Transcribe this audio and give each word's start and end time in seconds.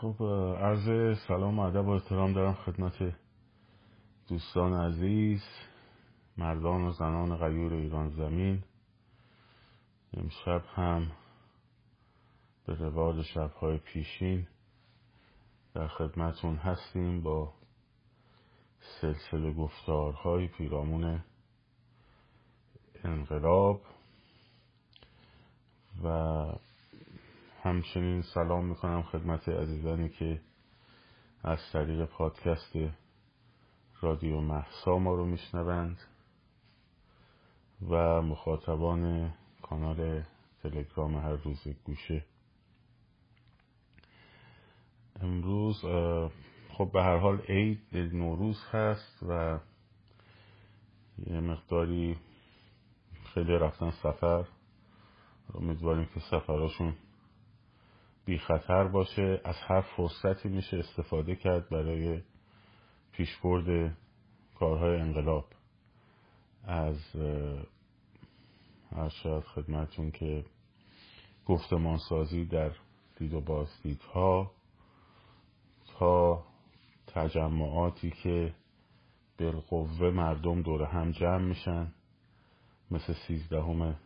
خب 0.00 0.22
عرض 0.60 1.18
سلام 1.28 1.58
و 1.58 1.62
ادب 1.62 1.86
و 1.86 1.90
احترام 1.90 2.32
دارم 2.32 2.54
خدمت 2.54 3.14
دوستان 4.28 4.72
عزیز 4.72 5.42
مردان 6.36 6.84
و 6.84 6.92
زنان 6.92 7.36
غیور 7.36 7.72
ایران 7.72 8.08
زمین. 8.08 8.62
امشب 10.14 10.64
هم 10.74 11.10
به 12.66 12.74
روال 12.74 13.22
شبهای 13.22 13.78
پیشین 13.78 14.46
در 15.74 15.88
خدمتون 15.88 16.56
هستیم 16.56 17.22
با 17.22 17.54
سلسله 19.00 19.52
گفتارهای 19.52 20.48
پیرامون 20.48 21.24
انقلاب 23.04 23.80
و 26.04 26.08
همچنین 27.62 28.22
سلام 28.22 28.64
می‌کنم 28.64 29.02
خدمت 29.02 29.48
عزیزانی 29.48 30.08
که 30.08 30.40
از 31.42 31.58
طریق 31.72 32.04
پادکست 32.04 32.76
رادیو 34.00 34.40
محسا 34.40 34.98
ما 34.98 35.14
رو 35.14 35.24
میشنوند 35.24 35.98
و 37.88 38.22
مخاطبان 38.22 39.32
کانال 39.62 40.22
تلگرام 40.62 41.16
هر 41.16 41.32
روز 41.32 41.68
گوشه. 41.84 42.24
امروز 45.20 45.80
خب 46.72 46.90
به 46.92 47.02
هر 47.02 47.16
حال 47.16 47.40
عید 47.40 47.94
نوروز 47.94 48.64
هست 48.70 49.22
و 49.28 49.58
یه 51.26 51.40
مقداری 51.40 52.16
خیلی 53.34 53.52
رفتن 53.52 53.90
سفر. 53.90 54.44
امیدواریم 55.54 56.08
که 56.14 56.20
سفراشون 56.20 56.94
بی 58.28 58.38
خطر 58.38 58.84
باشه 58.84 59.40
از 59.44 59.56
هر 59.56 59.80
فرصتی 59.80 60.48
میشه 60.48 60.76
استفاده 60.76 61.36
کرد 61.36 61.68
برای 61.68 62.22
پیشبرد 63.12 63.96
کارهای 64.58 65.00
انقلاب. 65.00 65.44
از 66.64 66.96
هر 68.92 69.08
شاید 69.08 69.44
خدمتون 69.44 70.10
که 70.10 70.44
گفتمان 71.46 71.98
سازی 72.08 72.44
در 72.44 72.70
دید 73.16 73.34
و 73.34 73.40
بازدیدها 73.40 74.50
تا 75.86 76.44
تجمعاتی 77.06 78.10
که 78.10 78.54
بالقوه 79.38 80.10
مردم 80.10 80.62
دور 80.62 80.82
هم 80.82 81.10
جمع 81.10 81.44
میشن 81.44 81.92
مثل 82.90 83.14
سیزدهم 83.26 83.96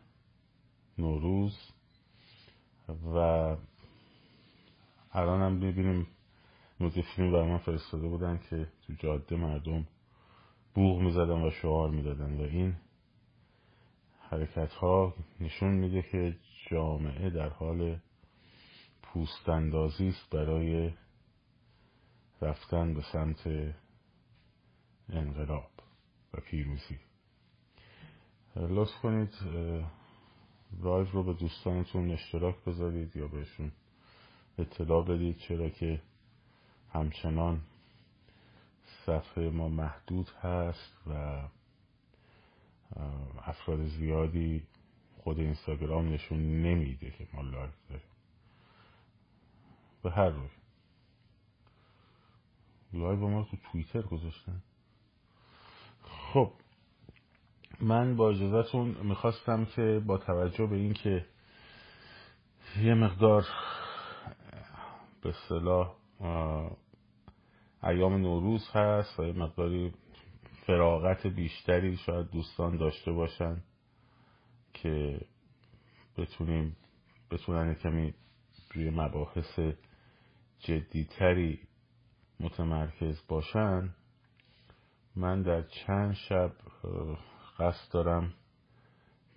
نوروز 0.99 1.59
و 3.15 3.57
الان 5.13 5.43
هم 5.43 5.61
ببینیم 5.61 6.07
نوتی 6.81 7.03
فیلم 7.03 7.33
برای 7.33 7.49
من 7.49 7.59
فرستاده 7.59 8.09
بودن 8.09 8.41
که 8.51 8.69
تو 8.87 8.93
جاده 8.93 9.37
مردم 9.37 9.87
بوغ 10.75 11.01
می‌زدن 11.01 11.43
و 11.43 11.51
شعار 11.51 11.91
می‌دادن 11.91 12.41
و 12.41 12.43
این 12.43 12.77
حرکت 14.31 14.73
ها 14.73 15.15
نشون 15.41 15.71
میده 15.71 16.03
که 16.03 16.37
جامعه 16.71 17.31
در 17.31 17.49
حال 17.49 17.99
پوست 19.03 19.49
اندازی 19.49 20.09
است 20.09 20.31
برای 20.31 20.93
رفتن 22.41 22.95
به 22.95 23.03
سمت 23.13 23.75
انقلاب 25.09 25.71
و 26.35 26.41
پیروزی. 26.41 26.99
لطف 28.57 28.95
کنید 29.03 29.35
لایو 30.83 31.07
رو 31.13 31.23
به 31.23 31.33
دوستانتون 31.33 32.11
اشتراک 32.11 32.65
بذارید 32.65 33.17
یا 33.17 33.29
بهشون 33.29 33.73
اطلاع 34.59 35.05
بدید 35.05 35.39
چرا 35.39 35.69
که 35.69 36.01
همچنان 36.93 37.61
صفحه 39.07 39.51
ما 39.51 39.69
محدود 39.69 40.29
هست 40.29 40.97
و 41.07 41.43
افراد 43.43 43.87
زیادی 43.87 44.63
خود 45.19 45.39
اینستاگرام 45.39 46.13
نشون 46.13 46.63
نمیده 46.63 47.11
که 47.11 47.29
ما 47.33 47.43
live 47.43 47.71
داریم. 47.89 48.07
به 50.03 50.11
هر 50.11 50.29
روی. 50.29 50.49
live 52.93 53.29
ما 53.29 53.45
تو 53.45 53.57
توییتر 53.73 54.03
گذاشتن. 54.03 54.63
خب 56.03 56.53
من 57.81 58.17
با 58.17 58.31
اجازهتون 58.31 58.89
می‌خواستم 58.89 59.65
که 59.65 60.03
با 60.07 60.19
توجه 60.19 60.67
به 60.67 60.77
اینکه 60.77 61.27
یه 62.83 62.95
مقدار 62.95 63.47
به 65.23 65.33
اصطلاح 65.49 65.97
ایام 67.83 68.17
نوروز 68.17 68.69
هست 68.73 69.21
و 69.21 69.25
یه 69.25 69.33
مقداری 69.33 69.93
فراغت 70.67 71.27
بیشتری 71.27 71.97
شاید 71.97 72.31
دوستان 72.31 72.77
داشته 72.77 73.13
باشن 73.13 73.63
که 74.75 75.21
بتونیم 76.19 76.77
بتونن 77.31 77.75
کمی 77.75 78.15
روی 78.75 78.91
مباحث 78.91 79.61
جدیتری 80.59 81.61
متمرکز 82.41 83.27
باشن. 83.29 83.95
من 85.17 85.43
در 85.43 85.63
چند 85.63 86.13
شب 86.13 86.53
قصد 87.59 87.93
دارم 87.93 88.35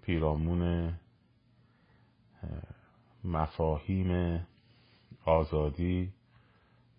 پیرامون 0.01 0.93
مفاهیم 3.23 4.39
آزادی 5.25 6.13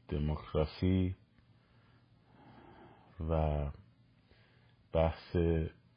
دموکراسی 0.08 1.14
و 3.30 3.64
بحث 4.92 5.36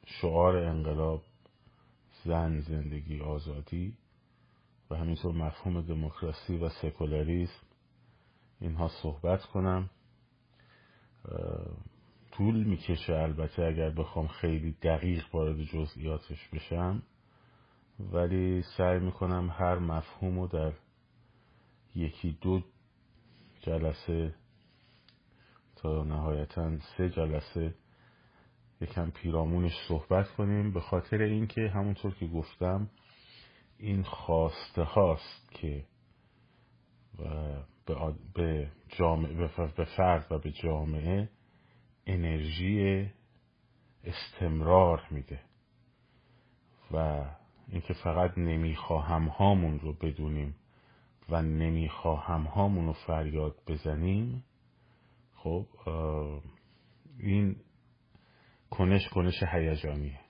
شعار 0.06 0.56
انقلاب 0.56 1.22
زن 2.24 2.60
زندگی 2.60 3.20
آزادی 3.20 3.96
و 4.90 4.96
همینطور 4.96 5.34
مفهوم 5.34 5.80
دموکراسی 5.80 6.56
و 6.56 6.68
سکولاریسم. 6.68 7.66
اینها 8.60 8.88
صحبت 9.02 9.44
کنم. 9.44 9.90
طول 12.32 12.64
می‌کشه 12.64 13.12
البته 13.12 13.62
اگر 13.62 13.90
بخوام 13.90 14.26
خیلی 14.26 14.72
دقیق 14.72 15.34
وارد 15.34 15.62
جزئیاتش 15.64 16.48
بشم 16.48 17.02
ولی 18.12 18.62
سعی 18.76 18.98
می‌کنم 18.98 19.50
هر 19.50 19.78
مفهوم 19.78 20.40
رو 20.40 20.46
در 20.46 20.72
یکی 21.94 22.38
دو 22.40 22.62
جلسه 23.60 24.34
تا 25.76 26.04
نهایتا 26.04 26.78
سه 26.78 27.10
جلسه 27.10 27.74
یکم 28.80 29.10
پیرامونش 29.10 29.72
صحبت 29.88 30.28
کنیم. 30.30 30.72
به 30.72 30.80
خاطر 30.80 31.22
اینکه 31.22 31.68
همونطور 31.68 32.14
که 32.14 32.26
گفتم 32.26 32.90
این 33.78 34.02
خواسته 34.02 34.82
هاست 34.82 35.50
که 35.52 35.84
به 38.34 38.70
جامعه 38.88 39.48
به 39.76 39.84
فرد 39.84 40.26
و 40.32 40.38
به 40.38 40.52
جامعه 40.52 41.28
انرژی 42.06 43.06
استمرار 44.04 45.06
میده 45.10 45.40
و 46.90 47.24
اینکه 47.68 47.94
فقط 47.94 48.38
نمی‌خواهم 48.38 49.28
هامون 49.28 49.80
رو 49.80 49.92
بدونیم. 49.92 50.54
و 51.30 51.42
نمی‌خواهم 51.42 52.42
هامون 52.42 52.86
رو 52.86 52.92
فریاد 52.92 53.54
بزنیم. 53.66 54.44
خب 55.34 55.66
این 57.18 57.56
کنش 58.70 59.08
کنش 59.08 59.42
هیجانیه. 59.42 60.20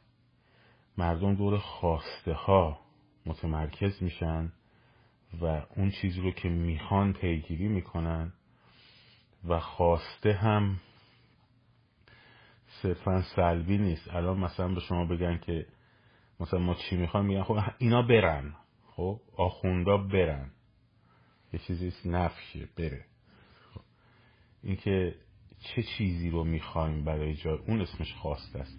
مردم 0.99 1.35
دور 1.35 1.59
خواسته 1.59 2.33
ها 2.33 2.81
متمرکز 3.27 4.03
میشن 4.03 4.53
و 5.41 5.63
اون 5.77 5.91
چیزی 5.91 6.21
رو 6.21 6.31
که 6.31 6.49
می‌خوان 6.49 7.13
پیگیری 7.13 7.69
می‌کنن 7.69 8.33
و 9.49 9.61
خواسته 9.61 10.33
هم 10.33 10.81
صرفا 12.83 13.23
سلبی 13.37 13.79
نیست. 13.79 14.09
الان 14.15 14.39
مثلا 14.39 14.69
به 14.69 14.81
شما 14.81 15.05
بگن 15.05 15.39
که 15.39 15.67
مثلا 16.41 16.61
ما 16.61 16.75
چی 16.75 16.97
می‌خوایم 16.97 17.27
میگن 17.27 17.43
خب 17.43 17.59
اینا 17.79 18.03
برن. 18.03 18.55
خب 18.87 19.21
آخوندا 19.37 19.97
برن. 19.97 20.51
یه 21.53 21.61
چیزی 21.61 21.93
نفشه 22.05 22.69
بره. 22.77 23.05
خب. 23.75 23.81
اینکه 24.63 25.15
چه 25.61 25.83
چیزی 25.83 26.31
رو 26.31 26.45
می‌خوایم 26.45 27.05
برای 27.05 27.35
جای 27.35 27.59
اون 27.59 27.81
اسمش 27.81 28.15
خواسته 28.15 28.59
است. 28.59 28.79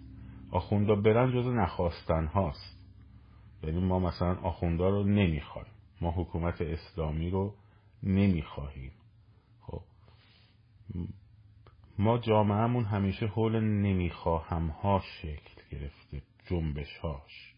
آخوندا 0.50 0.94
برن 0.94 1.32
جز 1.32 1.46
نخواستن 1.46 2.26
هاست. 2.26 2.78
یعنی 3.62 3.80
ما 3.80 3.98
مثلا 3.98 4.34
آخوندا 4.34 4.88
رو 4.88 5.04
نمی‌خوایم. 5.04 5.68
ما 6.00 6.10
حکومت 6.10 6.60
اسلامی 6.60 7.30
رو 7.30 7.54
نمی‌خواهیم. 8.02 8.92
خب. 9.60 9.82
ما 11.98 12.18
جامعهمون 12.18 12.84
همیشه 12.84 13.26
حول 13.26 13.60
نمی‌خواهم 13.60 14.66
ها 14.68 15.02
شکل 15.22 15.62
گرفته. 15.70 16.22
جنبش 16.46 16.96
هاش. 16.96 17.54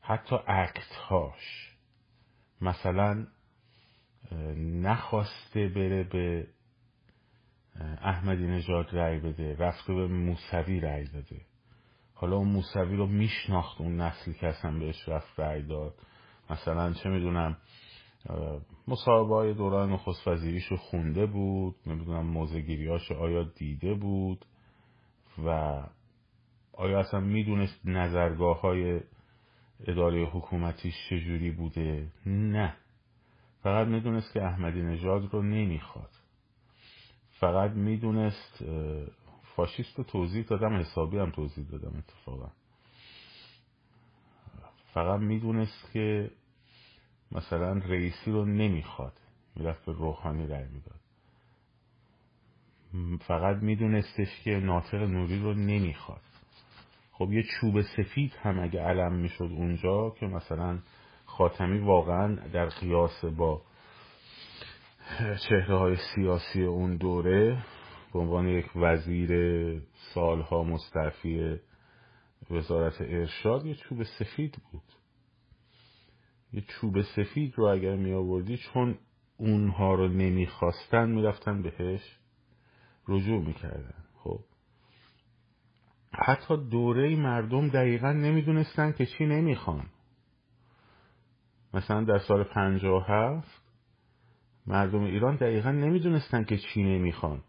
حتی 0.00 0.36
اکت 0.46 0.94
هاش. 1.08 1.74
مثلا 2.60 3.26
نخواسته 4.82 5.68
بره 5.68 6.04
به 6.04 6.46
احمدی 8.02 8.46
نژاد 8.46 8.96
رأی 8.96 9.20
بده 9.20 9.56
رفته 9.56 9.94
به 9.94 10.06
موسوی 10.06 10.80
رأی 10.80 11.04
داده. 11.04 11.40
حالا 12.14 12.36
اون 12.36 12.48
موسوی 12.48 12.96
رو 12.96 13.06
میشناخت 13.06 13.80
اون 13.80 14.00
نسلی 14.00 14.34
که 14.34 14.46
اصلا 14.46 14.78
بهش 14.78 15.08
رفت 15.08 15.40
رأی 15.40 15.62
داد. 15.62 15.94
مثلا 16.50 16.92
چه 16.92 17.08
می‌دونم 17.08 17.56
مصاحبه 18.88 19.34
های 19.34 19.54
دوران 19.54 19.92
نخست 19.92 20.28
وزیریشو 20.28 20.76
خونده 20.76 21.26
بود 21.26 21.74
نمی‌دونم 21.86 22.26
موزگیریاشو 22.26 23.14
آیا 23.14 23.42
دیده 23.42 23.94
بود 23.94 24.44
و 25.44 25.82
آیا 26.72 27.00
اصلا 27.00 27.20
می‌دونست 27.20 27.80
نظرگاه 27.84 28.60
های 28.60 29.00
اداره 29.86 30.26
حکومتیش 30.26 30.94
چجوری 31.10 31.50
بوده؟ 31.50 32.12
نه. 32.26 32.76
فقط 33.62 33.86
می‌دونست 33.86 34.32
که 34.32 34.42
احمدی 34.42 34.82
نژاد 34.82 35.34
رو 35.34 35.42
نمی‌خواد. 35.42 36.10
فقط 37.30 37.70
می‌دونست 37.70 38.64
فاشیست 39.56 39.98
رو 39.98 40.04
توضیح 40.04 40.44
دادم 40.44 40.76
حسابی 40.76 41.18
هم 41.18 41.30
توضیح 41.30 41.64
دادم 41.64 41.98
اتفاقا. 41.98 42.50
فقط 44.92 45.20
می‌دونست 45.20 45.92
که 45.92 46.30
مثلا 47.32 47.72
رئیسی 47.72 48.30
رو 48.30 48.44
نمی‌خواد. 48.44 49.12
می‌رفت 49.56 49.84
به 49.84 49.92
روحانی 49.92 50.46
رای 50.46 50.64
می‌داد. 50.64 51.00
فقط 53.20 53.56
میدونستش 53.56 54.40
که 54.44 54.50
ناطق 54.50 55.02
نوری 55.02 55.38
رو 55.38 55.54
نمی‌خواد. 55.54 56.20
خب 57.12 57.32
یه 57.32 57.42
چوب 57.42 57.82
سفید 57.82 58.32
هم 58.42 58.60
اگه 58.60 58.80
علم 58.80 59.12
می‌شد 59.12 59.48
اونجا 59.50 60.10
که 60.10 60.26
مثلا 60.26 60.78
خاتمی 61.38 61.78
واقعا 61.78 62.34
در 62.34 62.66
قیاس 62.68 63.24
با 63.24 63.62
چهره 65.48 65.78
های 65.78 65.96
سیاسی 66.14 66.62
اون 66.62 66.96
دوره 66.96 67.64
به 68.12 68.18
عنوان 68.18 68.48
یک 68.48 68.76
وزیر 68.76 69.30
سالها 70.14 70.62
مستعفی 70.62 71.60
وزارت 72.50 73.00
ارشاد 73.00 73.66
یه 73.66 73.74
چوب 73.74 74.02
سفید 74.02 74.56
بود. 74.72 74.82
یه 76.52 76.60
چوب 76.60 77.02
سفید 77.02 77.54
رو 77.56 77.64
اگر 77.64 77.96
می 77.96 78.12
آوردی 78.12 78.56
چون 78.56 78.98
اونها 79.36 79.94
رو 79.94 80.08
نمی‌خواستن 80.08 81.10
می‌رفتن 81.10 81.62
بهش 81.62 82.18
رجوع 83.08 83.46
می‌کردن. 83.46 84.04
خب. 84.14 84.40
حتی 86.12 86.56
دوره 86.70 87.16
مردم 87.16 87.68
دقیقا 87.68 88.12
نمی‌دونستن 88.12 88.92
که 88.92 89.06
چی 89.06 89.26
نمی‌خوان. 89.26 89.86
مثلا 91.74 92.04
در 92.04 92.18
سال 92.18 92.44
پنجاه 92.44 93.06
هفت 93.08 93.62
مردم 94.66 95.02
ایران 95.02 95.36
دقیقا 95.36 95.70
نمی‌دونستن 95.70 96.44
که 96.44 96.58
چی 96.58 96.82
نمی‌خوان. 96.82 97.42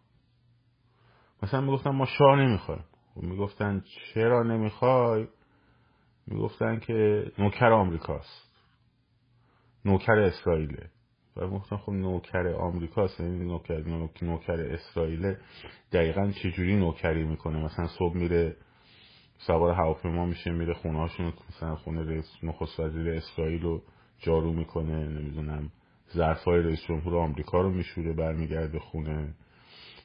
مثلا 1.44 1.62
می‌گفتن 1.62 1.90
ما 1.90 2.06
شاه 2.06 2.40
نمی‌خوایم. 2.40 2.84
و 3.16 3.22
خب 3.22 3.24
می‌گفتن 3.24 3.84
چرا 4.14 4.44
نمی‌خوای؟ 4.44 5.28
می‌گفتن 6.28 6.80
که 6.80 7.32
نوکر 7.38 7.72
آمریکاست. 7.72 8.50
نوکر 9.86 10.20
اسرائیله. 10.20 10.90
و 11.36 11.48
گفتن 11.48 11.78
خب 11.78 11.92
نوکر 11.92 12.48
آمریکاست. 12.48 13.20
یعنی 13.20 13.46
نوکر 13.46 13.84
نوکر 14.22 14.62
اسرائیل 14.62 15.36
دقیقا 15.92 16.32
چجوری 16.32 16.76
نوکری 16.76 17.24
می‌کنه؟ 17.24 17.64
مثلا 17.64 17.88
صبح 17.88 18.18
میره 18.18 18.56
سوار 19.38 19.74
هواپیما 19.74 20.26
میشه 20.26 20.52
میره 20.52 20.74
خونه 20.74 21.00
هاشون 21.00 21.34
مثلا 21.50 21.76
خونه 21.76 22.04
رئیس 22.04 22.38
نخست 22.44 22.80
وزیر 22.80 23.10
اسرائیل 23.10 23.62
رو 23.62 23.82
جارو 24.20 24.54
می‌کنه 24.54 25.08
نمی‌دونم 25.08 25.72
ظرفای 26.14 26.64
رئیس 26.64 26.80
جمهور 26.88 27.18
آمریکا 27.18 27.62
رو 27.62 27.70
میشوره 27.70 28.14
برمیگرده 28.14 28.80
خونه. 28.80 29.34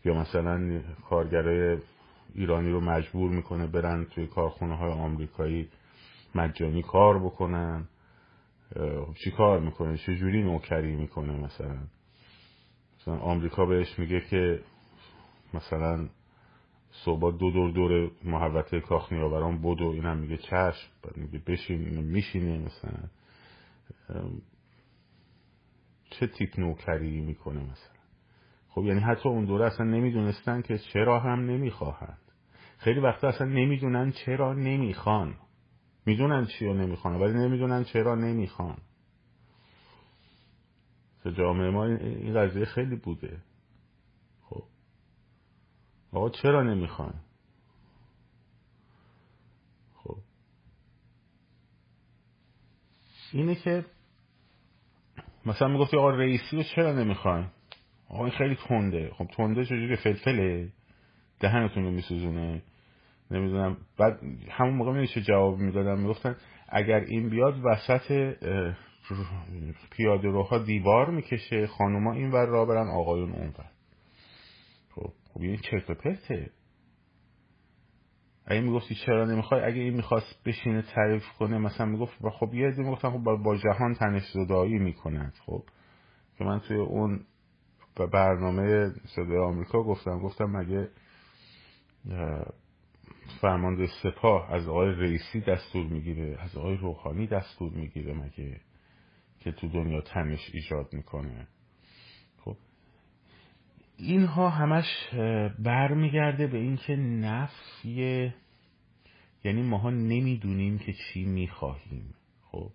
یا 0.04 0.14
مثلا 0.14 0.80
کارگرای 1.08 1.78
ایرانی 2.34 2.70
رو 2.70 2.80
مجبور 2.80 3.30
می‌کنه 3.30 3.66
برن 3.66 4.04
توی 4.04 4.26
کارخونه 4.26 4.76
های 4.76 4.92
آمریکایی 4.92 5.68
مجانی 6.34 6.82
کار 6.82 7.18
بکنن. 7.18 7.88
چی 9.24 9.30
کار 9.30 9.60
می‌کنه؟ 9.60 9.96
چه 9.96 10.16
جوری 10.16 10.42
نوکری 10.42 10.96
می‌کنه 10.96 11.32
مثلا؟ 11.32 11.78
مثلا 13.00 13.18
آمریکا 13.18 13.66
بهش 13.66 13.98
میگه 13.98 14.20
که 14.20 14.60
مثلا 15.54 16.08
صبح 17.04 17.38
دو 17.38 17.50
دور 17.50 17.70
دور 17.70 18.10
محوطه 18.24 18.80
کاخ 18.80 19.12
نیاوران 19.12 19.58
بدو 19.58 19.86
اینم 19.86 20.16
میگه 20.16 20.36
چشم 20.36 20.88
بعد 21.02 21.16
میگه 21.16 21.40
بشین 21.46 21.84
اینو 21.84 22.02
میشینه 22.02 22.58
مثلا. 22.58 23.08
چه 26.10 26.26
تیپ 26.26 26.58
نوکری 26.58 27.20
می‌کنه 27.20 27.60
مثلا؟ 27.60 27.94
خب 28.68 28.84
یعنی 28.84 29.00
حتی 29.00 29.28
اون 29.28 29.44
دوره 29.44 29.66
اصلا 29.66 29.86
نمی‌دونستن 29.86 30.62
که 30.62 30.78
چرا 30.78 31.20
هم 31.20 31.40
نمی‌خواهند 31.40 32.18
خیلی 32.78 33.00
وقتا 33.00 33.28
اصلا 33.28 33.46
نمی‌دونن 33.46 34.12
چرا 34.12 34.52
نمی‌خوان. 34.54 35.34
می‌دونن 36.06 36.46
چی 36.46 36.64
رو 36.64 36.74
نمی‌خوان 36.74 37.20
ولی 37.20 37.32
نمی‌دونن 37.34 37.84
چرا 37.84 38.14
نمی‌خوان. 38.14 38.76
تو 41.22 41.30
جامعه 41.30 41.70
ما 41.70 41.84
این 41.86 42.34
قضیه 42.34 42.64
خیلی 42.64 42.96
بوده. 42.96 43.42
خب. 44.42 44.62
آقا 46.12 46.30
چرا 46.30 46.62
نمی‌خوان 46.62 47.14
خب 49.94 50.16
اینه 53.34 53.54
که 53.54 53.84
مثلا 55.46 55.68
می‌گفتی 55.68 55.96
آقا 55.96 56.10
رئیسی 56.10 56.56
رو 56.56 56.62
چرا 56.62 56.92
نمی‌خوان 56.92 57.50
آقا 58.08 58.24
این 58.24 58.34
خیلی 58.38 58.54
تنده. 58.68 59.10
خب 59.14 59.26
تنده 59.36 59.64
چجوری 59.64 59.96
فلفله. 59.96 60.68
دهنتون 61.40 61.84
رو 61.84 61.90
میسوزونه. 61.90 62.62
نمی‌دونم. 63.30 63.76
بعد 63.98 64.20
همون 64.50 64.74
موقع 64.74 64.92
میشه 64.92 65.20
جواب 65.20 65.58
می‌دادم 65.58 65.98
می‌گفتن 65.98 66.36
اگر 66.68 67.00
این 67.00 67.28
بیاد 67.28 67.54
وسط 67.64 68.36
پیاده 69.90 70.28
روها 70.28 70.58
دیوار 70.58 71.10
می‌کشه 71.10 71.66
خانوما 71.66 72.12
این 72.12 72.30
ور 72.30 72.46
را 72.46 72.64
برن 72.64 72.88
آقایون 72.88 73.32
اون 73.32 73.48
ور 73.48 73.70
خب 74.94 75.12
خب 75.34 75.40
این 75.40 75.56
چرت 75.56 75.90
و 75.90 75.94
پرته. 75.94 76.50
اگه 78.46 78.60
می‌گفتی 78.60 78.94
چرا 78.94 79.24
نمی‌خوای؟ 79.24 79.60
اگه 79.60 79.80
این 79.80 79.94
می‌خواست 79.94 80.44
بشینه 80.44 80.82
تعریف 80.82 81.28
کنه 81.38 81.58
مثلا 81.58 81.86
می‌گفت 81.86 82.28
خب 82.28 82.54
یه 82.54 82.66
عده 82.68 82.82
می‌گفتن 82.82 83.10
خب 83.10 83.18
با 83.18 83.56
جهان 83.56 83.94
تنش 83.94 84.22
زدایی 84.32 84.78
می‌کنند 84.78 85.34
خب. 85.46 85.62
که 86.38 86.44
من 86.44 86.60
توی 86.60 86.76
اون 86.76 87.20
برنامه 88.12 88.92
صدای 89.16 89.38
آمریکا 89.38 89.82
گفتم 89.82 90.18
گفتم 90.18 90.44
مگه 90.44 90.88
فرمانده 93.40 93.86
سپاه 94.02 94.52
از 94.52 94.68
آقای 94.68 94.90
رئیسی 94.90 95.40
دستور 95.40 95.86
می‌گیره 95.86 96.36
از 96.40 96.56
آقای 96.56 96.76
روحانی 96.76 97.26
دستور 97.26 97.72
می‌گیره 97.72 98.14
مگه 98.14 98.60
که 99.40 99.52
تو 99.52 99.68
دنیا 99.68 100.00
تنش 100.00 100.50
ایجاد 100.54 100.92
می‌کنه؟ 100.92 101.46
خب. 102.44 102.56
اینها 103.96 104.50
همش 104.50 105.08
برمیگرده 105.58 106.46
به 106.46 106.58
اینکه 106.58 106.96
نفی 106.96 108.32
یعنی 109.44 109.62
ماها 109.62 109.90
نمی‌دونیم 109.90 110.78
که 110.78 110.92
چی 110.92 111.24
می‌خواهیم 111.24 112.14
خب؟ 112.42 112.70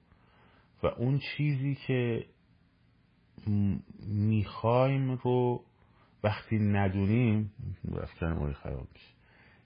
و 0.84 0.88
اون 0.88 1.20
چیزی 1.20 1.76
که 1.76 2.26
می‌خوایم 4.08 5.12
رو 5.12 5.64
وقتی 6.24 6.60
ندونیم 6.60 7.52
رفتن 7.92 8.54
خراب 8.54 8.88
میشه 8.94 9.14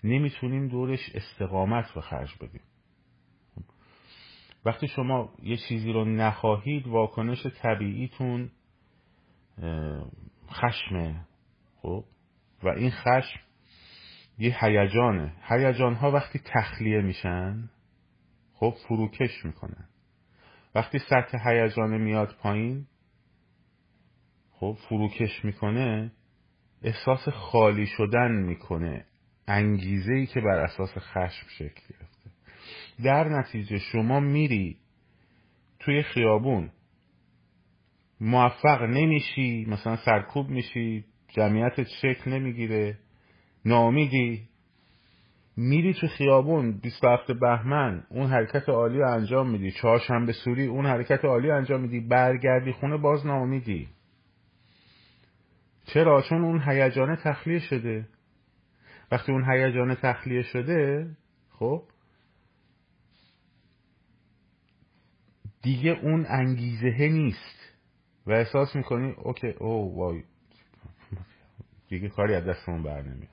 نمی‌تونیم 0.04 0.68
دورش 0.68 1.00
استقامت 1.16 1.92
رو 1.96 2.02
خرج 2.02 2.30
بدیم. 2.42 2.62
وقتی 4.66 4.88
شما 4.88 5.34
یه 5.44 5.58
چیزی 5.58 5.92
رو 5.92 6.06
نخواهید 6.06 6.88
واکنش 6.88 7.46
طبیعیتون 7.62 8.52
خشمه 10.50 11.26
خب؟ 11.82 12.06
و 12.64 12.68
این 12.68 12.92
خشم 12.92 13.40
یه 14.38 14.66
هیجانه. 14.66 15.34
هیجان 15.50 15.94
ها 15.94 16.12
وقتی 16.12 16.40
تخلیه 16.46 17.02
میشن 17.02 17.70
خب 18.54 18.76
فروکش 18.88 19.46
می‌کنن 19.46 19.88
وقتی 20.76 21.00
سطح 21.00 21.50
هیجان 21.50 21.98
میاد 21.98 22.36
پایین 22.42 22.88
خب 24.52 24.78
فروکش 24.90 25.46
می‌کنه 25.46 26.12
احساس 26.82 27.30
خالی 27.30 27.86
شدن 27.86 28.32
می‌کنه. 28.32 29.06
انگیزه 29.48 30.14
ای 30.14 30.26
که 30.26 30.42
بر 30.42 30.60
اساس 30.60 30.98
خشم 30.98 31.48
شکل 31.50 31.82
گرفته. 31.90 32.30
در 33.04 33.30
نتیجه 33.30 33.78
شما 33.78 34.20
میری 34.20 34.78
توی 35.80 36.04
خیابون. 36.04 36.72
موفق 38.20 38.82
نمیشی 38.82 39.66
مثلا 39.66 39.96
سرکوب 39.96 40.50
میشی 40.50 41.06
جمعیتت 41.28 41.88
شکل 42.02 42.32
نمی‌گیره. 42.32 42.98
نامیدی 43.66 44.48
میری 45.58 45.94
تو 45.94 46.08
خیابون 46.08 46.72
27 46.72 47.32
بهمن 47.32 48.04
اون 48.10 48.28
حرکت 48.28 48.70
عالی 48.70 48.98
رو 48.98 49.12
انجام 49.12 49.50
میدی. 49.50 49.72
چهارشنبه 49.72 50.34
سوری 50.34 50.66
اون 50.66 50.86
حرکت 50.86 51.26
عالی 51.26 51.52
انجام 51.52 51.82
میدی. 51.82 52.00
برگردی 52.00 52.72
خونه 52.72 52.98
باز 52.98 53.26
نامیدی 53.26 53.88
چرا؟ 55.86 56.22
چون 56.22 56.44
اون 56.44 56.62
هیجان 56.68 57.16
تخلیه 57.16 57.60
شده. 57.60 58.08
وقتی 59.12 59.32
اون 59.32 59.52
هیجان 59.52 59.96
تخلیه 59.96 60.42
شده 60.42 61.10
خب 61.52 61.84
دیگه 65.62 65.92
اون 65.92 66.26
انگیزه 66.30 67.08
نیست. 67.08 67.64
و 68.28 68.32
احساس 68.32 68.76
می‌کنی 68.76 69.12
اوکی 69.12 69.48
او 69.48 69.98
وای. 69.98 70.24
دیگه 71.90 72.10
کاری 72.10 72.36
از 72.36 72.46
دستمون 72.46 72.84
بر 72.84 73.02
نمیاد. 73.02 73.33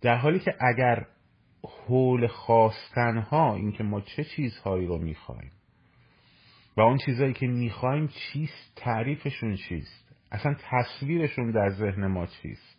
در 0.00 0.16
حالی 0.16 0.38
که 0.38 0.54
اگر 0.60 1.06
حول 1.62 2.26
خواستنها 2.26 3.54
اینکه 3.54 3.84
ما 3.84 4.00
چه 4.00 4.24
چیزهایی 4.24 4.86
رو 4.86 4.98
می‌خوایم 4.98 5.52
و 6.76 6.80
اون 6.80 6.98
چیزهایی 6.98 7.32
که 7.32 7.46
می‌خوایم 7.46 8.08
چیست 8.08 8.72
تعریفشون 8.76 9.56
چیست؟ 9.56 10.14
اصلا 10.32 10.56
تصویرشون 10.70 11.50
در 11.50 11.70
ذهن 11.70 12.06
ما 12.06 12.26
چیست؟ 12.26 12.76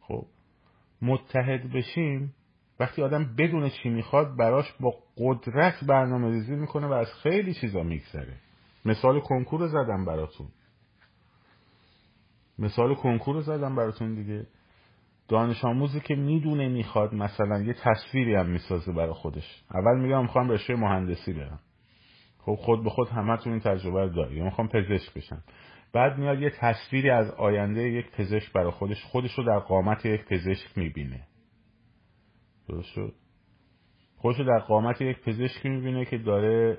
خب 0.00 0.26
متحد 1.02 1.72
بشیم 1.72 2.34
وقتی 2.80 3.02
آدم 3.02 3.36
بدون 3.38 3.68
چی 3.68 3.88
می‌خواد 3.88 4.36
براش 4.36 4.72
با 4.80 4.94
قدرت 5.18 5.84
برنامه 5.84 6.30
ریزی 6.30 6.56
می‌کنه 6.56 6.86
و 6.86 6.92
از 6.92 7.12
خیلی 7.22 7.54
چیزا 7.54 7.82
میگذره. 7.82 8.36
مثال 8.84 9.20
کنکور 9.20 9.66
زدم 9.66 10.04
براتون. 10.04 10.48
مثال 12.58 12.94
کنکور 12.94 13.40
زدم 13.40 13.76
براتون 13.76 14.14
دیگه. 14.14 14.46
دانش 15.28 15.64
آموزی 15.64 16.00
که 16.00 16.14
می‌دونه 16.14 16.68
می‌خواد 16.68 17.14
مثلا 17.14 17.62
یه 17.62 17.74
تصویری 17.82 18.34
هم 18.34 18.46
می‌سازه 18.46 18.92
برای 18.92 19.12
خودش. 19.12 19.64
اول 19.74 20.00
میگم 20.00 20.22
می‌خوام 20.22 20.50
رشته 20.50 20.74
مهندسی 20.74 21.32
برم. 21.32 21.60
خب 22.38 22.54
خود 22.54 22.84
به 22.84 22.90
خود 22.90 23.08
همتون 23.08 23.52
این 23.52 23.60
تجربه 23.60 24.02
رو 24.02 24.08
داری. 24.08 24.42
می‌خوام 24.42 24.68
پزشک 24.68 25.14
بشم. 25.14 25.42
بعد 25.92 26.18
میاد 26.18 26.40
یه 26.40 26.50
تصویری 26.50 27.10
از 27.10 27.30
آینده 27.30 27.82
یک 27.82 28.10
پزشک 28.10 28.52
برای 28.52 28.70
خودش. 28.70 29.04
خودش 29.04 29.34
رو 29.38 29.44
در 29.44 29.58
قامت 29.58 30.06
یک 30.06 30.24
پزشک 30.24 30.78
می‌بینه. 30.78 31.26
درست 32.68 32.88
شد؟ 32.88 33.14
خودش 34.16 34.38
رو 34.38 34.44
در 34.44 34.58
قامت 34.58 35.00
یک 35.00 35.20
پزشک 35.20 35.66
می‌بینه 35.66 36.04
که 36.04 36.18
داره 36.18 36.78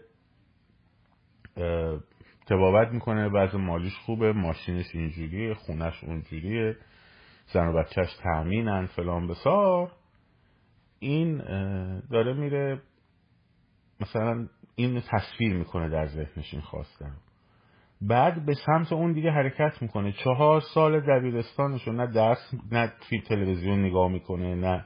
تبابت 2.47 2.93
می‌کنه. 2.93 3.29
بعض 3.29 3.55
مالیش 3.55 3.95
خوبه 3.95 4.33
ماشینش 4.33 4.95
اینجوریه 4.95 5.53
خونش 5.53 6.03
اونجوریه. 6.03 6.75
زن 7.53 7.67
و 7.67 7.73
بچهش 7.73 8.15
تأمینن 8.23 8.85
فلان 8.85 9.27
بسار 9.27 9.91
این 10.99 11.37
داره 12.11 12.33
میره 12.33 12.81
مثلا 13.99 14.47
این 14.75 15.01
تصویر 15.01 15.53
می‌کنه 15.53 15.89
در 15.89 16.07
ذهنش 16.07 16.53
این 16.53 16.61
خواستن. 16.61 17.17
بعد 18.01 18.45
به 18.45 18.53
سمت 18.65 18.93
اون 18.93 19.13
دیگه 19.13 19.31
حرکت 19.31 19.81
می‌کنه. 19.81 20.11
چهار 20.11 20.61
سال 20.61 20.99
دبیرستانشو 20.99 21.91
نه 21.91 22.07
درس 22.07 22.53
نه 22.71 22.93
فیلم 23.09 23.23
تلویزیون 23.23 23.85
نگاه 23.85 24.11
می‌کنه 24.11 24.55
نه 24.55 24.85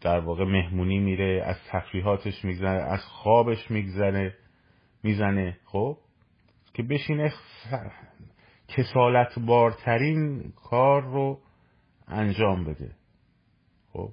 در 0.00 0.20
واقع 0.20 0.44
مهمونی 0.44 0.98
میره 0.98 1.42
از 1.46 1.56
تفریحاتش 1.70 2.44
میگذره 2.44 2.82
از 2.82 3.00
خوابش 3.04 3.70
میگذره 3.70 4.34
می‌زنه 5.02 5.56
خب؟ 5.64 5.98
که 6.74 6.82
بشینه 6.82 7.32
کسالت 8.76 9.38
بارترین 9.38 10.52
کار 10.56 11.02
رو 11.02 11.40
انجام 12.08 12.64
بده. 12.64 12.94
خب؟ 13.92 14.12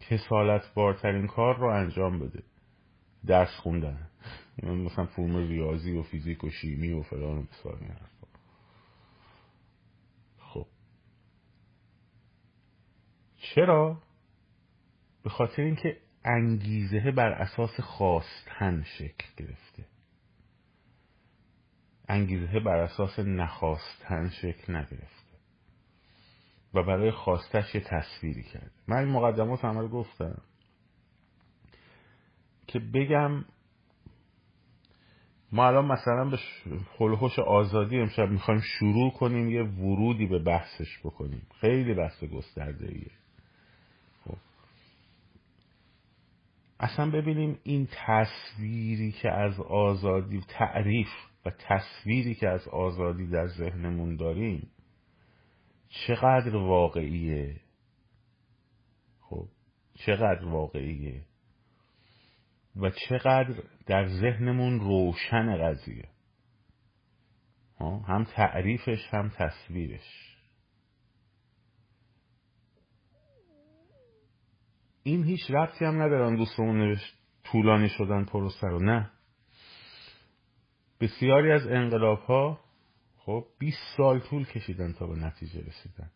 کسالت 0.00 0.74
بارترین 0.74 1.26
کار 1.26 1.58
رو 1.58 1.66
انجام 1.66 2.18
بده. 2.18 2.42
درس 3.26 3.56
خوندن. 3.62 4.08
مثلا 4.62 5.06
فرم 5.06 5.36
ریاضی 5.36 5.98
و 5.98 6.02
فیزیک 6.02 6.44
و 6.44 6.50
شیمی 6.50 6.92
و 6.92 7.02
فلان 7.02 7.38
و 7.38 7.42
بسار 7.42 7.78
خب. 10.38 10.66
چرا؟ 13.36 14.02
به 15.22 15.30
خاطر 15.30 15.62
اینکه 15.62 15.96
انگیزه 16.24 17.10
بر 17.10 17.32
اساس 17.32 17.80
خواستن 17.80 18.84
شکل 18.98 19.26
گرفته. 19.36 19.93
انگیزه 22.14 22.60
بر 22.60 22.76
اساس 22.76 23.18
نخواستن 23.18 24.28
شکل 24.28 24.76
نگرفته 24.76 25.34
و 26.74 26.82
برای 26.82 27.10
خواستش 27.10 27.74
یه 27.74 27.80
تصویری 27.80 28.42
کرد. 28.42 28.70
من 28.88 28.96
این 28.96 29.08
مقدمات 29.08 29.64
همه 29.64 29.88
گفتم 29.88 30.42
که 32.66 32.78
بگم 32.78 33.44
ما 35.52 35.66
الان 35.66 35.84
مثلا 35.84 36.30
به 36.30 36.38
حلوش 36.98 37.38
آزادی 37.38 38.00
امشب 38.00 38.28
می‌خوایم 38.28 38.60
شروع 38.60 39.12
کنیم 39.12 39.50
یه 39.50 39.62
ورودی 39.62 40.26
به 40.26 40.38
بحثش 40.38 40.98
بکنیم. 41.04 41.46
خیلی 41.60 41.94
بحث 41.94 42.24
گسترده 42.24 42.88
ایه 42.88 43.10
خب. 44.24 44.36
اصلا 46.80 47.10
ببینیم 47.10 47.58
این 47.62 47.88
تصویری 48.06 49.12
که 49.12 49.30
از 49.30 49.60
آزادی 49.60 50.40
تعریف 50.48 51.08
و 51.44 51.50
تصویری 51.50 52.34
که 52.34 52.48
از 52.48 52.68
آزادی 52.68 53.26
در 53.26 53.46
ذهنمون 53.46 54.16
داریم 54.16 54.70
چقدر 55.88 56.56
واقعیه؟ 56.56 57.60
خب 59.20 59.48
چقدر 59.94 60.44
واقعیه؟ 60.44 61.24
و 62.76 62.90
چقدر 62.90 63.62
در 63.86 64.06
ذهنمون 64.06 64.80
روشن 64.80 65.56
قضیه؟ 65.56 66.08
هم 67.80 68.24
تعریفش 68.24 69.08
هم 69.12 69.28
تصویرش. 69.28 70.36
این 75.02 75.24
هیچ 75.24 75.50
ربطی 75.50 75.84
هم 75.84 76.02
ندارن 76.02 76.36
دوستمون 76.36 76.78
نوشت 76.78 77.14
طولانی 77.44 77.88
شدن 77.88 78.24
پروسه 78.24 78.66
رو 78.66 78.78
نه. 78.78 79.10
بسیاری 81.04 81.52
از 81.52 81.66
انقلاب 81.66 82.18
ها 82.18 82.60
خب 83.16 83.46
20 83.58 83.78
سال 83.96 84.20
طول 84.20 84.44
کشیدن 84.44 84.92
تا 84.92 85.06
به 85.06 85.14
نتیجه 85.14 85.60
رسیدن. 85.60 86.10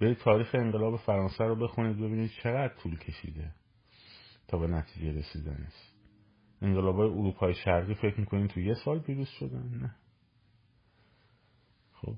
برید 0.00 0.18
تاریخ 0.18 0.54
انقلاب 0.54 0.96
فرانسه 0.96 1.44
رو 1.44 1.56
بخونید 1.56 1.96
ببینید 1.96 2.30
چقدر 2.30 2.74
طول 2.74 2.98
کشیده 2.98 3.50
تا 4.48 4.58
به 4.58 4.66
نتیجه 4.66 5.18
رسیدن 5.18 5.64
است 5.66 5.94
انقلاب 6.62 6.96
های 6.96 7.08
اروپای 7.08 7.54
شرقی 7.54 7.94
فکر 7.94 8.20
می‌کنید 8.20 8.50
تو 8.50 8.60
یه 8.60 8.74
سال 8.74 8.98
پیروز 8.98 9.28
شدن؟ 9.28 9.78
نه. 9.82 9.94
خب. 11.92 12.14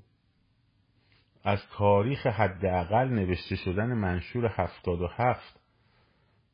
از 1.43 1.59
تاریخ 1.77 2.27
حداقل 2.27 3.07
نوشته 3.07 3.55
شدن 3.55 3.93
منشور 3.93 4.45
هفتاد 4.45 5.01
و 5.01 5.07
هفت 5.07 5.59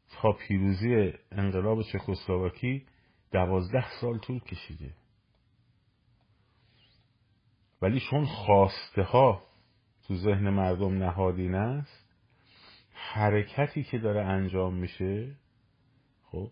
تا 0.09 0.31
پیروزی 0.31 1.13
انقلاب 1.31 1.81
چکسلواکی 1.81 2.85
دوازده 3.31 3.85
سال 4.01 4.17
طول 4.19 4.39
کشیده. 4.39 4.93
ولی 7.81 7.99
چون 8.09 8.25
خواسته 8.25 9.03
ها 9.03 9.43
تو 10.07 10.15
ذهن 10.15 10.49
مردم 10.49 11.03
نهادین 11.03 11.55
است 11.55 12.07
حرکتی 12.93 13.83
که 13.83 13.97
داره 13.97 14.25
انجام 14.25 14.73
میشه 14.73 15.35
خب 16.23 16.51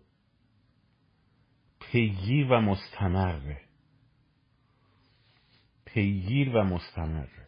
پیگیر 1.79 2.51
و 2.51 2.61
مستمره. 2.61 3.61
پیگیر 5.85 6.55
و 6.55 6.63
مستمره. 6.63 7.47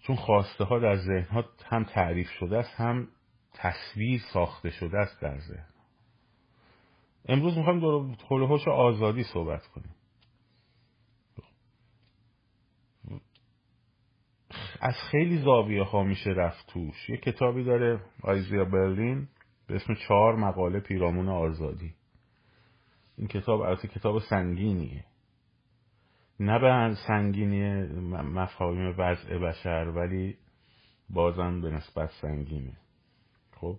چون 0.00 0.16
خواسته 0.16 0.64
ها 0.64 0.78
در 0.78 0.96
ذهن 0.96 1.28
ها 1.28 1.44
هم 1.64 1.84
تعریف 1.84 2.30
شده 2.30 2.58
است 2.58 2.80
هم 2.80 3.08
تصویر 3.54 4.20
ساخته 4.32 4.70
شده 4.70 4.98
است 4.98 5.20
در 5.20 5.38
ذهن 5.38 5.68
امروز 7.28 7.56
می‌خوایم 7.56 7.80
دور 7.80 8.70
آزادی 8.70 9.24
صحبت 9.24 9.66
کنیم. 9.66 9.95
از 14.80 14.94
خیلی 15.10 15.38
زاویه 15.38 15.82
ها 15.82 16.02
میشه 16.02 16.30
رفت 16.30 16.66
توش. 16.66 17.10
یه 17.10 17.16
کتابی 17.16 17.64
داره 17.64 18.00
آیزیا 18.22 18.64
برلین 18.64 19.28
به 19.66 19.74
اسم 19.74 19.94
چهار 19.94 20.36
مقاله 20.36 20.80
پیرامون 20.80 21.28
آزادی. 21.28 21.94
این 23.18 23.28
کتاب 23.28 23.60
البته 23.60 23.88
کتاب 23.88 24.18
سنگینیه. 24.18 25.04
نه 26.40 26.58
به 26.58 26.96
سنگینی 27.06 27.86
مفاهیم 28.22 28.94
وضع 28.98 29.38
بشر 29.38 29.92
ولی 29.94 30.36
بازم 31.10 31.60
به 31.60 31.70
نسبت 31.70 32.10
سنگینه. 32.22 32.76
خب؟ 33.52 33.78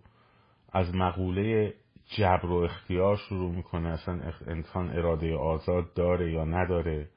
از 0.71 0.95
مقوله 0.95 1.73
جبر 2.05 2.45
و 2.45 2.55
اختیار 2.55 3.17
شروع 3.17 3.55
می‌کنه. 3.55 3.89
اصلا 3.89 4.33
انسان 4.47 4.89
اراده 4.89 5.35
آزاد 5.35 5.93
داره 5.93 6.31
یا 6.31 6.45
نداره. 6.45 7.09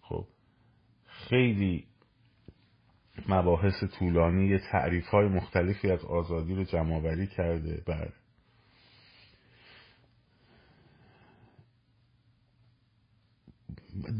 خب؟ 0.00 0.24
خیلی 1.06 1.84
مباحث 3.28 3.84
طولانی 3.84 4.58
تعریف 4.58 5.06
های 5.06 5.28
مختلفی 5.28 5.90
از 5.90 6.04
آزادی 6.04 6.54
رو 6.54 6.64
جمع 6.64 7.26
کرده. 7.26 7.82
بعد 7.86 8.12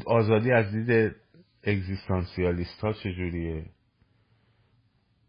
آزادی 0.06 0.52
از 0.52 0.72
دید 0.72 1.16
اگزیستانسیالیست 1.64 2.80
ها 2.80 2.92
چجوریه؟ 2.92 3.66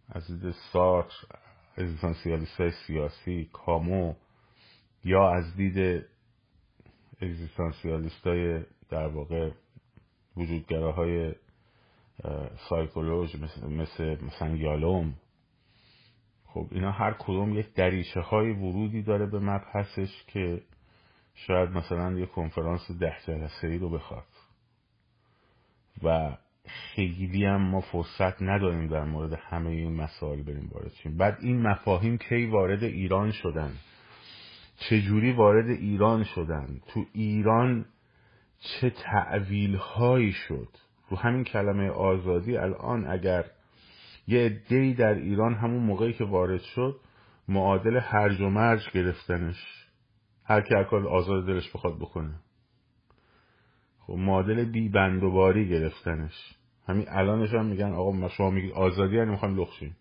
از 0.09 0.27
دید 0.27 0.55
سارتر 0.73 1.27
اگزیستانسیالیست 1.77 2.61
های 2.61 2.71
سیاسی 2.87 3.49
کامو 3.53 4.13
یا 5.03 5.29
از 5.31 5.55
دید 5.55 6.05
اگزیستانسیالیست 7.21 8.27
های 8.27 8.63
در 8.89 9.07
واقع 9.07 9.51
وجودگراهای 10.37 11.35
سایکولوژ 12.69 13.35
مثل, 13.35 13.67
مثل 13.67 14.17
مثلا 14.25 14.55
یالوم. 14.55 15.13
خب 16.45 16.67
اینا 16.71 16.91
هر 16.91 17.15
کدوم 17.19 17.59
یک 17.59 17.73
دریچه 17.73 18.21
های 18.21 18.51
ورودی 18.51 19.01
داره 19.01 19.25
به 19.25 19.39
مبحثش 19.39 20.23
که 20.27 20.61
شاید 21.35 21.69
مثلا 21.69 22.19
یه 22.19 22.25
کنفرانس 22.25 22.91
ده 22.91 23.15
جلسه 23.27 23.67
ای 23.67 23.77
رو 23.77 23.89
بخواد. 23.89 24.25
و 26.03 26.37
خیلی 26.67 27.45
هم 27.45 27.61
ما 27.61 27.81
فرصت 27.81 28.41
نداریم 28.41 28.87
در 28.87 29.03
مورد 29.03 29.33
همه 29.33 29.69
این 29.69 29.95
مسائل 29.95 30.43
بریم 30.43 30.69
وارد 30.71 30.93
شیم. 30.93 31.17
بعد 31.17 31.37
این 31.41 31.61
مفاهیم 31.61 32.17
کی 32.17 32.45
وارد 32.45 32.83
ایران 32.83 33.31
شدن؟ 33.31 33.71
چجوری 34.89 35.31
وارد 35.31 35.69
ایران 35.69 36.23
شدن؟ 36.23 36.81
تو 36.87 37.05
ایران 37.13 37.85
چه 38.59 38.89
تعویل 38.89 39.75
هایی 39.75 40.31
شد؟ 40.31 40.69
رو 41.09 41.17
همین 41.17 41.43
کلمه 41.43 41.89
آزادی 41.89 42.57
الان 42.57 43.07
اگر 43.07 43.45
یه 44.27 44.45
عدهای 44.45 44.93
در 44.93 45.13
ایران 45.13 45.53
همون 45.53 45.83
موقعی 45.83 46.13
که 46.13 46.23
وارد 46.23 46.61
شد 46.61 46.99
معادل 47.47 47.99
هرج 48.03 48.41
و 48.41 48.49
مرج 48.49 48.89
گرفتنش. 48.93 49.87
هر 50.43 50.61
کی 50.61 50.75
کار 50.89 51.07
آزاد 51.07 51.45
دلش 51.45 51.71
بخواد 51.71 51.95
بکنه. 51.99 52.39
خب 53.99 54.13
معادل 54.13 54.71
بی 54.71 54.89
بندوباری 54.89 55.69
گرفتنش. 55.69 56.55
همین 56.87 57.05
الانش 57.09 57.53
هم 57.53 57.65
میگن 57.65 57.93
آقا 57.93 58.11
ما 58.11 58.29
شما 58.29 58.49
میگید 58.49 58.71
آزادی 58.71 59.15
یعنی 59.15 59.31
می‌خوایم 59.31 59.55
لخشیم. 59.55 59.95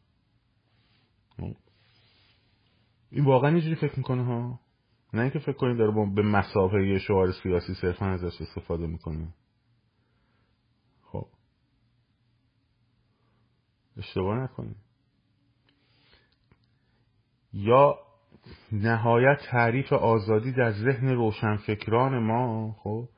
این 3.10 3.24
واقعا 3.24 3.50
اینجوری 3.50 3.74
فکر 3.74 3.96
می‌کنه 3.96 4.24
ها؟ 4.24 4.60
نه 5.14 5.22
اینکه 5.22 5.38
فکر 5.38 5.52
کنید 5.52 5.78
داره 5.78 6.14
به 6.14 6.22
مسافه 6.22 6.86
یه 6.86 6.98
شعار 6.98 7.32
سیاسی 7.32 7.74
صرفا 7.74 8.06
ازش 8.06 8.40
استفاده 8.40 8.86
می‌کنه 8.86 9.28
خب 11.02 11.26
اشتباه 13.96 14.38
نکنید 14.38 14.76
یا 17.52 17.98
نهایت 18.72 19.38
تعریف 19.50 19.92
آزادی 19.92 20.52
در 20.52 20.72
ذهن 20.72 21.08
روشنفکران 21.08 22.18
ما 22.18 22.72
خب 22.72 23.08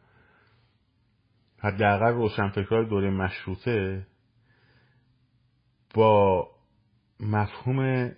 حداقل 1.59 2.13
روشنفکرهای 2.13 2.85
دوره 2.85 3.11
مشروطه 3.11 4.07
با 5.95 6.49
مفهوم 7.21 8.13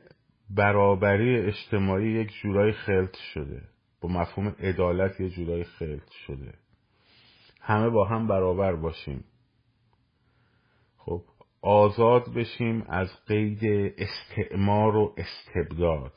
برابری 0.51 1.37
اجتماعی 1.37 2.21
یک 2.21 2.33
جورایی 2.43 2.73
خلط 2.73 3.17
شده. 3.17 3.63
با 4.01 4.09
مفهوم 4.09 4.49
عدالت 4.49 5.21
یه 5.21 5.31
جورایی 5.31 5.65
خلط 5.65 6.11
شده. 6.27 6.55
همه 7.61 7.89
با 7.89 8.05
هم 8.05 8.27
برابر 8.27 8.77
باشیم. 8.77 9.25
خب 10.97 11.23
آزاد 11.63 12.35
بشیم 12.35 12.85
از 12.89 13.09
قید 13.27 13.95
استعمار 13.99 14.97
و 14.97 15.15
استبداد. 15.17 16.13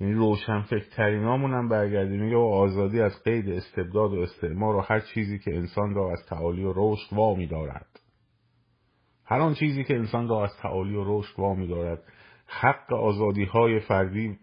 یعنی 0.00 0.14
روشن 0.14 0.62
فکرترینامون 0.62 1.54
هم 1.54 1.68
برگردیم. 1.68 2.22
میگه 2.22 2.36
آزادی 2.36 3.00
از 3.00 3.22
قید 3.22 3.48
استبداد 3.48 4.14
و 4.14 4.20
استعمار 4.20 4.76
و 4.76 4.80
هر 4.80 5.00
چیزی 5.00 5.38
که 5.38 5.56
انسان 5.56 5.94
را 5.94 6.12
از 6.12 6.26
تعالی 6.28 6.64
و 6.64 6.72
رشد 6.76 7.12
وامی 7.12 7.46
دارد 7.46 8.00
هر 9.24 9.40
آن 9.40 9.54
چیزی 9.54 9.84
که 9.84 9.94
انسان 9.94 10.28
را 10.28 10.44
از 10.44 10.56
تعالی 10.62 10.96
و 10.96 11.18
رشد 11.18 11.38
وامی 11.38 11.68
دارد 11.68 12.02
حق 12.46 12.92
آزادی 12.92 13.44
های 13.44 13.80
فردی 13.80 14.38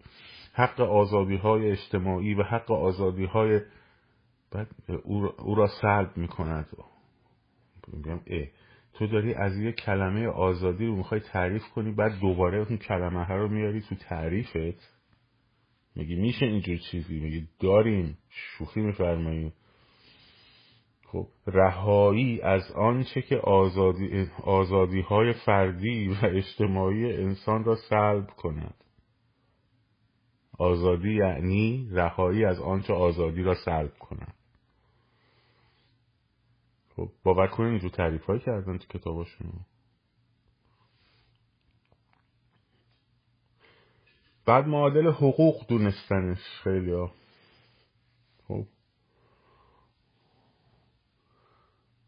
حق 0.52 0.80
آزادی 0.80 1.36
های 1.36 1.70
اجتماعی 1.70 2.34
و 2.34 2.42
حق 2.42 2.70
آزادی 2.70 3.24
های 3.24 3.60
او 5.42 5.54
را 5.54 5.66
سلب 5.66 6.16
می 6.16 6.28
کند 6.28 6.68
میگم 7.92 8.20
اه. 8.26 8.46
تو 8.94 9.06
داری 9.06 9.34
از 9.34 9.56
یه 9.58 9.72
کلمه 9.72 10.26
آزادی 10.26 10.86
رو 10.86 10.96
می‌خوای 10.96 11.20
تعریف 11.20 11.62
کنی 11.74 11.92
بعد 11.92 12.20
دوباره 12.20 12.58
اون 12.58 12.78
کلمه 12.78 13.24
ها 13.24 13.36
رو 13.36 13.48
میاری 13.48 13.80
تو 13.80 13.94
تعریفت؟ 13.94 14.94
میگی 15.96 16.16
میشه 16.16 16.46
اینجور 16.46 16.76
چیزی؟ 16.76 17.20
میگی 17.20 17.48
داریم. 17.60 18.18
شوخی 18.30 18.80
میفرماییم 18.80 19.52
خب 21.14 21.26
رهایی 21.46 22.40
از 22.40 22.72
آنچه 22.72 23.22
که 23.22 23.36
آزادی, 23.36 24.26
آزادی 24.42 25.00
های 25.00 25.32
فردی 25.32 26.08
و 26.08 26.26
اجتماعی 26.26 27.12
انسان 27.12 27.64
را 27.64 27.76
سلب 27.76 28.26
کند. 28.26 28.74
آزادی 30.58 31.14
یعنی 31.14 31.88
رهایی 31.92 32.44
از 32.44 32.60
آنچه 32.60 32.92
آزادی 32.92 33.42
را 33.42 33.54
سلب 33.54 33.92
کند. 33.98 34.34
خب 36.96 37.10
باور 37.24 37.46
کنید 37.46 37.70
اینجور 37.70 37.90
تعریف 37.90 38.24
هایی 38.24 38.40
کردن 38.40 38.78
تو 38.78 38.98
کتاباشون. 38.98 39.52
بعد 44.46 44.66
معادل 44.66 45.08
حقوق 45.08 45.66
دونستنش 45.66 46.38
خیلی 46.62 46.92
ها. 46.92 47.10
خب. 48.48 48.66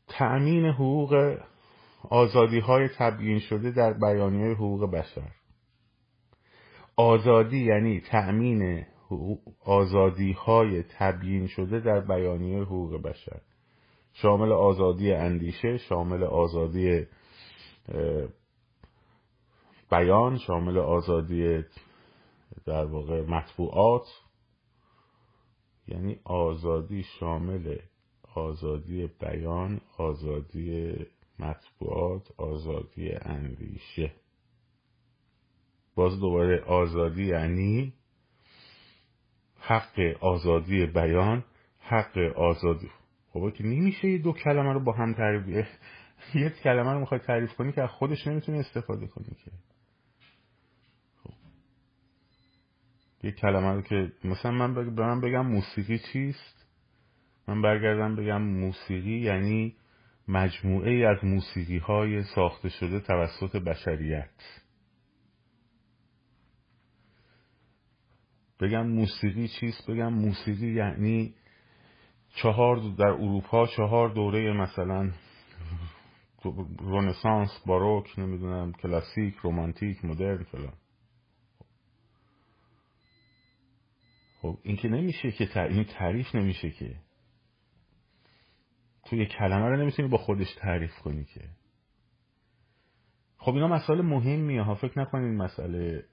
تأمین 0.09 0.64
حقوق 0.66 1.38
آزادی 2.11 2.61
های 2.61 2.88
تبیین 2.88 3.38
شده 3.40 3.70
در 3.70 3.92
بیانیه 3.92 4.55
حقوق 4.55 4.90
بشر. 4.90 5.33
آزادی 6.96 7.64
یعنی 7.64 8.01
تأمین 8.01 8.87
آزادی 9.64 10.33
های 10.33 10.83
تبیین 10.83 11.46
شده 11.46 11.81
در 11.81 12.01
بیانیه 12.01 12.62
حقوق 12.62 13.03
بشر. 13.03 13.40
شامل 14.22 14.52
آزادی 14.52 15.12
اندیشه 15.12 15.79
شامل 15.79 16.24
آزادی 16.24 17.07
بیان 19.90 20.38
شامل 20.38 20.79
آزادی 20.79 21.64
در 22.66 22.85
واقع 22.85 23.22
مطبوعات. 23.22 24.07
یعنی 25.88 26.20
آزادی 26.24 27.02
شامل 27.02 27.79
آزادی 28.35 29.07
بیان 29.20 29.81
آزادی 29.98 30.96
مطبوعات 31.38 32.40
آزادی 32.40 33.12
اندیشه. 33.12 34.12
باز 35.94 36.20
دوباره 36.20 36.64
آزادی 36.64 37.24
یعنی 37.24 37.92
حق 39.59 40.16
آزادی 40.20 40.87
بیان 40.87 41.44
حق 41.79 42.18
آزادی 42.37 42.90
خب 43.40 43.53
که 43.55 43.64
نمیشه 43.64 44.18
دو 44.18 44.33
کلمه 44.33 44.72
رو 44.72 44.85
با 44.85 44.92
هم 44.92 45.14
تعریف 45.14 45.66
یه 46.35 46.51
کلمه 46.51 46.92
رو 46.92 47.01
می‌خوای 47.01 47.20
تعریف 47.20 47.55
کنی 47.55 47.72
که 47.72 47.83
از 47.83 47.90
خودش 47.90 48.27
نمی‌تونی 48.27 48.59
استفاده 48.59 49.07
کنی 49.07 49.37
که. 49.44 49.51
یه 53.22 53.33
کلمه 53.33 53.72
رو 53.72 53.83
که 53.83 54.12
مثلا 54.25 54.51
من 54.51 54.75
به 54.75 55.03
من 55.03 55.20
بگم 55.20 55.46
موسیقی 55.46 55.99
چیست؟ 56.12 56.66
من 57.49 57.62
برگردم 57.62 58.16
بگم 58.16 58.42
موسیقی 58.42 59.18
یعنی 59.18 59.77
مجموعه 60.29 60.90
ای 60.90 61.05
از 61.05 61.25
موسیقی 61.25 61.79
های 61.79 62.22
ساخته 62.22 62.68
شده 62.68 63.01
توسط 63.01 63.57
بشریت. 63.57 64.62
بگم 68.61 68.87
موسیقی 68.87 69.49
چیست؟ 69.49 69.90
بگم 69.90 70.12
موسیقی 70.12 70.72
یعنی 70.72 71.35
چهار 72.37 72.77
در 72.99 73.07
اروپا 73.07 73.66
چهار 73.66 74.09
دوره 74.09 74.53
مثلا 74.53 75.12
رنسانس 76.81 77.51
باروک 77.66 78.18
نمی‌دونم 78.18 78.72
کلاسیک 78.72 79.37
رومانتیک 79.37 80.05
مدرن 80.05 80.42
فلان. 80.42 80.72
خب 84.40 84.59
این 84.62 84.77
که 84.77 84.88
نمیشه 84.88 85.33
که 85.33 85.62
این 85.62 85.85
تعریف 85.85 86.35
نمیشه 86.35 86.70
که. 86.70 86.96
تو 89.05 89.16
یه 89.16 89.27
کلمه 89.27 89.68
رو 89.68 89.77
نمی‌تونی 89.77 90.09
با 90.09 90.18
خودش 90.18 90.55
تعریف 90.55 90.99
کنی 90.99 91.25
که. 91.25 91.49
خب 93.38 93.55
اینا 93.55 93.68
مسئله 93.68 94.03
مهمیه 94.03 94.62
ها. 94.62 94.75
فکر 94.75 94.99
نکنید 94.99 95.25
این 95.25 95.37
مسئله 95.37 96.05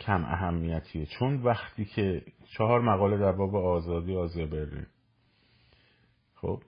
کم 0.00 0.24
اهمیتیه. 0.24 1.06
چون 1.06 1.42
وقتی 1.42 1.84
که 1.84 2.22
چهار 2.56 2.80
مقاله 2.80 3.18
در 3.18 3.32
باب 3.32 3.56
آزادی 3.56 4.16
آزیا 4.16 4.48
خب؟ 6.34 6.62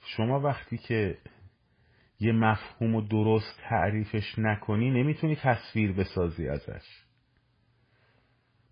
شما 0.00 0.40
وقتی 0.40 0.78
که 0.78 1.18
یه 2.20 2.32
مفهوم 2.32 2.94
و 2.94 3.00
درست 3.00 3.60
تعریفش 3.68 4.38
نکنی 4.38 4.90
نمی‌تونی 4.90 5.36
تصویر 5.36 5.92
بسازی 5.92 6.48
ازش. 6.48 7.04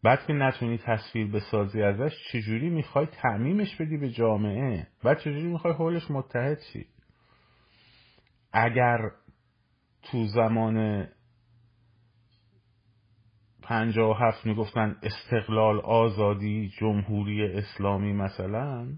بعد 0.02 0.26
که 0.26 0.32
نتونی 0.32 0.78
تصویر 0.78 1.26
بسازی 1.26 1.82
ازش 1.82 2.12
چجوری 2.32 2.70
می‌خوای 2.70 3.06
تعمیمش 3.06 3.76
بدی 3.76 3.96
به 3.96 4.10
جامعه؟ 4.10 4.86
بعد 5.04 5.18
چجوری 5.18 5.46
می‌خوای 5.46 5.74
حولش 5.74 6.10
متحد 6.10 6.58
شی؟ 6.72 6.86
اگر 8.52 9.10
تو 10.02 10.24
زمان 10.26 11.08
پنجاه 13.72 14.10
و 14.10 14.14
هفت 14.14 14.46
می‌گفتن 14.46 14.96
استقلال 15.02 15.80
آزادی 15.80 16.68
جمهوری 16.78 17.44
اسلامی 17.44 18.12
مثلا. 18.12 18.88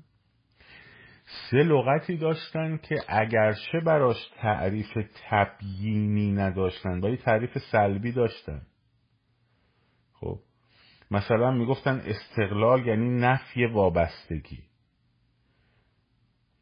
سه 1.50 1.56
لغتی 1.56 2.16
داشتن 2.16 2.76
که 2.76 2.96
اگرچه 3.08 3.80
براش 3.80 4.16
تعریف 4.36 4.98
تبیینی 5.30 6.32
نداشتن 6.32 7.00
ولی 7.00 7.16
تعریف 7.16 7.58
سلبی 7.58 8.12
داشتن. 8.12 8.62
خب 10.12 10.38
مثلا 11.10 11.50
می‌گفتن 11.50 12.02
استقلال 12.04 12.86
یعنی 12.86 13.08
نفی 13.20 13.66
وابستگی. 13.66 14.62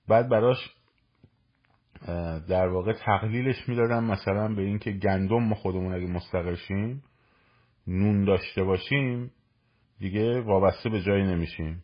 بعد 0.08 0.28
براش 0.28 0.70
در 2.48 2.68
واقع 2.68 2.92
تقلیلش 2.92 3.68
می‌دادن 3.68 4.04
مثلا 4.04 4.54
به 4.54 4.62
اینکه 4.62 4.92
گندم 4.92 5.42
ما 5.42 5.54
خودمون 5.54 5.94
اگه 5.94 6.06
مستقل 6.06 6.54
شیم 6.54 7.02
نون 7.86 8.24
داشته 8.24 8.64
باشیم 8.64 9.30
دیگه 9.98 10.40
وابسته 10.40 10.88
به 10.88 11.02
جایی 11.02 11.24
نمیشیم. 11.24 11.82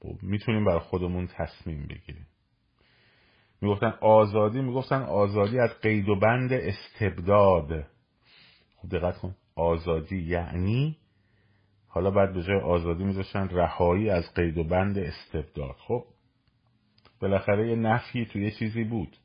خب 0.00 0.22
می‌تونیم 0.22 0.64
بر 0.64 0.78
خودمون 0.78 1.26
تصمیم 1.26 1.82
بگیریم. 1.82 2.26
می‌گفتن 3.60 3.94
آزادی 4.00 4.62
می‌گفتن 4.62 5.02
آزادی 5.02 5.58
از 5.58 5.80
قید 5.80 6.08
و 6.08 6.16
بند 6.16 6.52
استبداد. 6.52 7.86
خب 8.76 8.88
دقت 8.88 9.18
کن. 9.18 9.36
آزادی 9.54 10.18
یعنی؟ 10.18 10.96
حالا 11.88 12.10
بعد 12.10 12.34
به 12.34 12.42
جای 12.42 12.60
آزادی 12.60 13.04
میذاشتن 13.04 13.48
رهایی 13.48 14.10
از 14.10 14.34
قید 14.34 14.58
و 14.58 14.64
بند 14.64 14.98
استبداد. 14.98 15.76
خب 15.78 16.04
بالاخره 17.20 17.68
یه 17.68 17.76
نفی 17.76 18.26
توی 18.26 18.44
یه 18.44 18.50
چیزی 18.50 18.84
بود. 18.84 19.16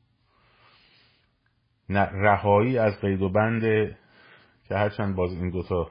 رهایی 1.88 2.78
از 2.78 3.00
قید 3.00 3.22
و 3.22 3.28
بند 3.28 3.96
که 4.72 4.78
هرچند 4.78 5.16
باز 5.16 5.32
این 5.32 5.50
دوتا 5.50 5.90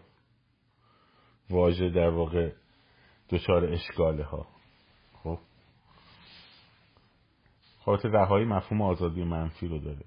واژه 1.50 1.90
در 1.90 2.10
واقع 2.10 2.52
دچار 3.30 3.66
اشکاله 3.66 4.24
ها 4.24 4.48
خب. 5.24 5.40
خاطر 7.86 8.10
رهایی 8.10 8.46
مفهوم 8.46 8.82
آزادی 8.82 9.24
منفی 9.24 9.68
رو 9.68 9.80
داره. 9.80 10.06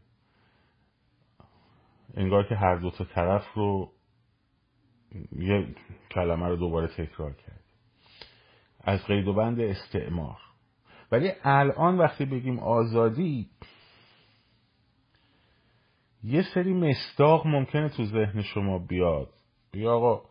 انگار 2.14 2.48
که 2.48 2.54
هر 2.54 2.76
دو 2.76 2.90
تا 2.90 3.04
طرف 3.04 3.52
رو 3.54 3.92
یه 5.32 5.74
کلمه 6.10 6.48
رو 6.48 6.56
دوباره 6.56 6.86
تکرار 6.86 7.32
کرد. 7.32 7.64
از 8.80 9.04
قید 9.06 9.28
و 9.28 9.32
بند 9.32 9.60
استعمار. 9.60 10.38
ولی 11.12 11.32
الان 11.42 11.98
وقتی 11.98 12.24
بگیم 12.24 12.58
آزادی 12.58 13.50
یه 16.24 16.42
سری 16.54 16.72
مستاق 16.72 17.46
ممکنه 17.46 17.88
تو 17.88 18.04
ذهن 18.04 18.42
شما 18.42 18.78
بیاد. 18.78 19.32
بگه 19.72 19.88
آقا 19.88 20.22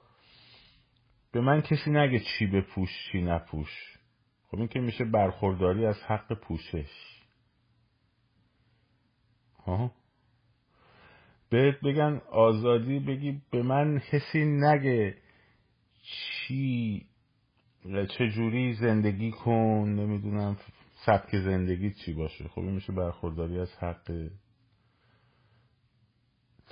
به 1.31 1.41
من 1.41 1.61
کسی 1.61 1.91
نگه 1.91 2.19
چی 2.19 2.47
بپوش 2.47 2.89
چی 3.11 3.21
نپوش. 3.21 3.97
خب 4.47 4.57
این 4.57 4.67
که 4.67 4.79
میشه 4.79 5.05
برخورداری 5.05 5.85
از 5.85 6.03
حق 6.07 6.33
پوشش. 6.33 7.21
ها 9.65 9.91
بهت 11.49 11.79
بگن 11.79 12.21
آزادی 12.31 12.99
بگی 12.99 13.41
به 13.51 13.63
من 13.63 13.99
کسی 13.99 14.45
نگه 14.45 15.17
چی 16.03 17.05
چجوری 18.17 18.73
زندگی 18.73 19.31
کن 19.31 19.89
نمی‌دونم 19.99 20.57
سبک 21.05 21.35
زندگی 21.35 21.93
چی 21.93 22.13
باشه. 22.13 22.47
خب 22.47 22.61
این 22.61 22.71
میشه 22.71 22.93
برخورداری 22.93 23.59
از 23.59 23.75
حق 23.79 24.29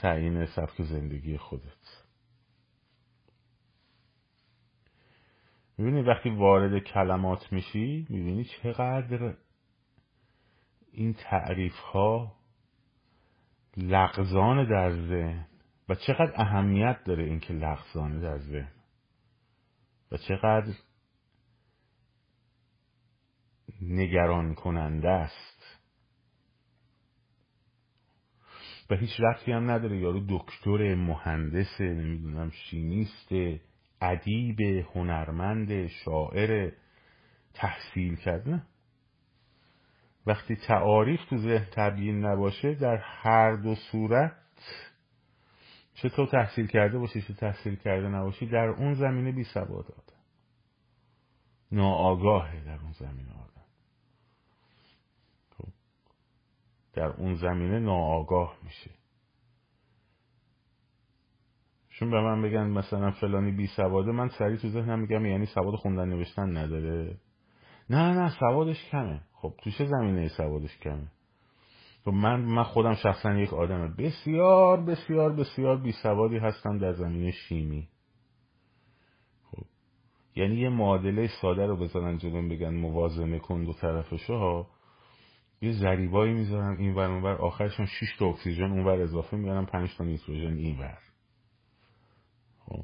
تعیین 0.02 0.46
سبک 0.46 0.82
زندگی 0.82 1.38
خودت. 1.38 2.04
می‌بینی 5.78 6.02
وقتی 6.02 6.30
وارد 6.30 6.84
کلمات 6.84 7.54
میشی 7.54 8.08
می‌بینی 8.10 8.44
چقدر 8.44 9.36
این 10.92 11.14
تعریف 11.14 11.76
ها 11.76 12.36
لغزان 13.78 14.70
در 14.70 14.92
ذهن 14.92 15.48
و 15.90 15.96
چقدر 15.96 16.34
اهمیت 16.36 17.04
داره 17.06 17.24
اینکه 17.24 17.54
لغزانه 17.54 18.20
در 18.20 18.38
ذهن 18.38 18.72
و 20.12 20.18
چقدر 20.18 20.74
نگران 23.82 24.56
کننده 24.56 25.10
است. 25.10 25.51
و 28.92 28.96
هیچ 28.96 29.20
رفتی 29.20 29.52
هم 29.52 29.72
نداره. 29.72 29.98
یارو 29.98 30.26
دکتر 30.30 30.96
مهندس 30.96 31.82
نمی‌دونم 31.82 32.50
شیمیست 32.50 33.32
ادیب 34.02 34.62
هنرمند 34.62 35.88
شاعر 35.88 36.72
تحصیل 37.54 38.16
کرده 38.16 38.64
وقتی 40.26 40.56
تعاریف 40.56 41.20
تو 41.30 41.38
ذهن 41.38 41.68
تبیین 41.72 42.26
نباشه 42.26 42.74
در 42.74 42.98
هر 42.98 43.56
دو 43.56 43.76
صورت 43.76 44.38
چه 45.94 46.10
تو 46.10 46.26
تحصیل 46.26 46.68
کرده 46.68 46.98
باشی 46.98 47.22
چه 47.22 47.34
تحصیل 47.34 47.76
کرده 47.76 48.08
نباشی 48.08 48.46
در 48.46 48.68
اون 48.68 48.94
زمینه 48.94 49.32
بی 49.32 49.44
سواد 49.44 49.86
آدم. 49.86 50.22
ناآگاهه 51.72 52.66
در 52.66 52.80
اون 52.80 52.92
زمینه 52.92 53.32
آدم 53.32 53.66
خب. 55.58 55.68
در 56.94 57.08
اون 57.08 57.36
زمینه 57.36 57.80
ناآگاه 57.80 58.58
میشه. 58.64 58.92
چون 61.90 62.12
به 62.12 62.22
من 62.22 62.42
بگن 62.42 62.68
مثلا 62.68 63.12
فلانی 63.12 63.52
بی 63.52 63.68
سواده 63.68 64.12
من 64.12 64.30
سریع 64.30 64.58
تو 64.58 64.70
ذهنم 64.70 65.00
میگم 65.00 65.26
یعنی 65.26 65.46
سواد 65.46 65.76
خوندن 65.76 66.10
نوشتن 66.10 66.58
نداره. 66.58 67.18
نه 67.90 68.14
نه 68.14 68.30
سوادش 68.40 68.86
کمه. 68.92 69.22
خب 69.34 69.54
تو 69.64 69.70
چه 69.70 69.86
زمینه 69.86 70.28
سوادش 70.28 70.78
کمه؟ 70.78 71.08
تو 72.04 72.12
من 72.12 72.42
من 72.42 72.64
خودم 72.64 72.94
شخصا 72.94 73.34
یک 73.34 73.54
آدم 73.54 73.96
بسیار 73.98 74.82
بسیار 74.82 75.36
بسیار 75.36 75.78
بی 75.78 75.92
سوادی 75.92 76.38
هستم 76.38 76.78
در 76.78 76.94
زمینه 76.94 77.32
شیمی. 77.32 77.88
خب. 79.52 79.64
یعنی 80.36 80.56
یه 80.56 80.70
معادله 80.70 81.28
ساده 81.42 81.66
رو 81.66 81.78
بزنن 81.78 82.18
جلوم 82.18 82.50
بگن 82.50 82.74
موازنه 82.74 83.40
کن 83.40 83.64
دو 83.64 83.74
طرفشو 83.74 84.34
ها 84.34 84.68
یه 85.62 85.72
ذریبایی 85.72 86.34
می‌ذارن. 86.34 86.78
این 86.78 86.96
ور 86.96 87.12
اون 87.12 87.24
ور. 87.24 87.36
آخرشون 87.36 87.86
6 87.86 88.16
تا 88.20 88.26
اکسیژن 88.26 88.72
اون 88.72 88.86
ور 88.86 89.02
اضافه 89.02 89.38
میارن 89.38 89.66
5 89.66 89.96
تا 89.98 90.04
نیتروژن 90.04 90.58
این 90.58 90.80
ور. 90.80 91.00
خب. 92.60 92.84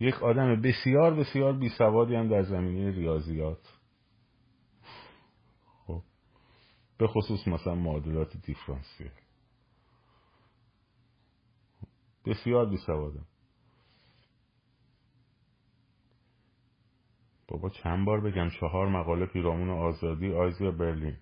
یک 0.00 0.22
آدم 0.22 0.60
بسیار 0.60 1.14
بسیار 1.14 1.52
بی 1.52 1.68
سوادی 1.68 2.14
هم 2.14 2.28
در 2.28 2.42
زمینه 2.42 2.90
ریاضیات. 2.90 3.78
خب. 5.86 6.02
به 6.98 7.06
خصوص 7.06 7.48
مثلا 7.48 7.74
معادلات 7.74 8.36
دیفرانسیل 8.36 9.10
بسیار 12.26 12.66
بی 12.66 12.76
سوادم 12.76 13.26
بابا 17.48 17.70
چند 17.70 18.06
بار 18.06 18.20
بگم 18.20 18.48
چهار 18.60 18.88
مقاله 18.88 19.26
پیرامون 19.26 19.70
آزادی 19.70 20.32
آیزی 20.32 20.70
برلین. 20.70 21.16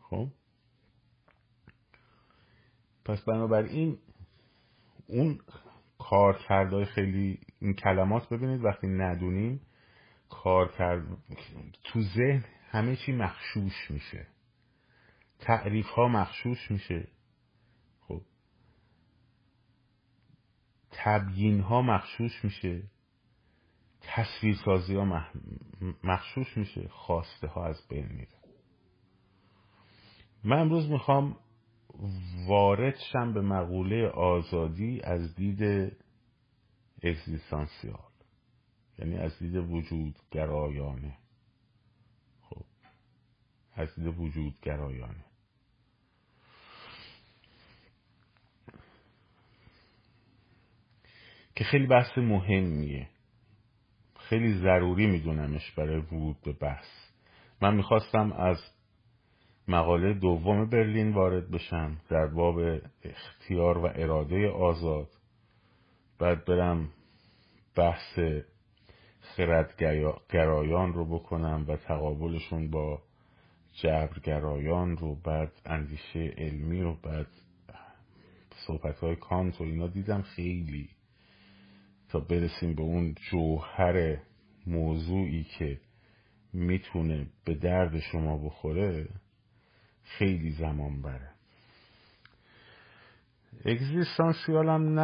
خب؟ 0.00 0.28
پس 3.04 3.24
بنابراین 3.24 3.98
اون 5.06 5.40
کارکردهای 5.98 6.84
خیلی 6.84 7.40
این 7.58 7.74
کلمات 7.74 8.28
ببینید 8.28 8.64
وقتی 8.64 8.86
ندونیم 8.86 9.60
کار 10.28 10.72
کرد 10.72 11.06
تو 11.84 12.02
ذهن 12.02 12.44
همه 12.70 12.96
چی 12.96 13.12
مخشوش 13.12 13.90
میشه. 13.90 14.26
تعریف 15.38 15.86
ها 15.86 16.08
مخشوش 16.08 16.70
میشه. 16.70 17.08
خب؟ 18.00 18.22
تبیین 20.90 21.60
ها 21.60 21.82
مخشوش 21.82 22.44
میشه. 22.44 22.82
تصویرسازی 24.14 24.94
ها 24.94 25.26
مخشوش 26.04 26.56
میشه 26.56 26.88
خواسته 26.88 27.46
ها 27.46 27.66
از 27.66 27.88
بین 27.88 28.06
میره. 28.06 28.38
من 30.44 30.58
امروز 30.58 30.90
می‌خوام 30.90 31.36
وارد 32.46 32.96
شم 33.12 33.32
به 33.32 33.40
مقوله 33.40 34.08
آزادی 34.08 35.00
از 35.00 35.34
دید 35.34 35.92
اگزیستانسیال 37.02 38.08
یعنی 38.98 39.16
از 39.16 39.38
دید 39.38 39.56
وجود 39.56 40.14
گرایانه 40.30 41.18
خب 42.42 42.64
از 43.72 43.94
دید 43.94 44.06
وجود 44.06 44.60
گرایانه 44.62 45.24
که 51.54 51.64
خیلی 51.64 51.86
بحث 51.86 52.18
مهمیه. 52.18 53.08
خیلی 54.28 54.58
ضروری 54.58 55.06
میدونمش 55.06 55.70
برای 55.70 55.98
ورود 55.98 56.36
به 56.44 56.52
بحث. 56.52 56.86
من 57.62 57.74
می‌خواستم 57.74 58.32
از 58.32 58.56
مقاله 59.68 60.14
دوم 60.14 60.70
برلین 60.70 61.12
وارد 61.12 61.50
بشم 61.50 61.96
در 62.08 62.26
باب 62.26 62.58
اختیار 63.02 63.78
و 63.78 63.90
اراده 63.94 64.50
آزاد. 64.50 65.08
بعد 66.18 66.44
برم 66.44 66.88
بحث 67.76 68.18
خردگرایان 69.20 70.92
رو 70.92 71.04
بکنم 71.18 71.64
و 71.68 71.76
تقابلشون 71.76 72.70
با 72.70 73.02
جبرگرایان 73.72 74.96
رو 74.96 75.14
بعد 75.14 75.52
اندیشه 75.66 76.34
علمی 76.38 76.80
و 76.80 76.92
بعد 76.92 77.26
صحبت 78.66 78.98
های 78.98 79.16
کانت 79.16 79.60
و 79.60 79.64
اینا 79.64 79.86
دیدم 79.86 80.22
خیلی 80.22 80.88
تا 82.08 82.20
برسیم 82.20 82.74
به 82.74 82.82
اون 82.82 83.14
جوهر 83.30 84.18
موضوعی 84.66 85.44
که 85.44 85.80
می‌تونه 86.52 87.26
به 87.44 87.54
درد 87.54 87.98
شما 87.98 88.38
بخوره 88.38 89.08
خیلی 90.02 90.50
زمان 90.50 91.02
بره. 91.02 91.30
اگزیستانسیال 93.64 94.68
هم 94.68 94.98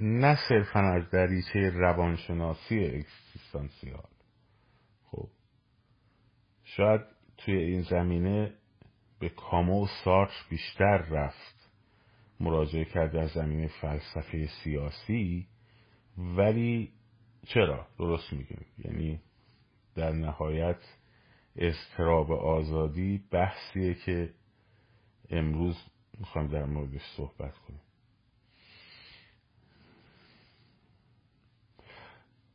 نه 0.00 0.36
صرفا 0.48 0.80
از 0.80 1.10
دریچه 1.10 1.70
روانشناسی 1.70 2.84
اگزیستانسیال. 2.84 4.08
خب 5.10 5.28
شاید 6.64 7.00
توی 7.38 7.56
این 7.56 7.82
زمینه 7.82 8.54
به 9.18 9.28
کامو 9.28 9.84
و 9.84 9.86
سارتر 10.04 10.44
بیشتر 10.50 10.96
رفت 10.96 11.70
مراجعه 12.40 12.84
کرده 12.84 13.20
از 13.20 13.30
زمینه 13.30 13.68
فلسفه 13.80 14.46
سیاسی. 14.46 15.46
ولی 16.18 16.92
چرا 17.46 17.86
درست 17.98 18.32
میگیم؟ 18.32 18.66
یعنی 18.78 19.20
در 19.94 20.12
نهایت 20.12 20.80
استراب 21.56 22.32
آزادی 22.32 23.24
بحثیه 23.30 23.94
که 23.94 24.34
امروز 25.30 25.76
می‌خوایم 26.18 26.48
در 26.48 26.64
موردش 26.64 27.02
صحبت 27.16 27.54
کنیم. 27.58 27.80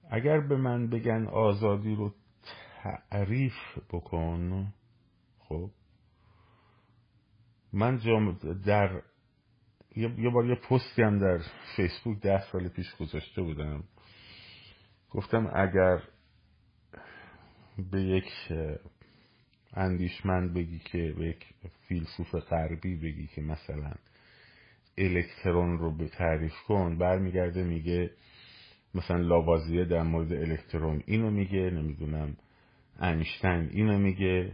اگر 0.10 0.40
به 0.40 0.58
من 0.58 0.90
بگن 0.90 1.28
آزادی 1.28 1.96
رو 1.96 2.14
تعریف 2.84 3.54
بکن 3.90 4.74
خب 5.40 5.70
من 7.74 7.96
در 8.66 9.02
یه 9.96 10.30
بار 10.30 10.46
یه 10.46 10.56
پستی 10.56 11.02
هم 11.02 11.20
در 11.20 11.40
فیسبوک 11.76 12.20
ده 12.22 12.52
سال 12.52 12.68
پیش 12.68 12.96
گذاشته 12.96 13.42
بودم. 13.42 13.84
گفتم 15.10 15.52
اگر 15.56 16.02
به 17.92 18.02
یک 18.02 18.28
اندیشمند 19.74 20.54
بگی 20.54 20.80
که 20.80 21.14
به 21.18 21.26
یک 21.26 21.46
فیلسوف 21.88 22.36
غربی 22.36 22.96
بگی 22.96 23.28
که 23.28 23.42
مثلا 23.42 23.92
الکترون 24.98 25.78
رو 25.78 25.98
به 25.98 26.08
تعریف 26.08 26.56
کن 26.68 26.98
برمیگرده 26.98 27.64
میگه 27.64 28.12
مثلا 28.96 29.18
لاوازیه 29.18 29.86
در 29.86 30.04
مورد 30.04 30.34
الکترون 30.34 31.04
اینو 31.06 31.32
میگه 31.32 31.70
نمی‌دونم 31.70 32.38
انشتین 33.00 33.70
اینو 33.72 33.98
میگه 33.98 34.52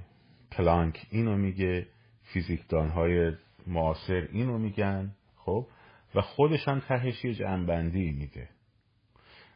پلانک 0.52 1.08
اینو 1.10 1.38
میگه 1.38 1.88
فیزیکدان 2.24 2.90
های 2.90 3.32
معاصر 3.68 4.28
اینو 4.32 4.58
میگن. 4.58 5.12
خب؟ 5.46 5.68
و 6.16 6.22
خودش 6.22 6.68
هم 6.68 6.80
تهش 6.80 7.26
یه 7.26 7.34
جنبندی 7.34 8.12
میده. 8.12 8.50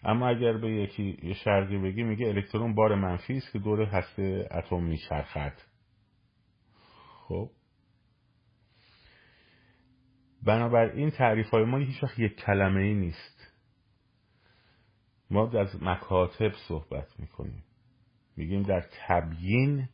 اما 0.03 0.29
اگر 0.29 0.57
به 0.57 0.71
یکی 0.71 1.17
یه 1.23 1.33
شرقی 1.33 1.77
بگی 1.77 2.03
میگه 2.03 2.27
الکترون 2.27 2.75
بار 2.75 2.95
منفی 2.95 3.37
است 3.37 3.51
که 3.51 3.59
دور 3.59 3.83
هسته 3.83 4.49
اتم 4.51 4.83
میچرخد. 4.83 5.53
خب؟ 7.27 7.49
بنابراین 10.45 11.09
تعریف 11.09 11.49
های 11.49 11.63
ما 11.63 11.77
هیچ 11.77 12.03
وقت 12.03 12.19
یک 12.19 12.35
کلمه 12.35 12.81
ای 12.81 12.93
نیست. 12.93 13.53
ما 15.31 15.51
از 15.51 15.83
مکاتب 15.83 16.51
صحبت 16.67 17.19
می‌کنیم. 17.19 17.63
میگیم 18.37 18.63
در 18.63 18.85
تبیین 19.07 19.89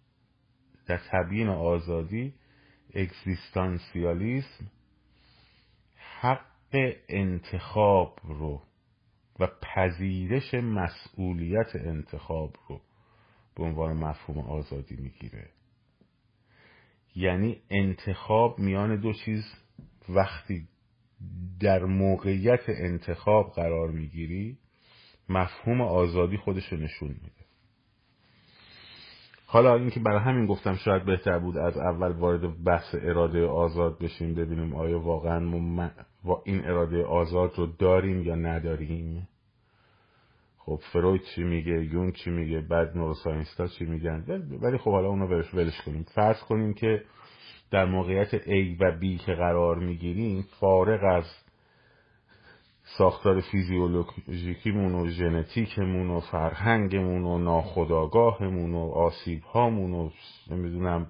در 0.87 1.01
تبیین 1.11 1.49
آزادی 1.49 2.33
اگزیستانسیالیسم 2.95 4.71
حق 6.25 6.45
انتخاب 7.09 8.19
رو 8.23 8.61
و 9.39 9.47
پذیرش 9.47 10.53
مسئولیت 10.53 11.75
انتخاب 11.75 12.55
رو 12.69 12.81
به 13.55 13.63
عنوان 13.63 13.97
مفهوم 13.97 14.39
آزادی 14.39 14.95
می‌گیره. 14.95 15.49
یعنی 17.15 17.61
انتخاب 17.69 18.59
میان 18.59 19.01
دو 19.01 19.13
چیز 19.13 19.43
وقتی 20.09 20.67
در 21.59 21.85
موقعیت 21.85 22.63
انتخاب 22.67 23.51
قرار 23.51 23.91
می‌گیری 23.91 24.57
مفهوم 25.29 25.81
آزادی 25.81 26.37
خودش 26.37 26.65
رو 26.65 26.77
نشون 26.77 27.09
میده. 27.09 27.34
حالا 29.47 29.75
اینکه 29.75 29.99
برای 29.99 30.19
همین 30.19 30.45
گفتم 30.45 30.75
شاید 30.75 31.05
بهتر 31.05 31.39
بود 31.39 31.57
از 31.57 31.77
اول 31.77 32.11
وارد 32.11 32.63
بحث 32.63 32.95
اراده 33.01 33.45
آزاد 33.45 33.99
بشیم 33.99 34.35
ببینیم 34.35 34.75
آیا 34.75 34.99
واقعا 34.99 35.39
ما 35.39 36.41
این 36.43 36.65
اراده 36.65 37.05
آزاد 37.05 37.51
رو 37.55 37.65
داریم 37.65 38.21
یا 38.21 38.35
نداریم. 38.35 39.27
خب 40.57 40.79
فروید 40.93 41.21
چی 41.35 41.43
میگه؟ 41.43 41.85
یون 41.85 42.11
چی 42.11 42.29
میگه؟ 42.29 42.61
بعد 42.61 42.97
نوروساینستا 42.97 43.67
چی 43.67 43.85
میگن؟ 43.85 44.23
ولی 44.61 44.77
خب 44.77 44.91
حالا 44.91 45.07
اونو 45.07 45.27
ولش, 45.27 45.53
ولش 45.53 45.81
کنیم. 45.85 46.05
فرض 46.15 46.39
کنیم 46.39 46.73
که 46.73 47.03
در 47.71 47.85
موقعیت 47.85 48.37
A 48.37 48.81
و 48.81 48.99
B 48.99 49.25
که 49.25 49.33
قرار 49.33 49.79
می‌گیریم 49.79 50.45
فارغ 50.59 51.03
از 51.03 51.44
ساختار 52.85 53.41
فیزیولوژیکیمون 53.41 54.95
و 54.95 55.09
ژنتیکمون 55.09 56.09
و 56.09 56.19
فرهنگمون 56.19 57.23
و 57.23 57.37
ناخداگاهمون 57.37 58.73
و 58.73 58.91
آسیبهامون 58.91 59.93
و 59.93 60.09
نمی‌دونم 60.51 61.07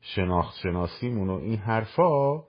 شناخت 0.00 0.56
شناسیمون 0.62 1.30
و 1.30 1.34
این 1.34 1.56
حرفا 1.56 2.44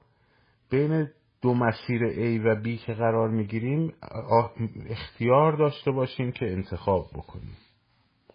بین 0.69 1.07
دو 1.41 1.53
مسیر 1.53 2.01
A 2.09 2.45
و 2.45 2.63
B 2.63 2.85
که 2.85 2.93
قرار 2.93 3.29
می‌گیریم 3.29 3.93
اختیار 4.89 5.57
داشته 5.57 5.91
باشیم 5.91 6.31
که 6.31 6.51
انتخاب 6.51 7.07
بکنیم. 7.13 7.57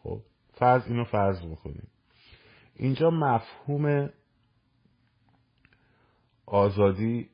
خب 0.03 0.21
فرض 0.55 0.87
اینو 0.87 1.05
فرض 1.05 1.47
بکنیم. 1.47 1.89
اینجا 2.77 3.11
مفهوم 3.11 4.11
آزادی 6.47 7.29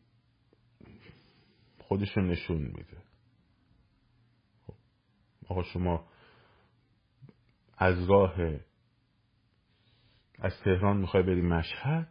خودشو 1.88 2.20
نشون 2.20 2.62
میده. 2.62 3.02
خب. 4.66 4.74
آقا 5.48 5.62
شما 5.62 6.06
از 7.78 8.10
راه 8.10 8.36
از 10.38 10.52
تهران 10.64 10.96
می‌خوای 10.96 11.22
بری 11.22 11.42
مشهد؟ 11.42 12.08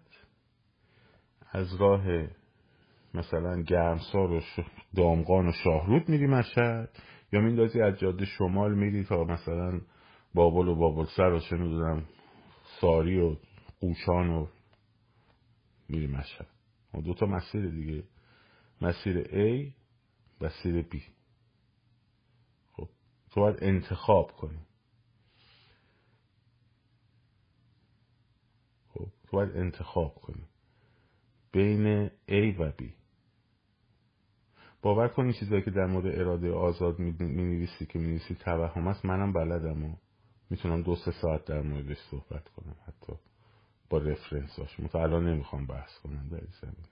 از 1.51 1.75
راه 1.75 2.27
مثلا 3.13 3.61
گرمسار 3.61 4.31
و 4.31 4.41
دامغان 4.95 5.47
و 5.47 5.51
شاهرود 5.51 6.09
میری 6.09 6.27
مشهد؟ 6.27 6.89
یا 7.31 7.39
میندازی 7.39 7.81
از 7.81 7.99
جاده 7.99 8.25
شمال 8.25 8.73
میری 8.75 9.03
تا 9.03 9.23
مثلا 9.23 9.81
بابل 10.33 10.67
و 10.67 10.75
بابل 10.75 11.05
سر 11.17 11.33
و 11.33 11.39
چه 11.39 11.57
ساری 12.81 13.19
و 13.19 13.35
قوشان 13.79 14.29
و 14.29 14.47
میری 15.89 16.07
مشهد؟ 16.07 16.47
دو 17.05 17.13
تا 17.13 17.25
مسیر 17.25 17.69
دیگه. 17.69 18.03
مسیر 18.81 19.23
A 19.23 19.73
مسیر 20.41 20.81
B. 20.81 20.97
خب 22.73 22.89
تو 23.31 23.41
باید 23.41 23.63
انتخاب 23.63 24.31
کنی. 24.31 24.59
خب 28.87 29.07
تو 29.27 29.37
باید 29.37 29.57
انتخاب 29.57 30.15
کنی. 30.15 30.45
بین 31.51 32.09
A 32.09 32.59
و 32.59 32.71
B. 32.71 32.83
باور 34.81 35.07
کنی 35.07 35.33
چیزایی 35.33 35.61
که 35.61 35.71
در 35.71 35.85
مورد 35.85 36.19
اراده 36.19 36.51
آزاد 36.51 36.99
می 36.99 37.11
نویسی 37.19 37.85
که 37.85 37.99
می 37.99 38.07
نویسی 38.07 38.35
توهم 38.35 38.87
است 38.87 39.05
منم 39.05 39.33
بلدم 39.33 39.83
و 39.83 39.95
می‌تونم 40.49 40.81
دو 40.81 40.95
سه 40.95 41.11
ساعت 41.11 41.45
در 41.45 41.61
موردش 41.61 41.97
صحبت 42.11 42.49
کنم 42.49 42.75
حتی 42.87 43.13
با 43.89 43.97
رفرنس 43.97 44.59
هاش. 44.59 44.75
تا 44.91 45.03
الان 45.03 45.27
نمی‌خوام 45.27 45.65
بحث 45.65 45.99
کنم 45.99 46.29
در 46.29 46.37
این 46.37 46.53
زمینه 46.61 46.89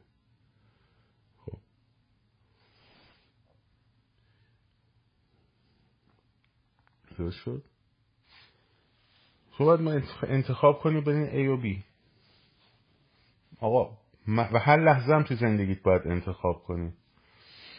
خب 1.46 1.58
درست 7.18 7.38
شد. 7.38 7.64
باید 9.60 9.82
ما 9.82 10.02
انتخاب 10.24 10.80
کنی 10.80 11.02
بین 11.02 11.30
A 11.30 11.50
و 11.50 11.64
B. 11.64 11.84
آقا 13.60 13.98
و 14.28 14.60
هر 14.60 14.78
لحظه 14.78 15.14
هم 15.14 15.24
تو 15.24 15.36
زندگیت 15.36 15.82
باید 15.82 16.02
انتخاب 16.06 16.64
کنی. 16.64 16.94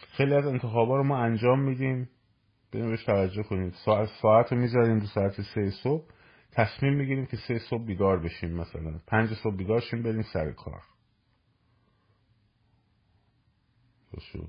خیلی 0.08 0.34
از 0.34 0.46
انتخابا 0.46 0.96
رو 0.96 1.04
ما 1.04 1.18
انجام 1.18 1.60
میدیم. 1.60 2.08
بهش 2.70 3.04
توجه 3.04 3.42
کنید 3.42 3.74
ساعت 3.84 4.08
ساعت 4.22 4.52
رو 4.52 4.58
می‌ذاریم 4.58 4.98
دو 4.98 5.06
ساعت 5.06 5.42
سه 5.42 5.70
صبح. 5.70 6.04
تصمیم 6.52 6.94
می‌گیریم 6.94 7.26
که 7.26 7.36
سه 7.36 7.58
صبح 7.58 7.84
بیدار 7.84 8.18
بشیم 8.18 8.50
مثلا. 8.50 9.00
پنج 9.06 9.34
صبح 9.34 9.56
بیدار 9.56 9.80
شیم 9.80 10.02
بریم 10.02 10.22
سر 10.22 10.52
کار. 10.52 10.82
شد. 14.32 14.48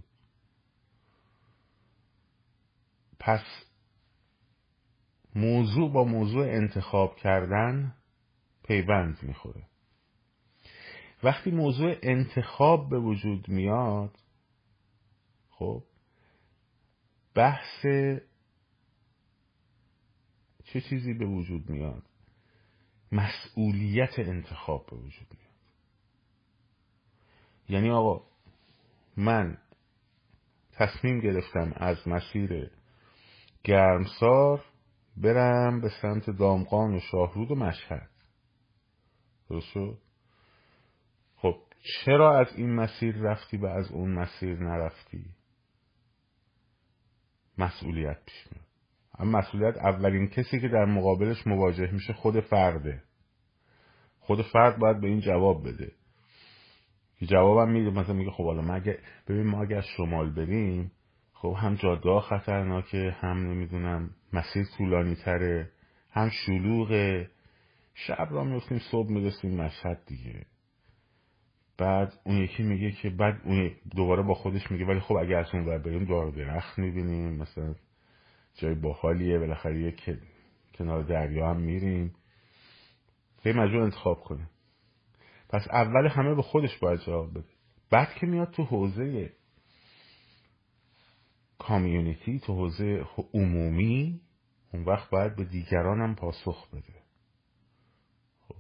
پس 3.20 3.67
موضوع 5.38 5.92
با 5.92 6.04
موضوع 6.04 6.48
انتخاب 6.48 7.16
کردن 7.16 7.96
پیوند 8.64 9.20
می‌خوره. 9.24 9.64
وقتی 11.24 11.52
موضوع 11.52 11.96
انتخاب 12.02 12.90
به 12.90 13.00
وجود 13.00 13.50
میاد 13.50 14.20
خب 15.50 15.84
بحث 17.36 17.86
چه 20.64 20.82
چیزی 20.90 21.14
به 21.14 21.26
وجود 21.26 21.70
میاد؟ 21.70 22.04
مسئولیت 23.12 24.20
انتخاب 24.20 24.86
به 24.86 24.96
وجود 24.96 25.28
میاد. 25.32 25.48
یعنی 27.70 27.90
آقا 27.90 28.26
من 29.18 29.58
تصمیم 30.72 31.20
گرفتم 31.20 31.74
از 31.76 32.08
مسیر 32.08 32.72
گرمسار 33.64 34.66
برم 35.22 35.82
به 35.82 35.90
سمت 36.02 36.30
دامغان 36.30 36.96
و 36.96 37.00
شاهرود 37.00 37.52
و 37.52 37.56
مشهد. 37.56 38.10
درست 39.50 39.68
شد؟ 39.68 39.98
خب 41.36 41.56
چرا 41.82 42.40
از 42.40 42.48
این 42.56 42.76
مسیر 42.76 43.16
رفتی 43.16 43.58
و 43.58 43.66
از 43.66 43.92
اون 43.92 44.14
مسیر 44.14 44.60
نرفتی؟ 44.60 45.26
مسئولیت 47.58 48.26
پیش 48.26 48.48
میاد. 48.52 48.68
اما 49.20 49.40
مسئولیت 49.40 49.78
اولین 49.78 50.28
کسی 50.28 50.60
که 50.60 50.68
در 50.68 50.86
مقابلش 50.86 51.48
مواجه 51.48 51.92
میشه 51.92 52.14
خود 52.14 52.40
فرده. 52.40 53.04
خود 54.20 54.42
فرد 54.42 54.80
باید 54.80 55.02
به 55.02 55.08
این 55.08 55.20
جواب 55.20 55.68
بده. 55.68 55.92
که 57.20 57.26
جوابم 57.26 57.72
میده 57.72 57.90
مثلا 57.90 58.14
میگه 58.14 58.32
خب 58.32 58.44
حالا 58.44 58.62
مگه 58.62 59.00
ببین 59.28 59.48
ما 59.48 59.62
اگر 59.62 59.82
شمال 59.82 60.34
بریم 60.34 60.92
خب 61.42 61.56
هم 61.58 61.76
جاده 61.76 62.20
خطرناکه 62.20 63.16
هم 63.20 63.38
نمی‌دونم 63.38 64.10
مسیر 64.34 64.66
طولانی 64.78 65.16
تره 65.16 65.70
هم 66.12 66.30
شلوغه. 66.30 67.30
شب 67.94 68.28
را 68.32 68.44
میفتیم 68.44 68.80
صبح 68.92 69.12
می‌رسیم 69.12 69.62
مشهد 69.62 70.02
دیگه. 70.06 70.46
بعد 71.78 72.14
اون 72.24 72.38
یکی 72.38 72.64
میگه 72.64 72.92
که 72.92 73.10
بعد 73.10 73.42
اون 73.44 73.72
دوباره 73.96 74.24
با 74.24 74.34
خودش 74.34 74.72
میگه 74.72 74.86
ولی 74.86 75.00
خب 75.00 75.16
اگر 75.16 75.40
از 75.40 75.50
اون 75.54 75.66
ور 75.66 75.78
بریم 75.78 76.06
دار 76.06 76.32
درخت 76.32 76.80
می‌بینیم 76.80 77.34
مثلا 77.34 77.76
جای 78.56 78.76
باحالیه 78.76 79.40
بالاخره 79.40 79.80
یک 79.80 80.18
کنار 80.78 81.04
دریا 81.04 81.50
هم 81.50 81.62
میریم. 81.62 82.14
خیلی 83.44 83.60
مجبور 83.60 83.82
انتخاب 83.82 84.20
کنیم. 84.20 84.50
پس 85.50 85.68
اول 85.72 86.08
همه 86.08 86.36
به 86.36 86.42
خودش 86.42 86.78
باید 86.78 87.00
جواب 87.00 87.32
بده. 87.32 87.50
بعد 87.92 88.14
که 88.14 88.26
میاد 88.26 88.52
تو 88.52 88.64
حوزه 88.64 89.37
کامیونیتی 91.60 92.40
تو 92.40 92.56
حوزه 92.56 93.06
عمومی 93.34 94.22
اون 94.74 94.84
وقت 94.84 95.10
باید 95.10 95.36
به 95.36 95.44
دیگران 95.44 96.02
هم 96.02 96.16
پاسخ 96.16 96.70
بده. 96.70 97.02
خب. 98.48 98.56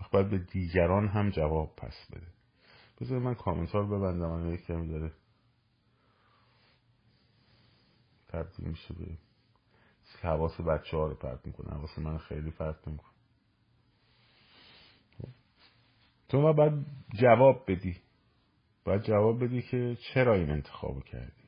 وقت 0.00 0.10
باید 0.10 0.30
به 0.30 0.38
دیگران 0.38 1.08
هم 1.08 1.30
جواب 1.30 1.76
پس 1.76 2.06
بده. 2.10 2.26
بذار 3.00 3.18
من 3.18 3.34
کامنتار 3.34 3.86
ببندم. 3.86 4.30
من 4.30 4.52
یک 4.52 4.66
کمی 4.66 4.88
داره 4.88 5.12
تبدیل 8.28 8.68
میشه 8.68 8.94
به 8.94 9.16
حواس 10.22 10.60
بچه 10.60 10.96
ها 10.96 11.06
رو 11.06 11.14
پرت 11.14 11.46
می‌کنه. 11.46 11.70
حواس 11.70 11.98
من 11.98 12.18
خیلی 12.18 12.50
پرت 12.50 12.88
می‌کنه 12.88 13.12
تو 16.28 16.52
باید 16.52 16.86
جواب 17.14 17.64
بدی. 17.68 17.96
باید 18.84 19.02
جواب 19.02 19.44
بدی 19.44 19.62
که 19.62 19.96
چرا 20.14 20.34
این 20.34 20.50
انتخاب 20.50 21.04
کردی. 21.04 21.42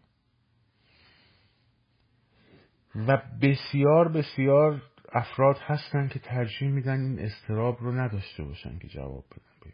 و 2.94 3.22
بسیار 3.42 4.08
بسیار 4.08 4.82
افراد 5.12 5.56
هستن 5.60 6.08
که 6.08 6.18
ترجیح 6.18 6.68
میدن 6.68 7.00
این 7.00 7.18
استراب 7.18 7.78
رو 7.80 7.92
نداشته 7.92 8.44
باشن 8.44 8.78
که 8.78 8.88
جواب 8.88 9.24
بدن 9.30 9.54
به 9.62 9.72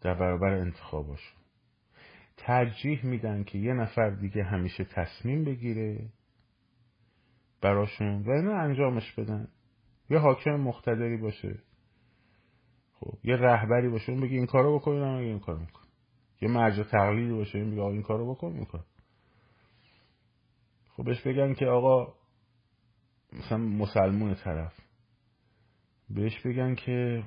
در 0.00 0.14
برابر 0.14 0.54
انتخاباشون. 0.54 1.42
ترجیح 2.36 3.06
میدن 3.06 3.44
که 3.44 3.58
یه 3.58 3.72
نفر 3.72 4.10
دیگه 4.10 4.44
همیشه 4.44 4.84
تصمیم 4.84 5.44
بگیره 5.44 6.08
براشون 7.62 8.22
و 8.22 8.30
اینو 8.30 8.50
انجامش 8.50 9.12
بدن. 9.12 9.48
یه 10.10 10.18
حاکم 10.18 10.56
مختدری 10.56 11.16
باشه. 11.16 11.58
خب 12.92 13.18
یه 13.24 13.36
رهبری 13.36 13.88
باشه. 13.88 14.12
اون 14.12 14.20
بگه 14.20 14.36
این 14.36 14.46
کارو 14.46 14.78
بکنین 14.78 15.02
اون 15.02 15.18
این 15.18 15.40
کارو 15.40 15.58
میکن 15.58 15.85
یه 16.40 16.48
مرجع 16.48 16.82
تقلیدی 16.82 17.32
باشه 17.32 17.58
این 17.58 17.70
بگه 17.70 17.82
این 17.82 18.02
کارو 18.02 18.34
بکن 18.34 18.52
میکن 18.52 18.84
خب 20.96 21.04
بهش 21.04 21.20
بگن 21.20 21.54
که 21.54 21.66
آقا 21.66 22.14
مثلا 23.32 23.58
مسلمون 23.58 24.34
طرف. 24.34 24.74
بهش 26.10 26.40
بگن 26.40 26.74
که 26.74 27.24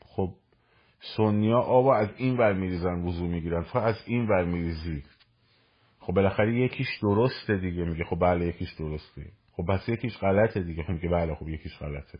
خب 0.00 0.34
سنیا 1.16 1.58
آبا 1.58 1.96
از 1.96 2.08
این 2.16 2.36
ور 2.36 2.52
میریزن 2.52 3.04
وضو 3.04 3.26
می‌گیرن. 3.26 3.64
تو 3.64 3.78
از 3.78 3.96
این 4.06 4.26
ور 4.28 4.44
میریزی. 4.44 5.04
خب 6.00 6.12
بالاخره 6.12 6.60
یکیش 6.60 6.88
درسته 7.02 7.56
دیگه. 7.56 7.84
میگه 7.84 8.04
خب 8.04 8.18
بله 8.20 8.46
یکیش 8.46 8.72
درسته. 8.72 9.32
خب 9.52 9.72
بس 9.72 9.88
یکیش 9.88 10.18
غلطه 10.18 10.62
دیگه. 10.62 10.82
خب 10.82 10.90
میگه 10.90 11.08
بله 11.08 11.34
خب 11.34 11.48
یکیش 11.48 11.78
غلطه. 11.78 12.18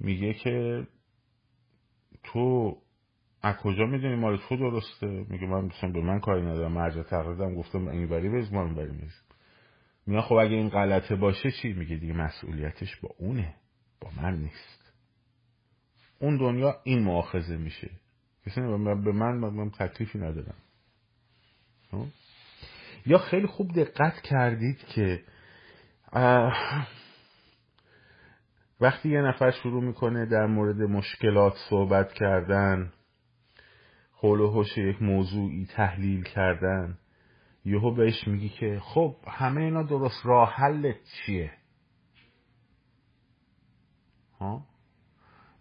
میگه 0.00 0.34
که 0.34 0.86
تو 2.22 2.76
از 3.42 3.56
کجا 3.56 3.86
می‌دونی 3.86 4.14
مال 4.14 4.38
تو 4.48 4.56
درسته؟ 4.56 5.06
میگه 5.06 5.46
من 5.46 5.64
مثلا 5.64 5.92
به 5.92 6.00
من 6.00 6.20
کاری 6.20 6.42
ندارم. 6.42 6.72
مرجع 6.72 7.02
تقریدم 7.02 7.54
گفتم 7.54 7.88
این 7.88 8.08
بری 8.08 8.28
ما 8.28 8.64
این 8.64 8.74
بری 8.74 8.92
میز 8.92 9.20
میگه 10.06 10.20
خب 10.20 10.34
اگه 10.34 10.56
این 10.56 10.68
غلطه 10.68 11.16
باشه 11.16 11.50
چی؟ 11.50 11.72
میگه 11.72 11.96
دیگه 11.96 12.12
مسئولیتش 12.12 12.96
با 12.96 13.08
اونه 13.18 13.54
با 14.00 14.10
من 14.22 14.36
نیست. 14.36 14.92
اون 16.18 16.36
دنیا 16.36 16.76
این 16.84 17.02
مؤاخذه 17.02 17.56
میشه. 17.56 17.90
کسی 18.46 18.60
به 18.60 19.12
من 19.12 19.34
من 19.34 19.70
تکلیفی 19.70 20.18
ندارم. 20.18 20.54
خب؟ 21.90 22.04
یا 23.06 23.18
خیلی 23.18 23.46
خوب 23.46 23.72
دقت 23.72 24.20
کردید 24.20 24.78
که 24.78 25.22
وقتی 28.80 29.08
یه 29.08 29.20
نفر 29.20 29.50
شروع 29.50 29.84
می‌کنه 29.84 30.26
در 30.26 30.46
مورد 30.46 30.76
مشکلات 30.76 31.54
صحبت 31.70 32.12
کردن 32.12 32.92
حول 34.20 34.40
و 34.40 34.50
حوش 34.50 34.78
یک 34.78 35.02
موضوعی 35.02 35.66
تحلیل 35.66 36.22
کردن. 36.22 36.98
یهو 37.64 37.94
بهش 37.94 38.28
میگی 38.28 38.48
که 38.48 38.80
خب 38.82 39.16
همه 39.26 39.60
اینا 39.60 39.82
درست 39.82 40.26
راه 40.26 40.52
حلت 40.52 40.96
چیه؟ 41.04 41.52
ها؟ 44.40 44.62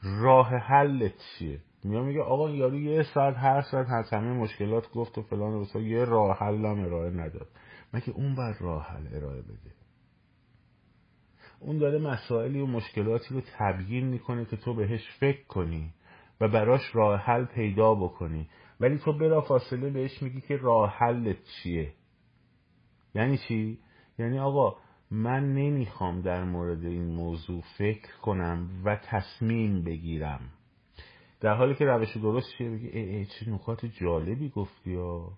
راه 0.04 0.50
حلت 0.50 1.14
چیه؟ 1.18 1.60
میاد 1.84 2.06
میگه 2.06 2.22
آقا 2.22 2.50
یارو 2.50 2.80
یه 2.80 3.04
ساعت 3.14 3.36
هر 3.38 3.62
ساعت 3.62 3.88
هست 3.90 4.14
همه 4.14 4.34
مشکلات 4.34 4.92
گفت 4.92 5.18
و 5.18 5.22
فلان 5.22 5.66
و 5.76 5.82
یه 5.82 6.06
راه 6.06 6.38
حل 6.38 6.66
هم 6.66 6.86
ارائه 6.86 7.12
نداد. 7.12 7.48
مگه 7.94 8.10
اون 8.10 8.36
بر 8.36 8.54
راه 8.60 8.88
حل 8.88 9.16
ارائه 9.16 9.42
بده؟ 9.42 9.72
اون 11.60 11.78
داره 11.78 12.00
مسائلی 12.00 12.60
و 12.60 12.66
مشکلاتی 12.66 13.36
رو 13.36 13.42
تبیین 13.58 14.08
می‌کنه 14.08 14.46
که 14.46 14.58
تو 14.58 14.74
بهش 14.74 15.02
فکر 15.20 15.44
کنی. 15.48 15.94
و 16.42 16.48
براش 16.48 16.82
راه 16.94 17.20
حل 17.20 17.46
پیدا 17.46 17.96
بکنی. 17.96 18.50
ولی 18.80 18.98
تو 18.98 19.14
بلا 19.14 19.42
فاصله 19.42 19.90
بهش 19.90 20.22
میگی 20.22 20.42
که 20.42 20.58
راه 20.58 20.90
حلت 20.90 21.38
چیه؟ 21.44 21.94
یعنی 23.16 23.38
چی؟ 23.38 23.80
یعنی 24.20 24.40
آقا 24.40 24.76
من 25.12 25.54
نمی‌خوام 25.54 26.22
در 26.22 26.44
مورد 26.44 26.86
این 26.86 27.06
موضوع 27.06 27.64
فکر 27.78 28.18
کنم 28.22 28.70
و 28.86 28.96
تصمیم 28.96 29.84
بگیرم. 29.84 30.40
در 31.40 31.54
حالی 31.54 31.76
که 31.76 31.86
روش 31.86 32.18
درست 32.18 32.48
چیه؟ 32.58 32.70
بگی 32.70 32.88
ای, 32.88 33.16
ای 33.16 33.26
چه 33.26 33.50
نکات 33.50 33.86
جالبی 33.86 34.50
گفتی 34.50 34.92
یا 34.92 35.32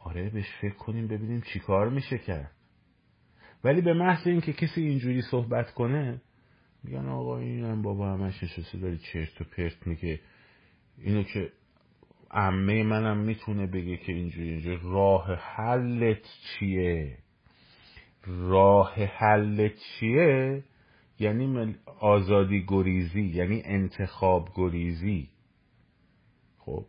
آره 0.00 0.30
بهش 0.30 0.56
فکر 0.60 0.74
کنیم 0.74 1.08
ببینیم 1.08 1.40
چی 1.40 1.58
کار 1.60 1.88
میشه 1.88 2.18
کرد. 2.18 2.50
ولی 3.64 3.80
به 3.80 3.94
محض 3.94 4.26
اینکه 4.26 4.52
کسی 4.52 4.82
اینجوری 4.82 5.22
صحبت 5.22 5.70
کنه 5.70 6.20
میگن 6.84 7.08
آقا 7.08 7.38
اینم 7.38 7.82
بابا 7.82 8.12
همش 8.12 8.42
نشسته 8.42 8.78
داری 8.78 8.98
چرت 8.98 9.40
و 9.40 9.44
پرت 9.44 9.86
میگه. 9.86 10.20
اینو 10.98 11.22
که 11.22 11.52
عمه 12.30 12.82
منم 12.82 13.18
می‌تونه 13.18 13.66
بگه 13.66 13.96
که 13.96 14.12
اینجوری 14.12 14.48
اینجوری. 14.48 14.80
راه 14.82 15.34
حلت 15.34 16.22
چیه؟ 16.44 17.18
راه 18.26 18.94
حلت 18.94 19.74
چیه؟ 19.76 20.62
یعنی 21.18 21.76
آزادی 22.00 22.64
گریزی 22.68 23.22
یعنی 23.22 23.62
انتخاب 23.64 24.48
گریزی. 24.54 25.28
خب؟ 26.58 26.84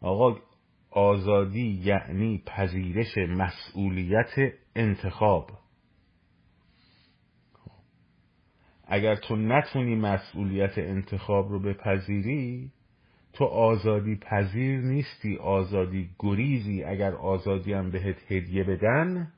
آقا 0.00 0.36
آزادی 0.90 1.80
یعنی 1.84 2.42
پذیرش 2.46 3.18
مسئولیت 3.18 4.52
انتخاب. 4.76 5.50
اگر 8.88 9.14
تو 9.14 9.36
نتونی 9.36 9.94
مسئولیت 9.94 10.78
انتخاب 10.78 11.48
رو 11.48 11.60
بپذیری 11.60 12.70
تو 13.32 13.44
آزادی 13.44 14.16
پذیر 14.16 14.80
نیستی 14.80 15.36
آزادی 15.36 16.10
گریزی. 16.18 16.84
اگر 16.84 17.14
آزادی 17.14 17.72
هم 17.72 17.90
بهت 17.90 18.32
هدیه 18.32 18.64
بدن 18.64 19.32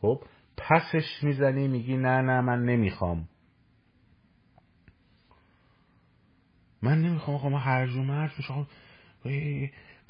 خب 0.00 0.22
پسش 0.56 1.22
می‌زنی 1.22 1.68
میگی 1.68 1.96
نه 1.96 2.20
نه 2.20 2.40
من 2.40 2.62
نمی‌خوام. 2.64 3.28
من 6.82 7.02
نمی‌خوام 7.02 7.36
آقا 7.36 7.48
ما 7.48 7.58
هرج 7.58 7.96
و 7.96 8.02
مرج 8.02 8.30
میشم. 8.38 8.66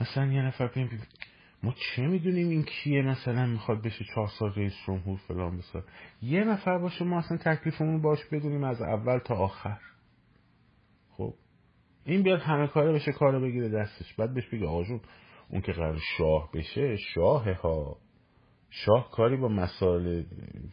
مثلا 0.00 0.26
یه 0.26 0.42
نفر 0.42 0.66
بیم 0.66 0.90
ما 1.62 1.72
چه 1.72 2.02
می‌دونیم 2.02 2.48
این 2.48 2.62
کیه؟ 2.62 3.02
مثلا 3.02 3.46
می‌خواد 3.46 3.82
بشه 3.82 4.04
چهار 4.14 4.28
سال 4.38 4.52
رئیس 4.56 4.72
جمهور 4.86 5.18
فلان 5.28 5.58
بسار. 5.58 5.84
یه 6.22 6.44
نفر 6.44 6.78
باشه 6.78 7.04
ما 7.04 7.18
اصلا 7.18 7.36
تکلیفمون 7.36 8.02
باش 8.02 8.24
بدونیم 8.32 8.64
از 8.64 8.82
اول 8.82 9.18
تا 9.18 9.34
آخر. 9.34 9.78
خب. 11.10 11.34
این 12.04 12.22
بیاد 12.22 12.40
همه 12.40 12.66
کاره 12.66 12.92
بشه 12.92 13.12
کارو 13.12 13.40
بگیره 13.40 13.68
دستش. 13.68 14.14
بعد 14.14 14.34
بهش 14.34 14.46
بگه 14.46 14.66
آقا 14.66 14.84
اون 15.48 15.60
که 15.60 15.72
قرار 15.72 15.98
شاه 16.18 16.50
بشه 16.54 16.96
شاه 16.96 17.50
ها. 17.50 17.96
شاه 18.70 19.10
کاری 19.10 19.36
با 19.36 19.48
مسائل 19.48 20.22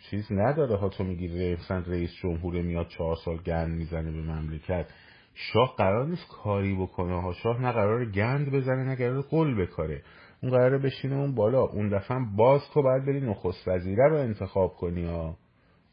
چیز 0.09 0.31
نداره 0.31 0.75
ها. 0.75 0.89
تو 0.89 1.03
میگی 1.03 1.55
مثلا 1.55 1.79
رئیس 1.79 2.11
جمهور 2.23 2.61
میاد 2.61 2.87
چهار 2.87 3.15
سال 3.15 3.37
گند 3.37 3.77
می‌زنه 3.77 4.11
به 4.11 4.21
مملکت. 4.21 4.87
شاه 5.33 5.75
قرار 5.77 6.07
نیست 6.07 6.27
کاری 6.27 6.75
بکنه 6.75 7.21
ها. 7.21 7.33
شاه 7.33 7.61
نه 7.61 7.71
قرار 7.71 8.05
گند 8.05 8.51
بزنه 8.51 8.83
نه 8.83 8.95
قرار 8.95 9.21
قل 9.21 9.61
بکاره. 9.61 10.03
اون 10.43 10.51
قراره 10.51 10.77
بشینه 10.77 11.15
اون 11.15 11.35
بالا. 11.35 11.61
اون 11.61 11.89
دفعه 11.89 12.17
باز 12.35 12.61
تو 12.73 12.81
باید 12.81 13.05
بری 13.05 13.21
نخست 13.21 13.67
وزیره 13.67 14.09
رو 14.09 14.15
انتخاب 14.15 14.73
کنی 14.73 15.05
ها. 15.05 15.37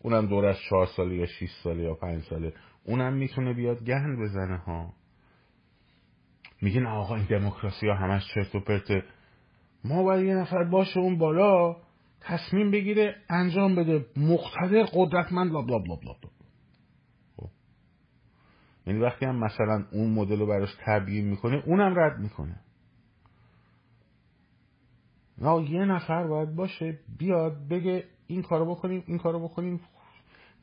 اونم 0.03 0.27
دور 0.27 0.47
از 0.47 0.57
چهار 0.71 0.87
ساله 0.87 1.15
یا 1.15 1.27
شیش 1.27 1.51
ساله 1.63 1.83
یا 1.83 1.95
پنج 1.95 2.23
ساله. 2.23 2.53
اونم 2.85 3.13
می‌تونه 3.13 3.55
بیاد 3.55 3.85
گند 3.85 4.19
بزنه 4.19 4.57
ها. 4.57 4.93
میگین 6.63 6.87
آقا 6.87 7.17
این 7.17 7.27
دموکراسی 7.31 7.89
ها 7.89 7.95
همش 7.95 8.23
چرت 8.35 8.55
و 8.55 8.61
پرته 8.61 9.03
ما 9.85 10.03
باید 10.03 10.27
یه 10.27 10.35
نفر 10.35 10.65
باشه 10.65 11.01
اون 11.01 11.19
بالا 11.19 11.77
تصمیم 12.21 12.71
بگیره 12.71 13.17
انجام 13.29 13.75
بده. 13.75 14.07
مقتدر 14.17 14.87
قدرتمند 14.93 15.51
بلا 15.51 15.63
بلا 15.63 15.97
بلا. 15.97 16.15
خب. 17.37 17.49
یعنی 18.87 19.01
وقتی 19.01 19.27
هم 19.27 19.37
مثلا 19.37 19.85
اون 19.93 20.11
مدل 20.11 20.39
رو 20.39 20.47
براش 20.47 20.77
تبیین 20.87 21.29
می‌کنه 21.29 21.63
اونم 21.67 21.99
رد 21.99 22.19
می‌کنه. 22.19 22.61
نه 25.41 25.71
یه 25.71 25.85
نفر 25.85 26.27
باید 26.27 26.55
باشه 26.57 26.99
بیاد 27.19 27.69
بگه 27.69 28.05
این 28.27 28.43
کارو 28.43 28.75
بکنیم 28.75 29.05
این 29.07 29.19
کارو 29.19 29.49
بکنیم. 29.49 29.81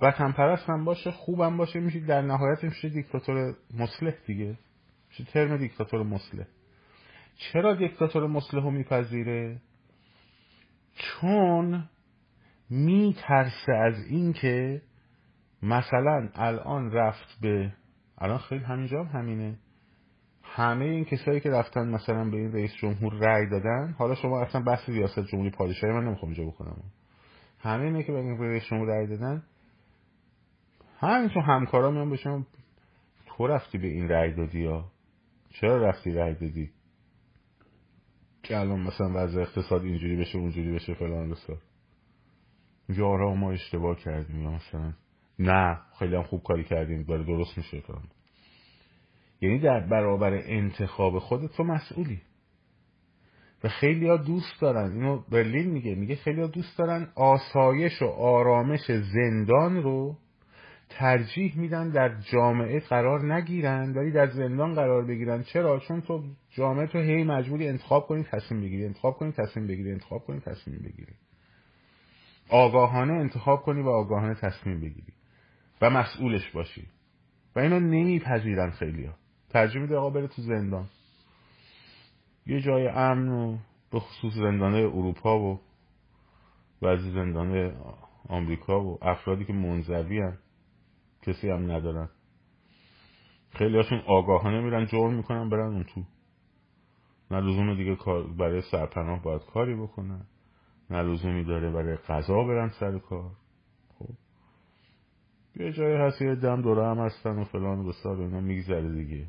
وطن 0.02 0.32
پرست 0.32 0.70
هم 0.70 0.86
باشه 0.86 1.12
خوبم 1.12 1.58
باشه 1.58 1.80
میشه 1.80 2.00
در 2.00 2.22
نهایت 2.22 2.64
میشه 2.64 2.90
دیکتاتور 2.90 3.56
مسلح 3.74 4.14
دیگه. 4.26 4.58
میشه 5.10 5.24
ترم 5.24 5.58
دیکتاتور 5.58 6.04
مسلح 6.04 6.46
چرا 7.38 7.74
دیکتاتور 7.74 8.28
مسلح 8.28 8.64
رو 8.64 8.72
میپذیره؟ 8.72 9.62
چون 10.94 11.90
میترسه 12.70 13.74
از 13.74 14.06
اینکه 14.10 14.82
مثلا 15.64 16.30
الان 16.36 16.92
رفت 16.92 17.38
به 17.42 17.74
الان 18.18 18.38
خیلی 18.38 18.64
همینجا 18.64 19.04
هم 19.04 19.20
همینه. 19.20 19.60
همه 20.58 20.86
این 20.86 21.06
کسایی 21.06 21.40
که 21.40 21.50
رفتن 21.50 21.88
مثلا 21.88 22.30
به 22.30 22.38
این 22.38 22.54
رئیس 22.54 22.72
جمهور 22.74 23.14
رأی 23.14 23.50
دادن 23.50 23.96
حالا 23.98 24.16
شما 24.16 24.42
اصلا 24.42 24.62
بحث 24.62 24.90
ریاست 24.90 25.20
جمهوری 25.20 25.50
پادشاهی 25.50 25.94
من 25.94 26.04
نمی‌خوام 26.04 26.32
اینجا 26.32 26.52
بکنم. 26.52 26.84
همه 27.60 27.84
اینه 27.84 28.04
که 28.04 28.12
به 28.12 28.18
این 28.18 28.40
رئیس 28.40 28.64
جمهور 28.64 28.88
رأی 28.88 29.08
دادن. 29.08 29.44
همین 31.00 31.30
تو 31.30 31.40
همکارا 31.40 31.92
میان 31.92 32.10
بشم 32.10 32.46
تو 33.26 33.48
رفتی 33.48 33.78
به 33.78 33.88
این 33.88 34.10
رأی 34.10 34.34
دادی 34.34 34.60
یا؟ 34.60 34.86
چرا 35.50 35.90
رفتی 35.90 36.12
رأی 36.12 36.34
دادی؟ 36.34 36.70
که 38.44 38.58
الان 38.58 38.80
مثلا 38.80 39.12
وضع 39.16 39.42
اقتصاد 39.42 39.82
اینجوری 39.82 40.16
بشه 40.16 40.38
اونجوری 40.38 40.76
بشه 40.76 40.94
فلان 40.94 41.30
بسار. 41.30 41.58
یا 42.90 43.34
ما 43.34 43.52
اشتباه 43.52 43.96
کردیم 43.96 44.42
یا 44.42 44.52
مثلا. 44.52 44.94
نه 45.40 45.80
خیلی 46.00 46.16
هم 46.16 46.24
خوب 46.24 46.44
کاری 46.44 46.64
کردیم 46.64 47.04
داره 47.04 47.24
درست 47.24 47.58
میشه 47.58 47.80
فلان. 47.80 48.17
یعنی 49.42 49.60
در 49.60 49.80
برابر 49.80 50.34
انتخاب 50.34 51.20
خودت 51.20 51.52
تو 51.58 51.64
مسئولی. 51.64 52.22
و 53.64 53.70
خیلی 53.70 54.08
ها 54.08 54.18
دوست 54.18 54.62
دارن. 54.62 54.92
اینو 54.92 55.22
برلین 55.32 55.70
میگه. 55.70 55.96
میگه 55.96 56.16
خیلی 56.16 56.42
ها 56.42 56.48
دوست 56.48 56.78
دارن 56.78 57.08
آسایش 57.16 58.02
و 58.02 58.06
آرامش 58.06 58.92
زندان 59.14 59.84
رو 59.84 60.18
ترجیح 60.90 61.58
میدن 61.58 61.90
در 61.90 62.16
جامعه 62.34 62.80
قرار 62.80 63.34
نگیرن 63.34 63.94
ولی 63.94 64.12
در 64.12 64.28
زندان 64.28 64.74
قرار 64.74 65.06
بگیرن. 65.06 65.44
چرا؟ 65.44 65.80
چون 65.80 66.02
تو 66.02 66.24
جامعه 66.50 66.88
تو 66.88 67.00
هی 67.00 67.24
مجبوری 67.24 67.68
انتخاب 67.68 68.08
کنی 68.08 68.24
تصمیم 68.24 68.62
بگیری. 68.62 68.86
انتخاب 68.86 69.18
کنی 69.18 69.32
تصمیم 69.32 69.68
بگیری. 69.68 69.92
انتخاب 69.92 70.24
کنی 70.24 70.40
تصمیم 70.40 70.78
بگیری. 70.78 71.14
آگاهانه 72.50 73.14
انتخاب 73.14 73.62
کنی 73.62 73.82
و 73.82 73.90
آگاهانه 73.90 74.36
تصمیم 74.36 74.80
بگیری. 74.80 75.14
و 75.82 75.90
مسئولش 75.90 76.52
باشی. 76.52 76.88
و 77.56 77.60
اینو 77.60 77.80
نمیپذیرن 77.80 78.70
خیلی 78.70 79.06
ها 79.06 79.14
ترجیح 79.50 79.82
میده 79.82 79.98
آقا 79.98 80.10
بره 80.10 80.28
تو 80.28 80.42
زندان. 80.42 80.86
یه 82.46 82.62
جای 82.62 82.88
امن 82.88 83.28
و 83.30 83.58
به 83.92 84.00
خصوص 84.00 84.34
زندانه 84.34 84.78
اروپا 84.78 85.40
و 85.40 85.60
بعضی 86.82 87.12
زندانه 87.12 87.76
آمریکا 88.30 88.84
و 88.84 88.98
افرادی 89.02 89.46
که 89.46 89.54
منزوی 89.54 90.20
هم 90.22 90.38
کسی 91.22 91.50
هم 91.50 91.72
ندارن. 91.72 92.10
خیلی 93.50 93.78
هاشون 93.78 94.00
آگاهانه 94.08 94.62
میرن 94.62 94.86
جرم 94.86 95.14
می‌کنن 95.14 95.50
برن 95.50 95.74
اون 95.74 95.84
تو. 95.84 96.04
نه 97.32 97.40
لزوم 97.40 97.76
دیگه 97.76 97.98
برای 98.38 98.62
سرپناه 98.62 99.22
باید 99.22 99.42
کاری 99.42 99.76
بکنن. 99.76 100.26
نه 100.90 101.02
لزومی 101.02 101.44
داره 101.44 101.72
برای 101.72 101.96
قضا 101.96 102.44
برن 102.44 102.70
سر 102.70 103.00
کار. 103.00 103.32
خب. 104.00 104.10
یه 105.56 105.72
جایی 105.72 105.96
هست 105.96 106.22
یه 106.22 106.36
دم 106.36 106.62
دوره 106.62 106.88
هم 106.88 107.00
هستن 107.00 107.40
و 107.40 107.44
فلان 107.44 107.80
و 107.80 107.84
بسار 107.84 108.22
اینا 108.22 108.40
میگذره 108.40 108.94
دیگه. 108.94 109.28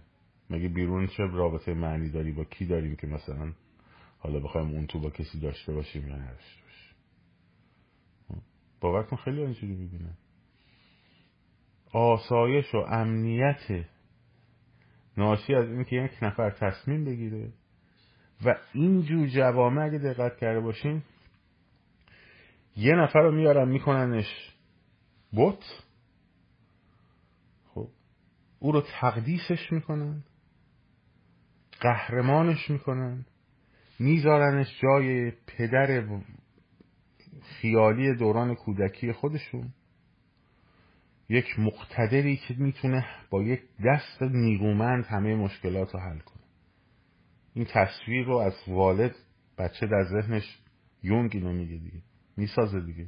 مگه 0.50 0.68
بیرون 0.68 1.06
چه 1.06 1.22
رابطه 1.22 1.74
معنی 1.74 2.10
داری 2.10 2.32
با 2.32 2.44
کی 2.44 2.66
داریم 2.66 2.96
که 2.96 3.06
مثلا 3.06 3.52
حالا 4.18 4.40
بخوایم 4.40 4.68
اون 4.68 4.86
تو 4.86 5.00
با 5.00 5.10
کسی 5.10 5.40
داشته 5.40 5.72
باشیم 5.72 6.08
یا 6.08 6.16
نداشته 6.16 6.62
باشیم. 6.62 6.96
باور 8.80 9.02
کن 9.02 9.16
خیلی 9.16 9.40
اینجوری 9.40 9.74
می‌بینن 9.74 10.14
آسایش 11.92 12.74
و 12.74 12.78
امنیت 12.78 13.86
ناشی 15.16 15.54
از 15.54 15.68
اینکه 15.68 15.96
یک 15.96 16.22
نفر 16.22 16.50
تصمیم 16.50 17.04
بگیره 17.04 17.52
و 18.44 18.56
اینجور 18.72 19.26
جوامع 19.26 19.84
اگه 19.84 19.98
دقت 19.98 20.36
کرده 20.36 20.60
باشین 20.60 21.02
یه 22.76 22.94
نفر 22.94 23.20
رو 23.20 23.32
میارن 23.32 23.68
میکننش 23.68 24.54
بت. 25.36 25.82
خب 27.66 27.88
او 28.58 28.72
رو 28.72 28.80
تقدیسش 29.00 29.72
می‌کنن. 29.72 30.24
قهرمانش 31.80 32.70
می‌کنن. 32.70 33.26
میذارنش 33.98 34.80
جای 34.82 35.30
پدر 35.30 36.08
خیالی 37.42 38.14
دوران 38.14 38.54
کودکی 38.54 39.12
خودشون. 39.12 39.72
یک 41.28 41.58
مقتدری 41.58 42.36
که 42.36 42.54
می‌تونه 42.58 43.06
با 43.30 43.42
یک 43.42 43.62
دست 43.84 44.22
نیرومند 44.22 45.04
همه 45.04 45.34
مشکلات 45.34 45.94
رو 45.94 46.00
حل 46.00 46.18
کنه. 46.18 46.42
این 47.54 47.64
تصویر 47.64 48.26
رو 48.26 48.36
از 48.36 48.54
والد 48.68 49.14
بچه 49.58 49.86
در 49.86 50.04
ذهنش 50.04 50.58
یونگ 51.02 51.30
اینو 51.34 51.52
میگه 51.52 51.76
دیگه. 51.76 52.02
می‌سازه 52.36 52.80
دیگه. 52.80 53.06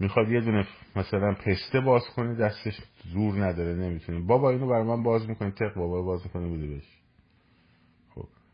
می‌خواد 0.00 0.28
یه 0.28 0.40
دونه 0.40 0.66
مثلا 0.96 1.34
پسته 1.34 1.80
باز 1.80 2.02
کنه 2.16 2.34
دستش 2.34 2.80
زور 3.12 3.46
نداره 3.46 3.74
نمی‌تونه. 3.74 4.20
بابا 4.20 4.50
اینو 4.50 4.66
بر 4.66 4.82
من 4.82 5.02
باز 5.02 5.28
می‌کنه 5.28 5.50
تق 5.50 5.74
بابا 5.74 6.02
باز 6.02 6.22
می‌کنه 6.24 6.56
بده 6.56 6.66
بهش. 6.66 6.98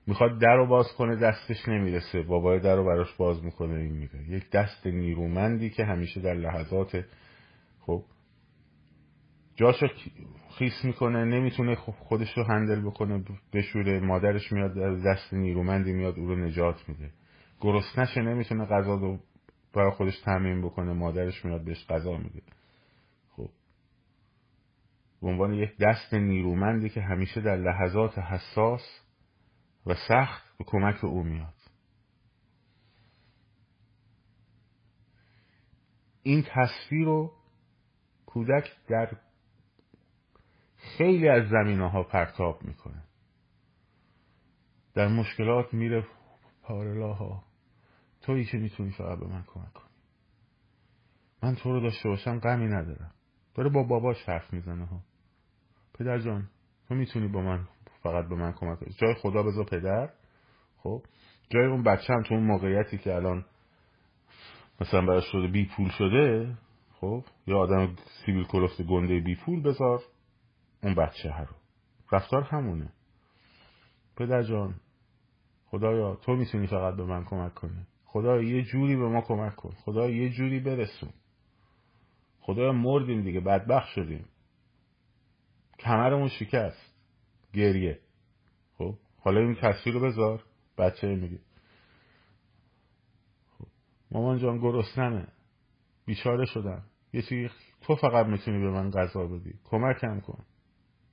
می‌خواد 0.07 0.41
در 0.41 0.57
رو 0.57 0.67
باز 0.67 0.93
کنه 0.99 1.17
دستش 1.17 1.69
نمی‌رسه. 1.69 2.23
بابای 2.23 2.61
در 2.61 2.77
رو 2.77 2.85
براش 2.85 3.13
باز 3.13 3.45
می‌کنه 3.45 3.75
این 3.75 3.93
میره 3.93 4.29
یک 4.29 4.51
دست 4.51 4.87
نیرومندی 4.87 5.71
که 5.71 5.85
همیشه 5.85 6.21
در 6.21 6.35
لحظات 6.35 7.05
خب. 7.81 8.05
جاشو 9.57 9.87
خیس 10.59 10.85
می‌کنه 10.85 11.25
نمی‌تونه 11.25 11.75
خودش 11.75 12.39
رو 12.39 12.45
هندل 12.45 12.81
بکنه 12.81 13.25
بشوره. 13.53 14.01
مادرش 14.01 14.53
میاد 14.53 14.75
دست 15.07 15.35
نیرومندی 15.35 15.93
میاد 15.93 16.19
او 16.19 16.29
رو 16.29 16.37
نجات 16.37 16.89
میده. 16.89 17.11
گرسنشه 17.61 18.21
نمی‌تونه 18.23 18.65
غذا 18.65 18.95
رو 18.95 19.19
برای 19.75 19.91
خودش 19.91 20.21
تعمین 20.21 20.63
بکنه 20.63 20.93
مادرش 20.93 21.45
میاد 21.45 21.65
بهش 21.65 21.87
غذا 21.87 22.17
میده. 22.17 22.43
خب. 23.37 23.51
به 25.23 25.29
عنوان 25.29 25.55
یک 25.55 25.77
دست 25.81 26.15
نیرومندی 26.15 26.89
که 26.89 27.01
همیشه 27.01 27.41
در 27.41 27.57
لحظات 27.57 28.19
حساس 28.19 29.01
و 29.87 29.95
سخت 30.09 30.59
به 30.59 30.65
کمک 30.65 31.05
او 31.05 31.23
میاد. 31.23 31.55
این 36.23 36.45
تصویر 36.49 37.05
رو 37.05 37.33
کودک 38.27 38.71
در 38.89 39.17
خیلی 40.77 41.29
از 41.29 41.49
زمینه 41.49 41.91
ها 41.91 42.03
پرتاب 42.03 42.63
می‌کنه. 42.65 43.03
در 44.95 45.09
مشکلات 45.09 45.75
میره 45.75 46.07
پارلاها. 46.63 47.54
تویی 48.27 48.45
که 48.45 48.59
می‌تونی 48.59 48.91
فقط 48.91 49.19
به 49.19 49.27
من 49.27 49.43
کمک 49.47 49.73
کنی. 49.73 49.85
من 51.43 51.55
تو 51.55 51.73
رو 51.73 51.81
داشته 51.81 52.09
باشم 52.09 52.39
غمی 52.39 52.67
ندارم. 52.67 53.11
داره 53.55 53.71
با 53.71 53.83
باباش 53.83 54.29
حرف 54.29 54.53
می‌زنه 54.53 54.87
ها. 54.87 55.01
پدر 55.95 56.19
جان 56.19 56.51
تو 56.89 56.95
می‌تونی 56.95 57.29
با 57.29 57.41
من 57.41 57.69
فقط 58.03 58.29
به 58.29 58.35
من 58.35 58.53
کمک 58.53 58.81
کنی. 58.81 58.95
جای 58.99 59.15
خدا 59.15 59.43
بذار 59.43 59.65
پدر. 59.65 60.11
خب 60.77 61.03
جای 61.51 61.67
اون 61.67 61.83
بچه 61.83 62.13
هم 62.13 62.23
تو 62.23 62.35
اون 62.35 62.45
موقعیتی 62.45 62.99
که 62.99 63.15
الان 63.15 63.45
مثلا 64.81 65.07
براش 65.07 65.25
شده 65.33 65.47
بی 65.47 65.67
پول 65.77 65.91
شده 65.91 66.55
خب 67.01 67.25
یا 67.47 67.59
آدم 67.59 67.97
سیبیل 68.27 68.45
کلفت 68.45 68.83
گنده 68.83 69.21
بی 69.21 69.37
پول 69.37 69.63
بذار 69.63 70.03
اون 70.83 70.95
بچه 70.95 71.31
ها 71.31 71.43
رو. 71.43 71.55
رفتار 72.13 72.43
همونه. 72.43 72.93
پدر 74.17 74.43
جان 74.43 74.75
خدایا 75.67 76.15
تو 76.15 76.33
می‌تونی 76.33 76.67
فقط 76.67 76.95
به 76.95 77.05
من 77.05 77.25
کمک 77.25 77.55
کنی. 77.55 77.87
خدایا 78.15 78.43
یه 78.43 78.63
جوری 78.63 78.97
به 78.97 79.09
ما 79.09 79.21
کمک 79.21 79.57
کن. 79.57 79.71
خدایا 79.71 80.17
یه 80.17 80.31
جوری 80.31 80.61
برسون. 80.61 81.11
خدایا 82.41 82.73
مردیم 82.73 83.23
دیگه 83.23 83.41
بدبخت 83.41 83.89
شدیم. 83.89 84.25
کمرمون 85.79 86.29
شکست. 86.29 86.95
گریه. 87.53 88.01
خب؟ 88.79 88.95
حالا 89.21 89.41
این 89.41 89.55
تصویر 89.55 89.95
رو 89.95 90.01
بذار. 90.01 90.45
بچه 90.79 91.07
میگه. 91.07 91.39
خب. 93.59 93.67
مامان 94.11 94.39
جان 94.39 94.59
گرسنمه. 94.59 95.29
بیچاره 96.07 96.47
شدم. 96.47 96.83
یه 97.13 97.23
چیزی 97.23 97.51
تو 97.81 97.97
فقط 97.97 98.27
می‌تونی 98.27 98.59
به 98.59 98.71
من 98.71 98.91
غذا 98.91 99.27
بدی. 99.27 99.55
کمکم 99.65 100.21
کن. 100.21 100.45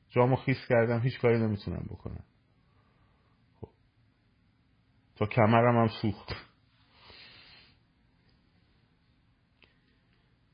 جامو 0.10 0.36
خیس 0.36 0.58
کردم 0.70 1.00
هیچ 1.00 1.20
کاری 1.20 1.40
نمی‌تونم 1.40 1.86
بکنم. 1.90 2.24
خب. 3.62 3.70
تا 5.16 5.26
کمرم 5.26 5.78
هم 5.78 5.88
سوخت. 6.02 6.51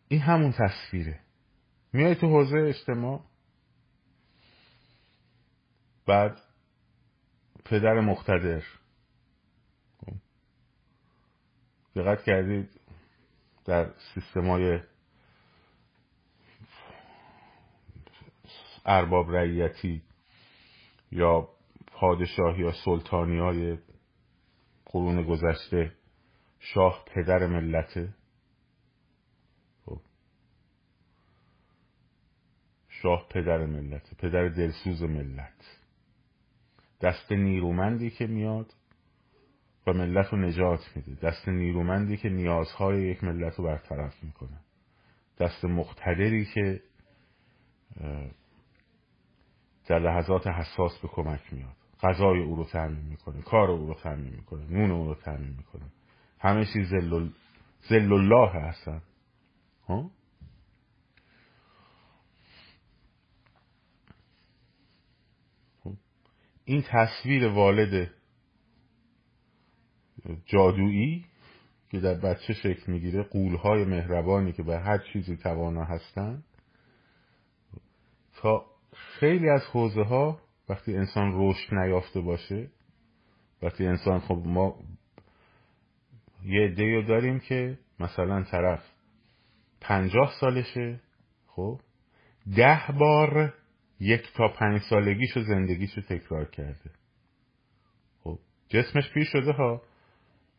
این 0.08 0.22
همون 0.22 0.52
تصویره 0.52 1.20
میای 1.94 2.16
تو 2.16 2.28
حوزه 2.28 2.58
اجتماع 2.58 3.22
بعد 6.06 6.42
پدر 7.66 8.00
مقتدر. 8.00 8.64
دقت 11.96 12.24
کردید 12.24 12.70
در 13.66 13.94
سیستمای 14.14 14.80
ارباب 18.86 19.32
رعیتی 19.36 20.02
یا 21.12 21.50
پادشاهی 21.92 22.62
یا 22.62 22.72
سلطانی 22.86 23.40
های 23.40 23.78
قرون 24.86 25.24
گذشته 25.24 25.92
شاه 26.60 27.06
پدر 27.06 27.48
ملته 27.48 28.14
خب. 29.86 30.02
شاه 33.02 33.28
پدر 33.30 33.66
ملت 33.66 34.16
پدر 34.18 34.48
دلسوز 34.48 35.04
ملت. 35.04 35.80
دست 37.02 37.32
نیرومندی 37.32 38.10
که 38.10 38.28
میاد 38.28 38.74
و 39.88 39.94
ملت 39.94 40.28
رو 40.28 40.38
نجات 40.38 40.80
میده. 40.96 41.30
دست 41.30 41.48
نیرومندی 41.50 42.18
که 42.18 42.30
نیازهای 42.30 43.02
یک 43.02 43.24
ملت 43.24 43.56
رو 43.56 43.64
برطرف 43.64 44.24
می‌کنه. 44.24 44.60
دست 45.40 45.66
مقتدری 45.66 46.46
که 46.46 46.82
در 49.86 50.00
لحظات 50.00 50.48
حساس 50.48 51.00
به 51.00 51.08
کمک 51.08 51.54
میاد. 51.54 51.76
غذای 52.04 52.44
او 52.44 52.56
رو 52.56 52.64
تعمین 52.64 53.04
می‌کنه 53.04 53.42
کار 53.42 53.72
او 53.72 53.88
رو 53.88 53.94
تعمین 53.94 54.34
می‌کنه 54.34 54.66
نون 54.66 54.92
او 54.92 55.08
رو 55.08 55.16
تعمین 55.16 55.56
می‌کنه. 55.58 55.92
همه 56.40 56.66
چیز 56.66 56.88
زل, 57.90 58.14
الله 58.14 58.50
هستن. 58.50 59.02
ها 59.88 60.12
خب. 65.84 65.94
این 66.70 66.84
تصویر 66.88 67.48
والد 67.48 68.10
جادویی 70.46 71.26
که 71.90 72.00
در 72.00 72.14
بچه 72.14 72.54
شکل 72.54 72.92
می‌گیره 72.92 73.24
قولهای 73.24 73.86
مهربانی 73.86 74.54
که 74.54 74.64
به 74.64 74.80
هر 74.80 74.98
چیزی 74.98 75.38
توانا 75.38 75.84
هستند 75.84 76.44
تا 78.36 78.66
خیلی 78.94 79.50
از 79.50 79.62
حوزه 79.62 80.04
ها 80.04 80.42
وقتی 80.70 80.98
انسان 80.98 81.32
رشد 81.36 81.74
نیافته 81.74 82.22
باشه 82.22 82.70
وقتی 83.62 83.88
انسان 83.88 84.20
خب 84.20 84.42
ما 84.46 84.80
یه 86.46 86.62
عده 86.62 87.06
داریم 87.08 87.40
که 87.40 87.80
مثلا 88.00 88.44
طرف 88.44 88.84
پنجاه 89.82 90.34
سالشه 90.40 91.00
خب 91.48 91.80
ده 92.56 92.82
بار 93.00 93.54
یک 94.00 94.34
تا 94.34 94.48
پنج 94.48 94.82
سالگیشو 94.90 95.42
زندگیشو 95.42 96.02
تکرار 96.02 96.46
کرده. 96.46 96.92
خب 98.24 98.40
جسمش 98.70 99.14
پیر 99.14 99.24
شده 99.24 99.52
ها 99.52 99.82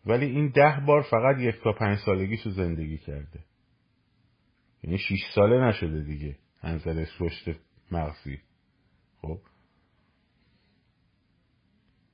ولی 0.07 0.26
این 0.26 0.49
ده 0.49 0.82
بار 0.86 1.03
فقط 1.03 1.39
یک 1.39 1.55
تا 1.64 1.72
پنج 1.72 1.99
سالگیشو 1.99 2.51
زندگی 2.51 2.99
کرده. 2.99 3.41
یعنی 4.82 4.99
شیش 4.99 5.20
ساله 5.34 5.68
نشده 5.68 6.03
دیگه 6.03 6.36
انزلش 6.62 7.09
رشد 7.20 7.57
مغزی. 7.93 8.39
خب؟ 9.22 9.39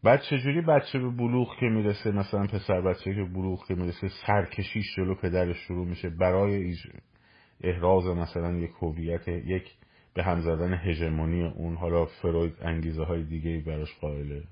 بعد 0.03 0.21
چجوری 0.23 0.61
بچه 0.61 0.99
به 0.99 1.11
بلوغ 1.11 1.57
که 1.61 1.67
می‌رسه؟ 1.67 2.11
مثلا 2.11 2.47
پسر 2.47 2.81
بچه 2.81 3.15
که 3.15 3.25
بلوغ 3.25 3.67
که 3.69 3.75
می‌رسه 3.75 4.09
سرکشیش 4.27 4.97
جلو 4.97 5.15
پدرش 5.15 5.57
شروع 5.57 5.87
میشه. 5.87 6.11
برای 6.11 6.77
احراز 7.61 8.05
مثلا 8.07 8.57
یک 8.57 8.71
هویت 8.81 9.29
یک 9.29 9.77
به 10.15 10.25
هم 10.25 10.41
زدن 10.41 10.75
هژمونی 10.75 11.43
اون 11.43 11.77
حالا 11.77 12.07
فروید 12.07 12.63
انگیزه 12.63 13.05
های 13.05 13.25
دیگه 13.25 13.61
براش 13.61 13.95
قائله. 14.01 14.45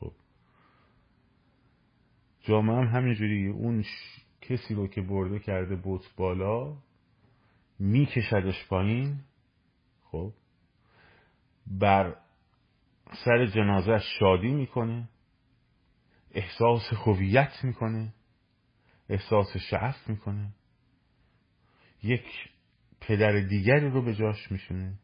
خب. 0.00 0.12
جامعه 2.40 2.76
هم 2.76 2.96
همینجوری 2.96 3.46
اون 3.46 3.84
کسی 4.40 4.74
رو 4.74 4.86
که 4.86 5.00
برده 5.00 5.38
کرده 5.38 5.76
بوت 5.76 6.16
بالا 6.16 6.76
میکشدش 7.78 8.68
پایین. 8.68 9.20
خب. 10.04 10.32
بر 11.66 12.16
سر 13.24 13.46
جنازه 13.46 13.98
شادی 14.18 14.50
می‌کنه. 14.52 15.08
احساس 16.30 16.92
هویت 16.92 17.64
می‌کنه. 17.64 18.14
احساس 19.08 19.56
شعف 19.56 20.08
می‌کنه. 20.08 20.52
یک 22.02 22.53
پدر 23.08 23.40
دیگری 23.40 23.90
رو 23.90 24.02
به 24.02 24.14
جاش 24.14 24.52
میشونه 24.52 24.94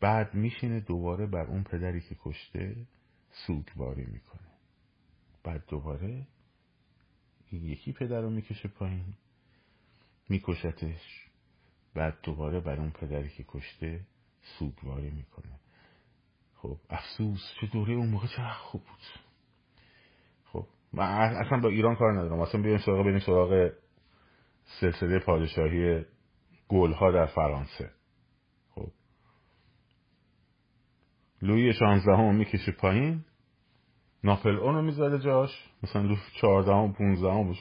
بعد 0.00 0.34
میشینه 0.34 0.80
دوباره 0.80 1.26
بر 1.26 1.46
اون 1.46 1.62
پدری 1.62 2.00
که 2.00 2.16
کشته 2.24 2.76
سوگواری 3.46 4.04
می‌کنه. 4.04 4.50
بعد 5.44 5.64
دوباره 5.68 6.26
یکی 7.52 7.92
پدر 7.92 8.20
رو 8.20 8.30
می‌کشه 8.30 8.68
پایین 8.68 9.14
میکشتش. 10.28 11.26
بعد 11.94 12.18
دوباره 12.22 12.60
بر 12.60 12.76
اون 12.76 12.90
پدری 12.90 13.28
که 13.28 13.44
کشته 13.48 14.00
سوگواری 14.58 15.10
می‌کنه. 15.10 15.60
خب 16.54 16.76
افسوس 16.90 17.40
چه 17.60 17.66
دوره 17.66 17.92
اون 17.92 18.10
موقع 18.10 18.26
چه 18.26 18.42
خوب 18.42 18.82
بود. 18.82 19.00
خب 20.44 20.66
من 20.92 21.04
اصلا 21.04 21.60
با 21.60 21.68
ایران 21.68 21.96
کار 21.96 22.12
ندارم. 22.12 22.40
اصلا 22.40 22.62
بیایم 22.62 22.78
سراغ 22.78 23.04
بریم 23.04 23.18
سراغ 23.18 23.72
سلسله 24.80 25.18
پادشاهی 25.18 26.04
گل 26.70 26.92
ها 26.92 27.10
در 27.10 27.26
فرانسه. 27.26 27.90
خب. 28.74 28.88
لوی 31.42 31.72
شانزده 31.72 32.32
می‌کشه 32.32 32.72
پایین. 32.72 33.24
ناپل 34.24 34.56
اون 34.56 34.74
رو 34.74 34.82
می‌ذاره 34.82 35.18
جاش. 35.18 35.50
مثلا 35.82 36.02
لوی 36.02 36.16
چهارده 36.40 36.72
هم 36.74 36.92
پونزده 36.92 37.32
هم 37.32 37.54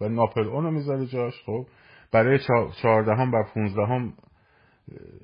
و 0.00 0.08
ناپل 0.08 0.48
اون 0.48 0.64
رو 0.64 0.70
می‌ذاره 0.70 1.06
جاش. 1.06 1.42
خب. 1.46 1.66
برای 2.12 2.38
چهارده 2.82 3.14
هم 3.14 3.30
بر 3.30 3.42
پونزده 3.54 3.86
هم 3.86 4.12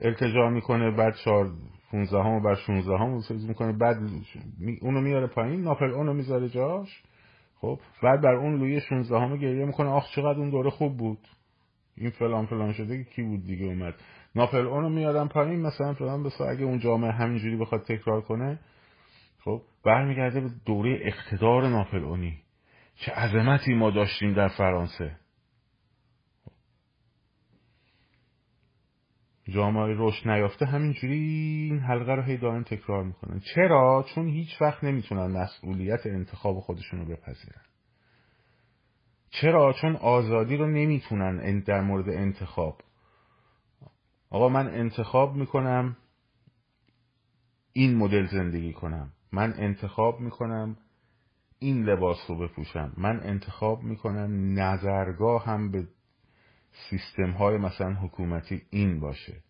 التجا 0.01 0.51
می‌کنه 0.51 0.91
بعد 0.91 1.15
چهار 1.25 1.51
15 1.91 2.19
هم 2.19 2.31
و 2.33 2.41
بر 2.41 2.55
16 2.55 2.99
هم 2.99 3.21
می‌کنه. 3.49 3.73
بعد 3.73 3.97
اونو 4.83 5.01
میاره 5.01 5.27
پایین. 5.27 5.63
ناپل 5.63 5.91
اونو 5.91 6.13
می‌ذاره 6.13 6.49
جاش. 6.49 7.03
خب. 7.61 7.81
بعد 8.03 8.21
بر 8.21 8.35
اون 8.35 8.59
لوی 8.59 8.81
16 8.81 9.21
هم 9.21 9.37
گریه 9.37 9.65
می‌کنه. 9.65 9.89
آخ 9.89 10.05
چقدر 10.15 10.39
اون 10.39 10.51
دوره 10.51 10.71
خوب 10.71 10.97
بود. 10.97 11.19
این 11.97 12.11
فلان 12.11 12.47
فلان 12.47 12.73
شده 12.73 13.05
که 13.05 13.11
کی 13.11 13.23
بود 13.23 13.45
دیگه 13.45 13.67
اومد. 13.67 13.95
ناپل 14.35 14.67
اون 14.67 14.83
رو 14.83 14.89
میادم 14.89 15.29
پایین 15.29 15.63
مثلا 15.63 15.95
فلان 15.95 16.23
بس 16.23 16.41
اگه 16.41 16.65
اون 16.65 16.79
جامعه 16.79 17.13
همینجوری 17.13 17.57
بخواد 17.57 17.83
تکرار 17.83 18.21
کنه 18.21 18.59
خب 19.45 19.63
برمیگرده 19.85 20.41
به 20.41 20.51
دوره 20.67 20.99
اقتدار 21.03 21.69
ناپل 21.69 22.05
اونی 22.05 22.39
چه 22.97 23.13
عظمتی 23.13 23.75
ما 23.75 23.91
داشتیم 23.91 24.35
در 24.35 24.49
فرانسه. 24.49 25.17
جامعه 29.49 29.95
رشد 29.99 30.29
نیافته 30.29 30.67
همینجوری 30.67 31.19
این 31.71 31.79
حلقه 31.79 32.13
رو 32.15 32.23
هی 32.23 32.37
دارن 32.37 32.65
تکرار 32.65 33.05
می‌کنن. 33.05 33.41
چرا؟ 33.55 34.05
چون 34.15 34.29
هیچ 34.29 34.63
وقت 34.63 34.85
نمی‌تونن 34.85 35.27
مسئولیت 35.27 36.07
انتخاب 36.07 36.61
خودشون 36.61 37.01
رو 37.01 37.05
بپذیرن. 37.07 37.63
چرا 39.41 39.73
چون 39.73 39.97
آزادی 39.97 40.57
رو 40.57 40.67
نمی‌تونن 40.67 41.61
در 41.61 41.81
مورد 41.81 42.09
انتخاب؟ 42.09 42.81
آقا 44.31 44.49
من 44.49 44.69
انتخاب 44.69 45.37
می‌کنم 45.37 45.97
این 47.73 47.97
مدل 47.97 48.27
زندگی 48.27 48.73
کنم. 48.73 49.13
من 49.33 49.55
انتخاب 49.57 50.21
می‌کنم 50.21 50.77
این 51.59 51.85
لباس 51.85 52.17
رو 52.29 52.39
بپوشم. 52.39 52.93
من 52.97 53.21
انتخاب 53.21 53.83
می‌کنم 53.83 54.61
نظرگاه 54.61 55.45
هم 55.45 55.71
به 55.71 55.89
سیستم 56.91 57.31
های 57.31 57.59
مثلا 57.59 57.93
حکومتی 57.93 58.63
این 58.71 59.01
باشه. 59.01 59.43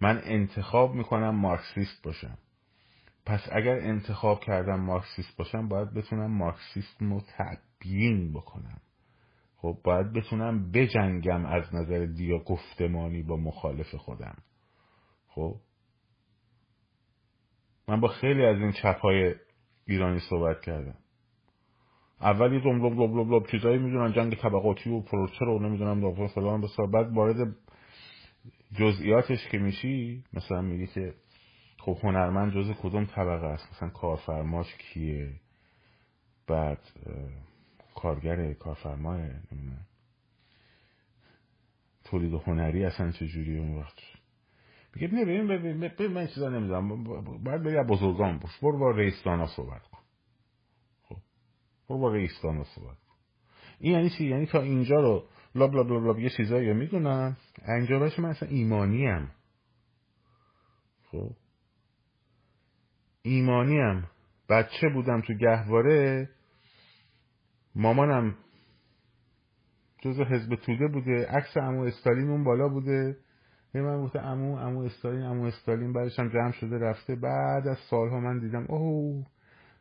من 0.00 0.20
انتخاب 0.24 0.94
می‌کنم 0.94 1.34
مارکسیست 1.34 2.02
باشم. 2.04 2.38
پس 3.26 3.40
اگر 3.52 3.78
انتخاب 3.78 4.40
کردم 4.40 4.80
مارکسیست 4.80 5.36
باشم 5.36 5.68
باید 5.68 5.94
بتونم 5.94 6.30
مارکسیسم 6.30 7.12
رو 7.12 7.22
تبیین 7.38 8.32
بکنم. 8.32 8.80
خب 9.66 9.78
باید 9.84 10.12
بتونم 10.12 10.70
بجنگم 10.70 11.46
از 11.46 11.74
نظر 11.74 12.06
دیا 12.06 12.38
گفتمانی 12.38 13.22
با 13.22 13.36
مخالف 13.36 13.94
خودم. 13.94 14.36
خب؟ 15.28 15.56
من 17.88 18.00
با 18.00 18.08
خیلی 18.08 18.44
از 18.44 18.56
این 18.56 18.72
چپ 18.72 19.00
های 19.00 19.34
ایرانی 19.86 20.20
صحبت 20.30 20.60
کردم. 20.60 20.98
اولی 22.20 22.58
لب 22.58 22.82
لب 22.82 23.16
لب 23.16 23.32
لب 23.32 23.46
چیزایی 23.46 23.78
می‌دونن 23.78 24.12
جنگ 24.12 24.34
طبقاتی 24.34 24.90
و 24.90 25.00
پروسه 25.00 25.44
رو 25.44 25.58
نمی‌دونم 25.58 26.00
دافع 26.00 26.26
فلان 26.26 26.60
بسار 26.60 26.86
بعد 26.86 27.12
وارد 27.12 27.56
جزئیاتش 28.74 29.48
که 29.48 29.58
میشی 29.58 30.24
مثلا 30.32 30.60
میگی 30.60 30.86
که 30.86 31.14
خب 31.78 31.98
هنرمند 32.02 32.52
جز 32.52 32.72
کدوم 32.82 33.04
طبقه 33.04 33.46
است؟ 33.46 33.68
مثلا 33.72 33.88
کارفرماش 33.88 34.74
کیه؟ 34.74 35.32
بعد 36.46 36.80
کارگر 37.96 38.52
کارفرماه 38.52 39.16
نمی‌دونم. 39.16 39.86
تولید 42.04 42.34
هنری 42.34 42.84
اصلا 42.84 43.10
چجوری 43.10 43.58
اون 43.58 43.76
وقت؟ 43.78 43.98
میگه 44.94 45.08
ببین 45.08 45.46
ببین 45.46 46.12
من 46.12 46.26
چیزا 46.26 46.48
نمی‌دونم. 46.48 47.04
باید 47.44 47.62
بری 47.62 47.82
بزرگان 47.82 48.38
باش. 48.38 48.58
برو 48.62 48.78
با 48.78 48.90
رئیسدانا 48.90 49.46
صحبت 49.46 49.82
کن. 49.82 49.98
خب. 51.02 51.16
برو 51.88 51.98
با 51.98 52.14
رئیسدانا 52.14 52.64
صحبت 52.64 52.96
کن. 52.96 53.14
این 53.78 53.92
یعنی 53.92 54.10
چی؟ 54.10 54.24
یعنی 54.24 54.46
تا 54.46 54.60
اینجا 54.60 54.96
رو 54.96 55.28
لاب 55.54 55.74
لاب 55.74 55.88
لاب, 55.88 56.04
لاب 56.04 56.18
یه 56.18 56.30
چیزایی 56.30 56.72
می‌دونم. 56.72 57.36
انجامش 57.62 58.18
من 58.18 58.28
اصلا 58.28 58.48
ایمانی 58.48 59.06
هم. 59.06 59.30
خب. 61.10 61.30
ایمانی 63.22 63.78
هم. 63.78 64.10
بچه 64.48 64.88
بودم 64.94 65.20
تو 65.20 65.34
گهواره. 65.34 66.30
مامانم 67.76 68.34
جز 70.02 70.20
حزب 70.20 70.54
توده 70.54 70.88
بوده. 70.88 71.26
عکس 71.28 71.56
امو 71.56 71.82
استالین 71.82 72.30
اون 72.30 72.44
بالا 72.44 72.68
بوده. 72.68 73.16
هی 73.74 73.80
من 73.80 74.02
گفته 74.02 74.20
امو 74.20 74.56
امو 74.56 74.80
استالین 74.80 75.22
امو 75.22 75.44
استالین. 75.44 75.92
بعدش 75.92 76.18
هم 76.18 76.28
جمع 76.28 76.50
شده 76.50 76.78
رفته. 76.78 77.16
بعد 77.16 77.68
از 77.68 77.78
سالها 77.90 78.20
من 78.20 78.38
دیدم 78.38 78.66
اوه 78.68 79.26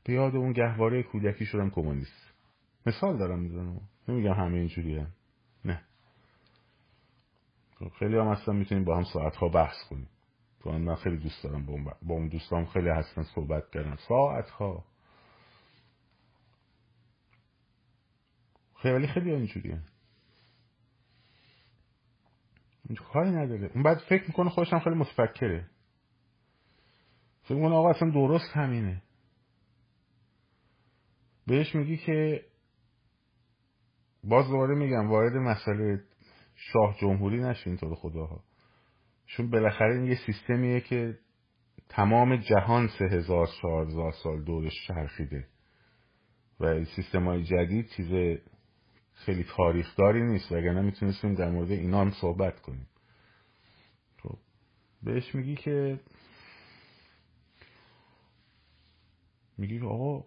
به 0.03 0.13
یاد 0.13 0.35
اون 0.35 0.51
گهواره 0.51 1.03
کودکی 1.03 1.45
شدم 1.45 1.69
کمونیست. 1.69 2.33
مثال 2.85 3.17
دارم 3.17 3.39
می‌زنم. 3.39 3.81
نمیگم 4.07 4.33
همه 4.33 4.57
اینجوری 4.57 4.97
هم. 4.97 5.07
نه. 5.65 5.81
خیلی 7.99 8.17
هم 8.17 8.27
اصلا 8.27 8.53
می‌تونیم 8.53 8.83
با 8.83 8.97
هم 8.97 9.03
ساعت 9.13 9.35
ها 9.35 9.49
بحث 9.49 9.75
کنیم. 9.89 10.07
تو 10.59 10.71
من 10.71 10.95
خیلی 10.95 11.17
دوست 11.17 11.43
دارم 11.43 11.65
با 12.01 12.15
اون 12.15 12.27
دوستان 12.27 12.65
خیلی 12.65 12.89
هستن 12.89 13.23
صحبت 13.23 13.69
کردن. 13.69 13.95
ساعت 14.07 14.49
خیلی 18.85 19.07
خیلی 19.07 19.31
اینجوریه. 19.31 19.81
کاری 23.13 23.29
نداره. 23.29 23.71
اون 23.73 23.83
بعد 23.83 23.97
فکر 23.97 24.23
می‌کنه 24.27 24.49
خودش 24.49 24.73
هم 24.73 24.79
خیلی 24.79 24.95
متفکره. 24.95 25.69
فکر 27.43 27.55
می‌کنه 27.55 27.75
آقا 27.75 27.89
اصلا 27.89 28.09
درست 28.09 28.51
همینه. 28.57 29.01
بهش 31.47 31.75
میگی 31.75 31.97
که 31.97 32.45
باز 34.23 34.47
دوباره 34.47 34.75
میگم 34.75 35.09
وارد 35.09 35.33
مسئله 35.33 36.03
شاه 36.55 36.97
جمهوری 37.01 37.41
نشین 37.41 37.77
تو 37.77 37.95
خداها. 37.95 38.43
چون 39.25 39.49
بالاخره 39.49 39.95
این 39.95 40.05
یه 40.05 40.15
سیستمیه 40.25 40.81
که 40.81 41.19
تمام 41.89 42.35
جهان 42.35 42.87
سه 42.87 43.05
هزار 43.05 43.47
سال 44.23 44.43
دورش 44.43 44.87
چرخیده. 44.87 45.47
و 46.59 46.83
سیستم 46.83 47.25
های 47.25 47.43
جدید 47.43 47.87
چیز 47.87 48.39
خیلی 49.15 49.45
تاریخداری 49.57 50.23
نیست 50.23 50.51
وگرنه 50.51 50.81
می‌تونستیم 50.81 51.35
در 51.35 51.49
مورد 51.49 51.71
اینا 51.71 52.01
هم 52.01 52.11
صحبت 52.21 52.61
کنیم. 52.61 52.87
خب 54.23 54.37
بهش 55.03 55.35
میگی 55.35 55.55
که 55.55 55.99
میگی 59.57 59.79
آقا 59.79 60.25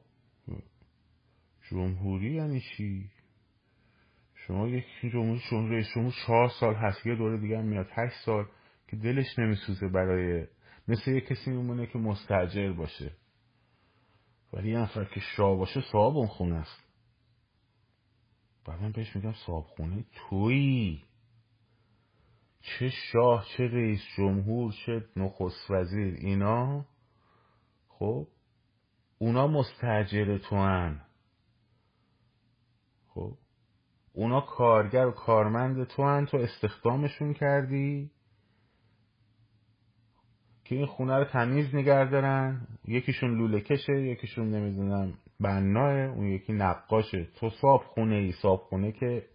جمهوری 1.70 2.34
یعنی 2.34 2.60
چی؟ 2.60 3.10
شما 4.34 4.68
یک 4.68 4.84
جمهوری 5.12 5.40
شما 5.50 5.68
رئیس 5.68 5.86
جمهور 5.94 6.14
چهار 6.26 6.48
سال 6.60 6.74
هست 6.74 7.06
یه 7.06 7.14
دوره 7.14 7.38
دیگه 7.38 7.58
هم 7.58 7.64
میاد 7.64 7.88
هشت 7.92 8.24
سال 8.24 8.46
که 8.88 8.96
دلش 8.96 9.38
نمیسوزه 9.38 9.88
برای 9.88 10.46
مثل 10.88 11.10
یه 11.10 11.20
کسی 11.20 11.50
میمونه 11.50 11.86
که 11.86 11.98
مستجر 11.98 12.72
باشه. 12.72 13.12
ولی 14.52 14.70
یه 14.70 14.78
نفر 14.78 15.04
که 15.04 15.20
شاه 15.20 15.56
باشه 15.56 15.80
صاحب 15.92 16.16
اون 16.16 16.26
خونه 16.26 16.56
است. 16.56 16.87
بعد 18.68 18.82
من 18.82 18.92
بهش 18.92 19.16
میگم 19.16 19.32
صابخونه 19.32 20.04
تویی. 20.14 21.04
چه 22.60 22.88
شاه 22.88 23.46
چه 23.56 23.64
رئیس 23.64 24.00
جمهور 24.16 24.72
چه 24.86 25.04
نخست 25.16 25.70
وزیر 25.70 26.14
اینا. 26.14 26.86
خب 27.88 28.26
اونا 29.18 29.46
مستجر 29.46 30.38
تو 30.38 30.56
هن. 30.56 31.00
خب 33.08 33.38
اونا 34.12 34.40
کارگر 34.40 35.06
و 35.06 35.10
کارمند 35.10 35.84
تو 35.84 36.02
هن 36.04 36.26
تو 36.26 36.36
استخدامشون 36.36 37.34
کردی. 37.34 38.10
که 40.68 40.74
این 40.76 40.86
خونه 40.86 41.16
رو 41.16 41.24
تمیز 41.24 41.74
نگه 41.74 42.10
دارن. 42.10 42.66
یکیشون 42.84 43.38
لوله 43.38 43.60
کشه 43.60 44.02
یکیشون 44.02 44.50
نمی‌دونم 44.50 45.18
بناه 45.40 45.92
اون 45.92 46.26
یکی 46.26 46.52
نقاشه 46.52 47.24
تو 47.24 47.50
صاحب 47.50 47.80
خونه 47.80 48.14
ای 48.14 48.32
صاحب 48.32 48.60
خونه 48.60 48.92
که 48.92 49.26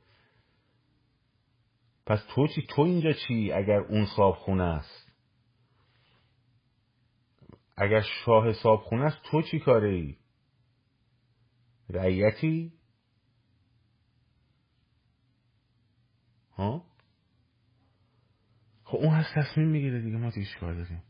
پس 2.05 2.19
تو 2.36 2.47
چی؟ 2.47 2.67
تو 2.69 2.81
اینجا 2.81 3.13
چی 3.13 3.51
اگر 3.51 3.79
اون 3.79 4.05
صاحب 4.15 4.36
خونه 4.36 4.63
است؟ 4.63 5.11
اگر 7.77 8.01
شاه 8.25 8.53
صاحب 8.53 8.79
خونه 8.79 9.03
است 9.03 9.17
تو 9.23 9.41
چی 9.41 9.59
کاره 9.59 9.89
ای؟ 9.89 10.15
رعیتی؟ 11.89 12.73
ها؟ 16.51 16.86
خب 18.84 18.97
اون 18.97 19.09
هست 19.09 19.34
تصمیم 19.36 19.67
می‌گیره 19.67 20.01
دیگه 20.01 20.17
ما 20.17 20.29
دیگه 20.29 20.47
کار 20.59 20.73
داریم؟ 20.73 21.03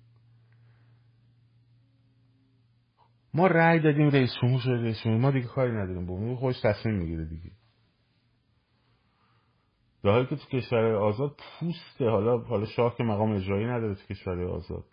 ما 3.34 3.47
رأی 3.47 3.79
دادیم 3.79 4.09
رئیس 4.09 4.29
جمهور 4.41 4.59
شده 4.59 4.81
رئیس 4.81 5.01
جمهور. 5.03 5.21
ما 5.21 5.31
دیگه 5.31 5.47
کاری 5.47 5.71
نداریم. 5.71 6.09
اون 6.09 6.36
خودش 6.36 6.61
تصمیم 6.63 6.95
می‌گیره 6.95 7.25
دیگه. 7.25 7.51
در 10.03 10.11
حالی 10.11 10.25
که 10.25 10.36
تو 10.36 10.57
کشور 10.57 10.95
آزاد 10.95 11.36
پوسته 11.59 12.09
حالا 12.09 12.38
حالا 12.38 12.65
شاه 12.65 12.95
که 12.97 13.03
مقام 13.03 13.31
اجرایی 13.31 13.65
نداره 13.65 13.95
تو 13.95 14.01
کشور 14.13 14.43
آزاد. 14.43 14.84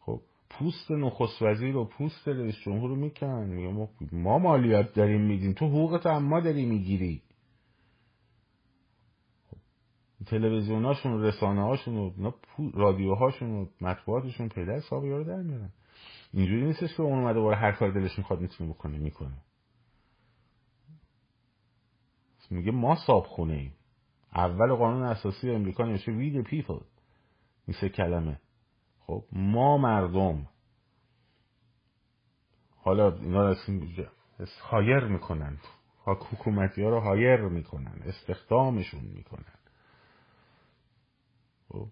خب 0.00 0.20
پوست 0.50 0.90
نخست 0.90 1.42
وزیر 1.42 1.76
و 1.76 1.84
پوست 1.84 2.28
رئیس 2.28 2.56
جمهور 2.64 2.90
رو 2.90 2.96
میکن 2.96 3.44
میگه 3.44 3.68
ما, 3.68 3.88
ما 4.12 4.38
مالیات 4.38 4.94
داریم 4.94 5.20
میدیم. 5.20 5.52
تو 5.52 5.66
حقوقت 5.66 6.06
هم 6.06 6.24
ما 6.24 6.40
داری 6.40 6.66
می‌گیری. 6.66 7.22
خب، 9.50 9.56
تلویزیوناشون 10.26 11.22
رسانه 11.22 11.62
هاشون 11.62 11.96
و 11.96 12.30
رادیوهاشون 12.74 13.50
و 13.50 13.66
مطبوعاتشون 13.80 14.48
پیدا 14.48 14.72
حساب 14.72 15.04
یارو 15.04 15.24
در 15.24 15.42
میارن. 15.42 15.72
اینجوری 16.32 16.64
نیستش 16.64 16.94
که 16.96 17.02
اون 17.02 17.18
اومده 17.18 17.40
باره 17.40 17.56
هر 17.56 17.72
کار 17.72 17.90
دلش 17.90 18.18
می‌خواد 18.18 18.40
می‌تونه 18.40 18.70
بکنه 18.70 18.98
می‌کنه. 18.98 19.42
میگه 22.50 22.72
ما 22.72 22.96
صاحب 23.06 23.24
خونه 23.24 23.52
ایم 23.52 23.74
اول 24.34 24.74
قانون 24.74 25.02
اساسی 25.02 25.50
امریکا 25.50 25.84
نوشته 25.84 26.12
we 26.12 26.34
the 26.34 26.50
people. 26.50 26.84
این 27.66 27.76
سه 27.80 27.88
کلمه. 27.88 28.40
خب 29.00 29.24
ما 29.32 29.78
مردم. 29.78 30.48
حالا 32.76 33.16
اینا 33.16 33.56
هایر 34.60 35.04
می‌کنن. 35.04 35.58
حکومتی 36.06 36.82
ها 36.82 36.90
رو 36.90 37.00
هایر 37.00 37.40
می‌کنن. 37.40 38.02
استخدامشون 38.04 39.04
می‌کنن 39.04 39.58
خب 41.68 41.88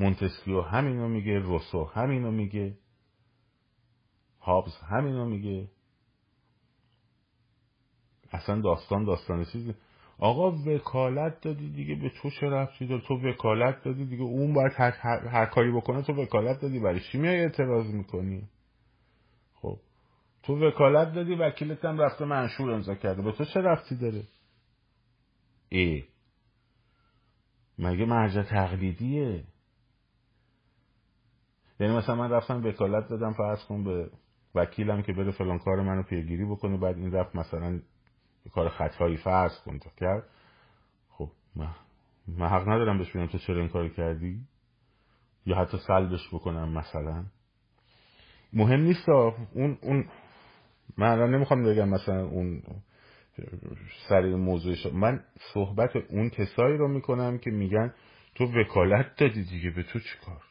مونتسکیو 0.00 0.60
همینو 0.60 1.08
میگه 1.08 1.38
روسو 1.38 1.84
همینو 1.84 2.30
میگه 2.30 2.78
هابز 4.40 4.76
همینو 4.88 5.24
میگه. 5.24 5.68
اصلا 8.32 8.60
داستان 8.60 9.04
داستان 9.04 9.44
چیزی 9.44 9.74
آقا 10.18 10.52
وکالت 10.52 11.40
دادی 11.40 11.70
دیگه 11.70 11.94
به 11.94 12.10
تو 12.22 12.30
چه 12.30 12.46
رفتی 12.46 12.86
داری 12.86 13.02
تو 13.08 13.14
وکالت 13.14 13.82
دادی 13.84 14.06
دیگه 14.06 14.22
اون 14.22 14.54
باید 14.54 14.72
هر, 14.76 14.90
هر, 14.90 15.28
هر 15.28 15.46
کاری 15.46 15.72
بکنه 15.72 16.02
تو 16.02 16.12
وکالت 16.12 16.60
دادی. 16.60 16.80
برای 16.80 17.00
چی 17.00 17.18
میای 17.18 17.40
اعتراض 17.40 17.86
می‌کنی؟ 17.86 18.48
خب 19.54 19.78
تو 20.42 20.68
وکالت 20.68 21.14
دادی 21.14 21.34
وکیلت 21.34 21.84
هم 21.84 21.98
رفته 21.98 22.24
منشور 22.24 22.70
امضا 22.70 22.94
کرده. 22.94 23.22
به 23.22 23.32
تو 23.32 23.44
چه 23.44 23.60
رفتی 23.60 23.96
داره؟ 23.96 24.22
ای 25.68 26.04
مگه 27.78 28.04
مرجع 28.04 28.42
تقلیدیه؟ 28.42 29.44
یعنی 31.80 31.96
مثلا 31.96 32.14
من 32.14 32.30
رفتم 32.30 32.64
وکالت 32.64 33.08
دادم 33.08 33.32
فرض 33.32 33.64
کن 33.64 33.84
به 33.84 34.10
وکیلم 34.54 35.02
که 35.02 35.12
بره 35.12 35.30
فلان 35.30 35.58
کار 35.58 35.82
منو 35.82 36.02
پیگیری 36.02 36.44
بکنه 36.44 36.76
بعد 36.76 36.96
این 36.96 37.12
رفت 37.12 37.36
مثلا 37.36 37.80
کار 38.52 38.68
خطایی 38.68 39.16
فرض 39.16 39.58
کن 39.58 39.78
کرد. 39.96 40.24
خب 41.10 41.30
من, 41.56 42.48
حق 42.48 42.68
ندارم 42.68 42.98
بهش 42.98 43.10
بگم 43.10 43.26
تو 43.26 43.38
چرا 43.38 43.60
این 43.60 43.68
کار 43.68 43.88
کردی؟ 43.88 44.40
یا 45.46 45.56
حتی 45.56 45.78
سلبش 45.78 46.28
بکنم 46.32 46.78
مثلا. 46.78 47.24
مهم 48.52 48.80
نیست 48.80 49.08
اون 49.08 49.78
اون 49.82 50.08
من 50.96 51.08
الان 51.08 51.34
نمی‌خوام 51.34 51.62
بگم 51.64 51.88
مثلا 51.88 52.24
اون 52.24 52.62
سر 54.08 54.34
موضوعش 54.34 54.86
من 54.86 55.24
صحبت 55.54 55.96
اون 55.96 56.30
کسایی 56.30 56.76
رو 56.76 56.88
می‌کنم 56.88 57.38
که 57.38 57.50
میگن 57.50 57.94
تو 58.34 58.44
وکالت 58.44 59.16
دادی 59.16 59.44
دیگه 59.44 59.70
به 59.70 59.82
تو 59.82 59.98
چیکار 59.98 60.49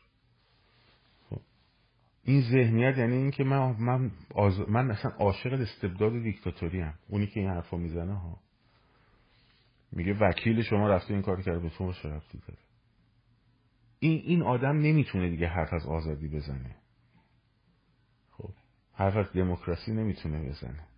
این 2.30 2.42
ذهنیت 2.42 2.98
یعنی 2.98 3.16
اینکه 3.16 3.44
من 3.44 3.76
من 3.80 4.12
آز... 4.36 4.70
من 4.70 4.86
مثلا 4.86 5.12
عاشق 5.12 5.54
استبداد 5.54 6.12
دیکتاتوری 6.12 6.82
ام 6.82 6.94
اونی 7.08 7.28
که 7.28 7.40
این 7.40 7.50
حرفا 7.50 7.78
می‌زنه 7.78 8.14
ها. 8.14 8.40
میگه 9.92 10.14
وکیل 10.14 10.62
شما 10.62 10.88
رفته 10.88 11.14
این 11.14 11.24
کار 11.24 11.42
کرده 11.42 11.60
به 11.60 11.70
تو 11.70 11.94
چه 11.94 12.10
داره. 12.10 12.60
این 14.00 14.22
این 14.26 14.42
آدم 14.42 14.78
نمی‌تونه 14.78 15.30
دیگه 15.30 15.48
حرف 15.48 15.74
از 15.74 15.86
آزادی 15.86 16.28
بزنه. 16.28 16.76
خب 18.32 18.50
حرف 18.94 19.16
از 19.16 19.34
دموکراسی 19.34 19.92
نمی‌تونه 19.92 20.50
بزنه. 20.50 20.89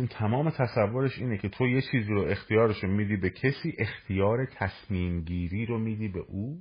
چون 0.00 0.08
تمام 0.08 0.50
تصورش 0.50 1.18
اینه 1.18 1.38
که 1.38 1.48
تو 1.48 1.66
یه 1.66 1.82
چیزی 1.82 2.12
رو 2.12 2.22
اختیارش 2.22 2.84
رو 2.84 2.90
میدی 2.90 3.16
به 3.16 3.30
کسی 3.30 3.74
اختیار 3.78 4.46
تصمیم 4.46 5.20
گیری 5.20 5.66
رو 5.66 5.78
میدی 5.78 6.08
به 6.08 6.20
او 6.20 6.58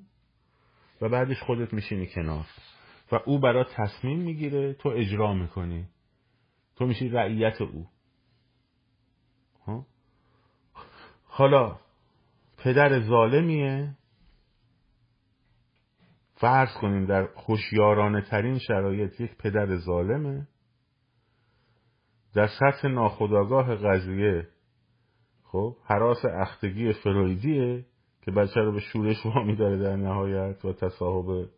و 1.01 1.09
بعدش 1.09 1.39
خودت 1.43 1.73
میشینی 1.73 2.07
کنار 2.07 2.45
و 3.11 3.19
او 3.25 3.39
برای 3.39 3.65
تصمیم 3.75 4.19
می‌گیره 4.19 4.73
تو 4.73 4.89
اجرا 4.89 5.33
می‌کنی. 5.33 5.85
تو 6.75 6.85
میشی 6.85 7.09
رعیت 7.09 7.61
او. 7.61 7.87
ها؟ 9.65 9.85
حالا 11.23 11.79
پدر 12.57 12.99
ظالمیه. 12.99 13.95
فرض 16.35 16.73
کنیم 16.81 17.05
در 17.05 17.27
خوشیارانه 17.35 18.21
ترین 18.21 18.59
شرایط 18.59 19.21
یک 19.21 19.37
پدر 19.37 19.77
ظالمه. 19.77 20.47
در 22.33 22.47
سطح 22.47 22.87
ناخداگاه 22.87 23.75
قضیه 23.75 24.47
خب 25.43 25.75
حراس 25.85 26.25
اختگی 26.25 26.93
فرویدیه 26.93 27.85
که 28.21 28.31
بچه 28.31 28.61
رو 28.61 28.71
به 28.71 28.79
شورش 28.79 29.25
وامی 29.25 29.55
داره 29.55 29.77
در 29.77 29.95
نهایت 29.95 30.65
و 30.65 30.73
تصاحب 30.73 31.49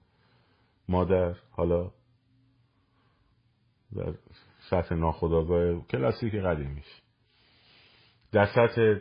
مادر. 0.89 1.35
حالا 1.51 1.91
در 3.95 4.13
سطح 4.69 4.95
ناخداگاه 4.95 5.87
کلاسیک 5.87 6.35
قدیمیش 6.35 7.01
در 8.31 8.45
سطح 8.45 8.95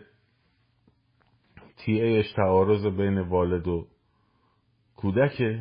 تی 1.77 2.01
ایش 2.01 2.33
تعارض 2.33 2.87
بین 2.87 3.19
والد 3.19 3.69
و 3.69 3.87
کودک 4.97 5.37
خب 5.37 5.57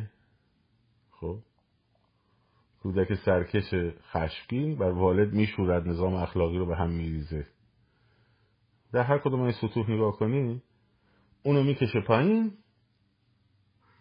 کودک 2.82 3.14
سرکش 3.14 3.74
خشمگین 4.12 4.78
بر 4.78 4.90
والد 4.90 5.32
میشورد 5.32 5.88
نظام 5.88 6.14
اخلاقی 6.14 6.58
رو 6.58 6.66
به 6.66 6.76
هم 6.76 6.90
میریزه. 6.90 7.46
در 8.92 9.02
هر 9.02 9.18
کدوم 9.18 9.40
این 9.40 9.52
سطوح 9.52 9.90
نگاه 9.90 10.16
کنی 10.16 10.62
اونو 11.42 11.62
می‌کشه 11.62 12.00
پایین 12.00 12.52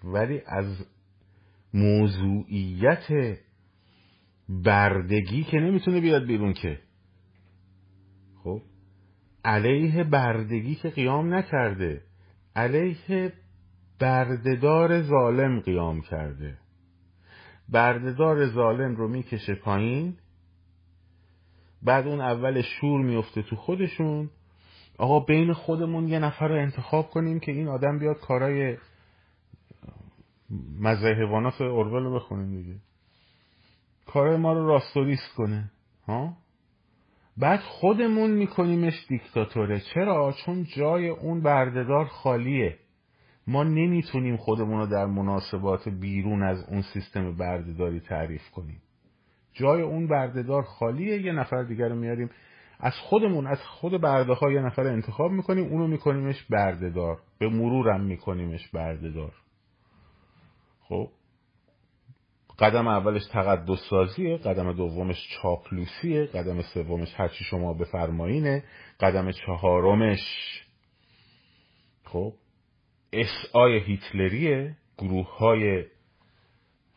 ولی 0.03 0.41
از 0.45 0.88
موضوعیت 1.73 3.38
بردگی 4.49 5.43
که 5.43 5.57
نمی‌تونه 5.57 6.01
بیاد 6.01 6.25
بیرون 6.25 6.53
که. 6.53 6.80
خب؟ 8.43 8.61
علیه 9.45 10.03
بردگی 10.03 10.75
که 10.75 10.89
قیام 10.89 11.34
نکرده 11.34 12.01
علیه 12.55 13.34
بردهدار 13.99 15.01
ظالم 15.01 15.59
قیام 15.59 16.01
کرده. 16.01 16.57
بردهدار 17.72 18.47
ظالم 18.47 18.95
رو 18.95 19.07
می‌کشه 19.07 19.55
پایین 19.55 20.17
بعد 21.82 22.07
اون 22.07 22.22
اول 22.22 22.61
شور 22.61 23.01
میفته 23.01 23.41
تو 23.41 23.55
خودشون. 23.55 24.30
آقا 24.97 25.20
بین 25.20 25.53
خودمون 25.53 26.07
یه 26.07 26.20
نفر 26.20 26.47
رو 26.47 26.55
انتخاب 26.55 27.09
کنیم 27.09 27.39
که 27.39 27.51
این 27.51 27.67
آدم 27.67 27.99
بیاد 27.99 28.20
کارای 28.20 28.78
مزه 30.80 31.07
حیوانات 31.07 31.61
اورول 31.61 32.03
رو 32.03 32.15
بخونیم 32.15 32.61
دیگه. 32.61 32.76
کارای 34.07 34.38
ما 34.38 34.53
رو 34.53 34.67
راستوریست 34.67 35.34
کنه 35.36 35.72
ها؟ 36.07 36.38
بعد 37.38 37.59
خودمون 37.59 38.32
میکنیمش 38.32 39.05
دیکتاتوره. 39.09 39.80
چرا؟ 39.80 40.34
چون 40.45 40.63
جای 40.63 41.09
اون 41.09 41.41
بردهدار 41.41 42.05
خالیه. 42.05 42.78
ما 43.49 43.63
نمی‌تونیم 43.63 44.37
خودمون 44.37 44.79
رو 44.79 44.85
در 44.87 45.05
مناسبات 45.05 45.89
بیرون 45.89 46.43
از 46.43 46.65
اون 46.69 46.81
سیستم 46.81 47.35
بردهداری 47.35 47.99
تعریف 47.99 48.49
کنیم. 48.49 48.81
جای 49.53 49.81
اون 49.81 50.07
بردهدار 50.07 50.63
خالیه 50.63 51.21
یه 51.21 51.31
نفر 51.31 51.63
دیگر 51.63 51.89
رو 51.89 51.95
میاریم 51.95 52.29
از 52.79 52.93
خودمون 52.93 53.47
از 53.47 53.61
خود 53.61 54.01
برده 54.01 54.33
ها 54.33 54.51
یه 54.51 54.61
نفر 54.61 54.87
انتخاب 54.87 55.31
می‌کنیم 55.31 55.63
اونو 55.63 55.87
میکنیمش 55.87 56.43
بردهدار. 56.43 57.17
به 57.39 57.49
مرورم 57.49 58.01
میکنیمش 58.01 58.67
بردهدار. 58.67 59.33
خب؟ 60.81 61.09
قدم 62.59 62.87
اولش 62.87 63.21
تقدس 63.31 63.79
سازیه 63.89 64.37
قدم 64.37 64.73
دومش 64.73 65.27
چاپلوسیه 65.41 66.25
قدم 66.25 66.61
سومش 66.61 67.13
هرچی 67.15 67.43
شما 67.43 67.73
بفرمایینه 67.73 68.63
قدم 68.99 69.31
چهارمش. 69.31 70.19
خب؟ 72.03 72.33
اسعای 73.14 73.80
هیتلریه 73.80 74.78
گروه 74.97 75.38
های 75.38 75.86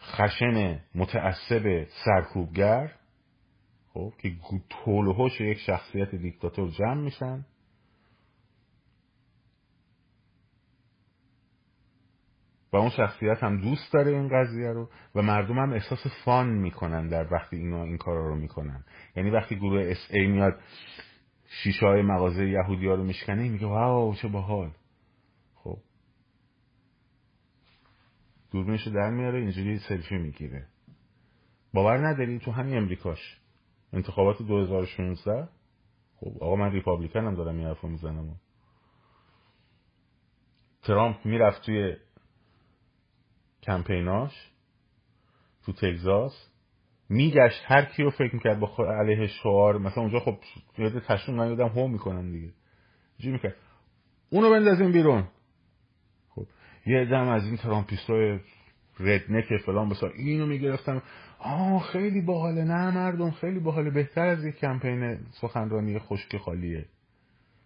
خشن 0.00 0.80
متعصب 0.94 1.86
سرکوبگر 2.04 2.92
خب 3.94 4.12
که 4.18 4.32
طول 4.70 5.30
یک 5.40 5.58
شخصیت 5.58 6.14
دیکتاتور 6.14 6.70
جمع 6.70 7.00
میشن. 7.00 7.44
و 12.72 12.76
اون 12.76 12.90
شخصیت 12.90 13.42
هم 13.42 13.60
دوست 13.60 13.92
داره 13.92 14.10
این 14.10 14.28
قضیه 14.28 14.72
رو 14.72 14.88
و 15.14 15.22
مردم 15.22 15.58
هم 15.58 15.72
احساس 15.72 16.06
فان 16.24 16.48
می‌کنن 16.48 17.08
در 17.08 17.32
وقتی 17.32 17.56
اینا 17.56 17.84
این 17.84 17.96
کارا 17.98 18.28
رو 18.28 18.36
می‌کنن. 18.36 18.84
یعنی 19.16 19.30
وقتی 19.30 19.56
گروه 19.56 19.82
اس 19.90 20.08
ای 20.10 20.26
میاد 20.26 20.60
شیشه 21.48 21.86
های 21.86 22.02
مغازه 22.02 22.48
یهودی 22.48 22.86
ها 22.86 22.94
رو 22.94 23.04
میشکنه 23.04 23.48
میگه 23.48 23.66
واو 23.66 24.14
چه 24.14 24.28
باحال. 24.28 24.70
دوربینشو 28.52 28.90
در 28.90 29.10
میاره 29.10 29.38
اینجوری 29.38 29.78
سلفی 29.78 30.16
می‌گیره. 30.16 30.66
باور 31.74 32.08
نداری؟ 32.08 32.38
تو 32.38 32.50
همین 32.50 32.76
امریکاش. 32.76 33.40
انتخابات 33.92 34.42
2016 34.42 35.48
خب 36.16 36.32
آقا 36.40 36.56
من 36.56 36.72
ریپابلیکن 36.72 37.20
هم 37.26 37.34
دارم 37.34 37.56
این 37.56 37.66
حرفو 37.66 37.88
می‌زنم. 37.88 38.40
ترامپ 40.82 41.26
می‌رفت 41.26 41.62
توی 41.66 41.96
کمپیناش 43.62 44.50
تو 45.64 45.72
تگزاس. 45.72 46.48
میگشت 47.08 47.62
هر 47.64 47.84
کی 47.84 48.02
رو 48.02 48.10
فکر 48.10 48.34
می‌کرد 48.34 48.60
با 48.60 48.76
علیه 49.00 49.26
شعار. 49.26 49.78
مثلا 49.78 50.02
اونجا 50.02 50.20
خب 50.20 50.38
یاد 50.78 50.98
تشریف 50.98 51.36
من 51.38 51.48
یادم 51.48 51.68
هم 51.68 51.90
می‌کنن 51.90 52.30
دیگه. 52.30 52.52
چی 53.18 53.30
می‌کرد؟ 53.30 53.56
اونو 54.30 54.50
بندازیم 54.50 54.92
بیرون. 54.92 55.28
یه 56.86 57.04
دم 57.04 57.28
از 57.28 57.44
این 57.44 57.56
ترامپیستای 57.56 58.40
ردنک 59.00 59.56
فلان 59.66 59.88
بسا 59.88 60.08
اینو 60.08 60.46
می‌گرفتم. 60.46 61.02
آه 61.38 61.82
خیلی 61.82 62.20
باحاله. 62.20 62.64
نه 62.64 62.90
مردم 62.90 63.30
خیلی 63.30 63.60
باحاله. 63.60 63.90
بهتر 63.90 64.26
از 64.26 64.44
یک 64.44 64.56
کمپین 64.56 65.18
سخنرانی 65.40 65.98
خشک 65.98 66.36
خالیه. 66.36 66.86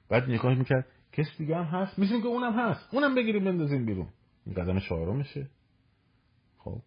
بعد 0.09 0.31
نگاه 0.31 0.55
می‌کرد 0.55 0.87
کس 1.13 1.27
دیگه 1.39 1.57
هم 1.57 1.65
هست؟ 1.65 1.99
میشیم 1.99 2.23
که 2.23 2.29
اونم 2.29 2.59
هست. 2.59 2.95
اونم 2.95 3.15
بگیریم 3.15 3.45
بندازیم 3.45 3.87
بیرون. 3.87 4.09
این 4.47 4.55
قدم 4.55 4.81
چهارمشه. 4.81 5.47
خب. 6.59 6.83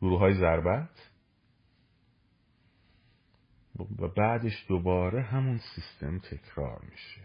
گروه 0.00 0.20
های 0.20 0.34
ضربت. 0.34 1.10
و 3.98 4.08
بعدش 4.08 4.64
دوباره 4.68 5.22
همون 5.22 5.60
سیستم 5.74 6.18
تکرار 6.18 6.80
میشه. 6.90 7.20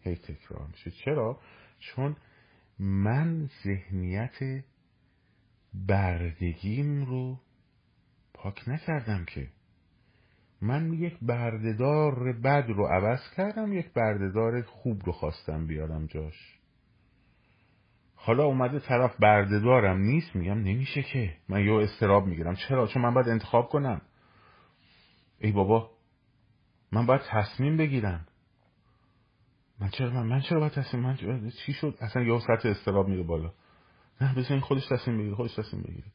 هی 0.00 0.16
تکرار 0.16 0.66
میشه. 0.66 0.90
چرا؟ 0.90 1.40
چون 1.78 2.16
من 2.78 3.48
ذهنیت 3.64 4.64
بردگیم 5.74 7.04
رو 7.04 7.40
پاک 8.34 8.68
نکردم 8.68 9.24
که. 9.24 9.48
من 10.62 10.92
یک 10.92 11.18
بردهدار 11.22 12.32
بد 12.32 12.64
رو 12.68 12.86
عوض 12.86 13.20
کردم 13.36 13.72
یک 13.72 13.92
بردهدار 13.92 14.62
خوب 14.62 15.02
رو 15.04 15.12
خواستم 15.12 15.66
بیارم 15.66 16.06
جاش. 16.06 16.58
حالا 18.14 18.44
اومده 18.44 18.78
طرف 18.78 19.16
بردهدارم 19.20 20.00
نیست 20.00 20.36
میگم 20.36 20.58
نمیشه 20.58 21.02
که. 21.02 21.36
من 21.48 21.64
یه 21.64 21.72
استراب 21.72 22.26
می‌گیرم. 22.26 22.54
چرا؟ 22.54 22.86
چون 22.86 23.02
من 23.02 23.14
باید 23.14 23.28
انتخاب 23.28 23.68
کنم. 23.68 24.00
ای 25.38 25.52
بابا 25.52 25.90
من 26.92 27.06
باید 27.06 27.20
تصمیم 27.30 27.76
بگیرم. 27.76 28.27
من 29.80 29.88
چرا 29.88 30.10
من, 30.10 30.26
من 30.26 30.40
چرا 30.40 30.60
باید 30.60 30.72
تصمیم 30.72 31.02
من 31.02 31.16
چی 31.66 31.72
شد؟ 31.72 31.94
اصلا 32.00 32.22
یه 32.22 32.40
سطح 32.40 32.68
استراب 32.68 33.08
میره 33.08 33.22
بالا. 33.22 33.52
نه 34.20 34.34
بزنین 34.34 34.60
خودش 34.60 34.86
تصمیم 34.86 35.18
بگیره 35.18 35.34
خودش 35.34 35.54
تصمیم 35.54 35.82
بگیره. 35.82 36.06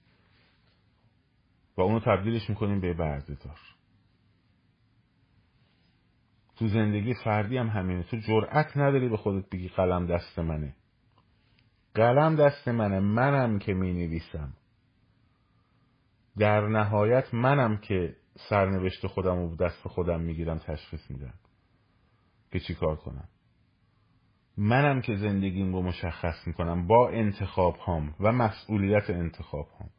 و 1.78 1.82
اونو 1.82 2.00
تبدیلش 2.00 2.50
می‌کنیم 2.50 2.82
به 2.82 2.94
بردهدار. 2.94 3.60
تو 6.56 6.68
زندگی 6.68 7.14
فردی 7.14 7.58
هم 7.58 7.68
همینه. 7.68 8.04
تو 8.04 8.18
جرأت 8.18 8.78
نداری 8.78 9.10
به 9.10 9.18
خودت 9.18 9.50
بگی 9.50 9.68
قلم 9.68 10.08
دست 10.08 10.40
منه. 10.40 10.76
قلم 11.94 12.36
دست 12.36 12.68
منه. 12.68 13.00
منم 13.00 13.60
که 13.60 13.74
می 13.74 13.94
نویسم 13.94 14.54
در 16.38 16.68
نهایت 16.68 17.34
منم 17.34 17.78
که 17.78 18.16
سرنوشت 18.50 19.08
خودم 19.08 19.36
رو 19.36 19.56
دست 19.56 19.88
خودم 19.88 20.22
می‌گیرم 20.22 20.58
تشخیص 20.58 21.12
میدم. 21.12 21.34
که 22.52 22.60
چی 22.60 22.74
کار 22.74 22.96
کنم؟ 22.96 23.28
منم 24.58 25.02
که 25.02 25.16
زندگیم 25.16 25.74
رو 25.74 25.82
مشخص 25.82 26.48
می‌کنم 26.48 26.88
با 26.88 27.10
انتخاب 27.10 27.76
هام 27.76 28.16
و 28.20 28.32
مسئولیت 28.32 29.10
انتخاب 29.10 29.68
هام 29.80 29.90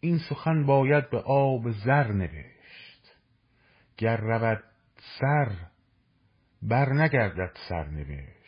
این 0.00 0.18
سخن 0.18 0.66
باید 0.66 1.10
به 1.10 1.18
آب 1.18 1.70
زر 1.70 2.12
نوشت. 2.12 3.16
گر 3.96 4.16
رود 4.16 4.64
سر 5.20 5.52
بر 6.62 6.92
نگردد 6.92 7.56
سرنوشت 7.68 8.38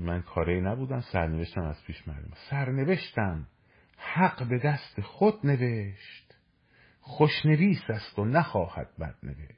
من 0.00 0.22
کاری 0.22 0.60
نبودم 0.60 1.00
سرنوشتم 1.00 1.62
از 1.62 1.84
پیش 1.86 2.08
مردم. 2.08 2.32
سرنوشتم 2.50 3.46
حق 3.96 4.48
به 4.48 4.58
دست 4.58 5.00
خود 5.00 5.46
نوشت. 5.46 6.34
خوشنویس 7.00 7.82
است 7.88 8.18
و 8.18 8.24
نخواهد 8.24 8.96
بد 8.98 9.14
نوشت. 9.22 9.57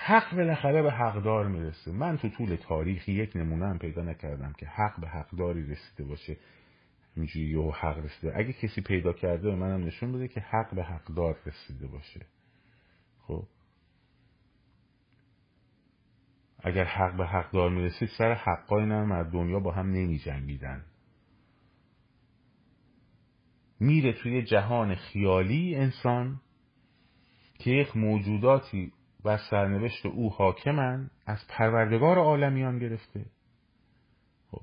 حق 0.00 0.36
بالاخره 0.36 0.82
به 0.82 0.92
حقدار 0.92 1.48
می‌رسه. 1.48 1.92
من 1.92 2.18
تو 2.18 2.28
طول 2.28 2.56
تاریخی 2.56 3.12
یک 3.12 3.36
نمونه 3.36 3.66
هم 3.66 3.78
پیدا 3.78 4.02
نکردم 4.02 4.52
که 4.52 4.66
حق 4.66 5.00
به 5.00 5.08
حقداری 5.08 5.66
رسیده 5.66 6.04
باشه. 6.04 6.36
اینجوری 7.16 7.46
یه 7.46 7.72
حق 7.72 8.04
رسیده. 8.04 8.38
اگه 8.38 8.52
کسی 8.52 8.80
پیدا 8.80 9.12
کرده 9.12 9.50
به 9.50 9.56
منم 9.56 9.84
نشون 9.84 10.12
بده 10.12 10.28
که 10.28 10.40
حق 10.40 10.74
به 10.74 10.84
حقدار 10.84 11.38
رسیده 11.46 11.86
باشه. 11.86 12.26
خب؟ 13.26 13.44
اگر 16.62 16.84
حق 16.84 17.16
به 17.16 17.26
حقدار 17.26 17.70
می‌رسید 17.70 18.08
سر 18.18 18.34
حقای 18.34 18.82
هم 18.82 19.12
از 19.12 19.32
دنیا 19.32 19.60
با 19.60 19.72
هم 19.72 19.86
نمی 19.86 20.18
جنگیدن 20.18 20.84
میره 23.80 24.12
توی 24.12 24.42
جهان 24.42 24.94
خیالی 24.94 25.74
انسان 25.74 26.40
که 27.58 27.70
یک 27.70 27.96
موجوداتی 27.96 28.92
و 29.24 29.36
سرنوشت 29.50 30.06
او 30.06 30.30
حاکمن 30.30 31.10
از 31.26 31.38
پروردگار 31.48 32.18
عالمیان 32.18 32.78
گرفته. 32.78 33.24
خب. 34.50 34.60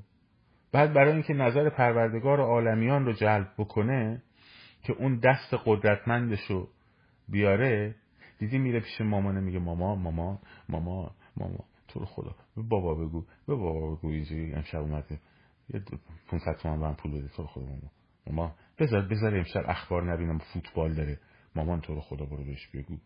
بعد 0.72 0.93
برای 0.93 1.14
اینکه 1.14 1.34
نظر 1.34 1.70
پروردگار 1.70 2.39
عالمیان 2.39 3.06
رو 3.06 3.14
جلب 3.14 3.53
بکنه 3.58 4.24
که 4.84 4.93
اون 4.93 5.20
دست 5.20 5.53
قدرتمندش 5.66 6.45
رو 6.49 6.70
بیاره 7.30 7.95
دیدی 8.39 8.58
میره 8.58 8.80
پیش 8.80 9.01
مامانه 9.01 9.39
میگه 9.39 9.60
ماما 9.60 9.95
ماما 9.95 10.39
ماما 10.70 11.12
ماما 11.38 11.66
تو 11.88 11.99
رو 11.99 12.06
خدا 12.06 12.36
به 12.56 12.62
بابا 12.62 12.95
بگو 12.95 13.26
به 13.47 13.56
بابا 13.56 13.95
بگو 13.95 14.08
اینجوری 14.08 14.53
امشب 14.53 14.80
اومده. 14.80 15.20
یه 15.70 15.82
500 16.28 16.58
تومن 16.62 16.78
من 16.78 16.93
پول 16.93 17.12
بده 17.12 17.28
تو 17.28 17.41
رو 17.41 17.47
خدا 17.47 17.66
ماما. 17.66 17.91
ماما 18.28 18.56
بذار 18.80 19.01
بذار 19.01 19.36
امشب 19.36 19.64
اخبار 19.68 20.14
نبینم 20.14 20.38
فوتبال 20.38 20.93
داره. 20.93 21.20
مامان 21.56 21.82
تو 21.82 21.95
رو 21.95 22.01
خدا 22.01 22.26
برو 22.26 22.43
بهش 22.43 22.68
بگو. 22.68 22.97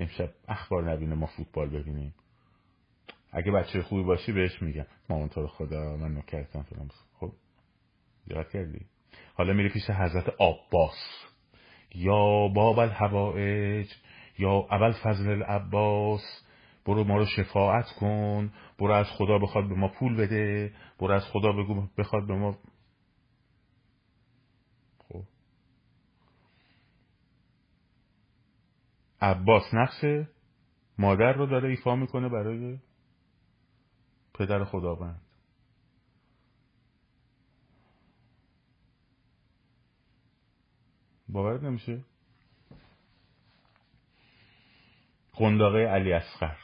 امشب 0.00 0.30
اخبار 0.48 0.92
نبینه 0.92 1.14
ما 1.14 1.26
فوتبال 1.26 1.68
ببینیم. 1.68 2.14
اگه 3.32 3.52
بچه 3.52 3.82
خوبی 3.82 4.02
باشی 4.02 4.32
بهش 4.32 4.62
میگم. 4.62 4.86
مامان 5.08 5.28
تو 5.28 5.40
رو 5.40 5.46
خدا 5.46 5.96
من 5.96 6.16
نکردم 6.16 6.62
فلان. 6.62 6.90
خب 7.20 7.32
یاد 8.26 8.50
کردی؟ 8.50 8.86
حالا 9.34 9.52
میره 9.52 9.68
پیش 9.68 9.90
حضرت 9.90 10.28
عباس. 10.40 11.26
یا 11.94 12.48
باب 12.48 12.78
الحوائج 12.78 13.92
یا 14.38 14.66
اول 14.70 14.92
فضل 14.92 15.28
العباس. 15.30 16.22
برو 16.84 17.04
ما 17.04 17.16
رو 17.16 17.26
شفاعت 17.26 17.90
کن. 17.90 18.52
برو 18.78 18.92
از 18.92 19.06
خدا 19.06 19.38
بخواد 19.38 19.68
به 19.68 19.74
ما 19.74 19.88
پول 19.88 20.16
بده. 20.16 20.72
برو 20.98 21.14
از 21.14 21.24
خدا 21.24 21.52
بگو 21.52 21.86
بخواد 21.98 22.26
به 22.26 22.34
ما 22.34 22.58
خب 25.08 25.22
عباس 29.20 29.74
نقش 29.74 30.26
مادر 30.98 31.32
رو 31.32 31.46
داره 31.46 31.68
ایفا 31.68 31.96
می‌کنه 31.96 32.28
برای 32.28 32.78
پدر 34.34 34.64
خداوند. 34.64 35.20
باورت 41.28 41.62
نمیشه؟ 41.62 42.04
قنداقه 45.32 45.78
علی 45.78 46.12
اصغر. 46.12 46.56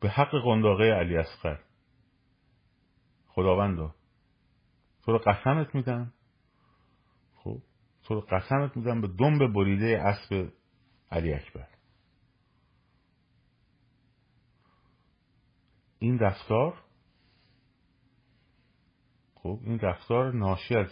به 0.00 0.10
حق 0.10 0.30
قنداقه 0.44 0.84
علی 0.84 1.16
اصغر. 1.16 1.58
خداوندا 3.28 3.94
تو 5.04 5.12
رو 5.12 5.18
قسمت 5.18 5.74
میدم. 5.74 6.12
تو 8.10 8.14
رو 8.14 8.20
قسمت 8.20 8.76
میدم 8.76 9.00
به 9.00 9.08
دنب 9.08 9.52
بریده 9.52 10.02
اسب 10.02 10.52
علی 11.10 11.32
اکبر. 11.32 11.66
این 15.98 16.18
رفتار 16.18 16.74
خب 19.34 19.60
این 19.64 19.78
رفتار 19.78 20.34
ناشی 20.34 20.74
از 20.76 20.88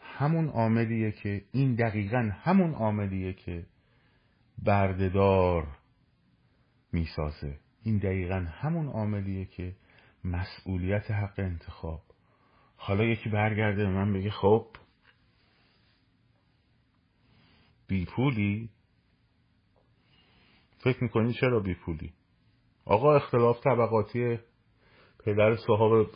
همون 0.00 0.48
عاملیه 0.48 1.12
که 1.12 1.44
این 1.52 1.74
دقیقا 1.74 2.30
همون 2.42 2.74
عاملیه 2.74 3.32
که 3.32 3.66
بردهدار 4.58 5.66
می‌سازه. 6.92 7.58
این 7.82 7.98
دقیقا 7.98 8.46
همون 8.48 8.88
عاملیه 8.88 9.44
که 9.44 9.76
مسئولیت 10.24 11.10
حق 11.10 11.34
انتخاب. 11.38 12.02
حالا 12.76 13.04
یکی 13.04 13.30
برگرده 13.30 13.86
من 13.86 14.12
بگه 14.12 14.30
خب 14.30 14.66
بی 17.92 18.04
پولی؟ 18.04 18.70
فکر 20.78 21.04
می‌کنی 21.04 21.32
چرا 21.32 21.60
بی 21.60 21.74
پولی؟ 21.74 22.12
آقا 22.84 23.16
اختلاف 23.16 23.60
طبقاتی 23.60 24.38
پدر 25.24 25.56
صحاب 25.56 26.06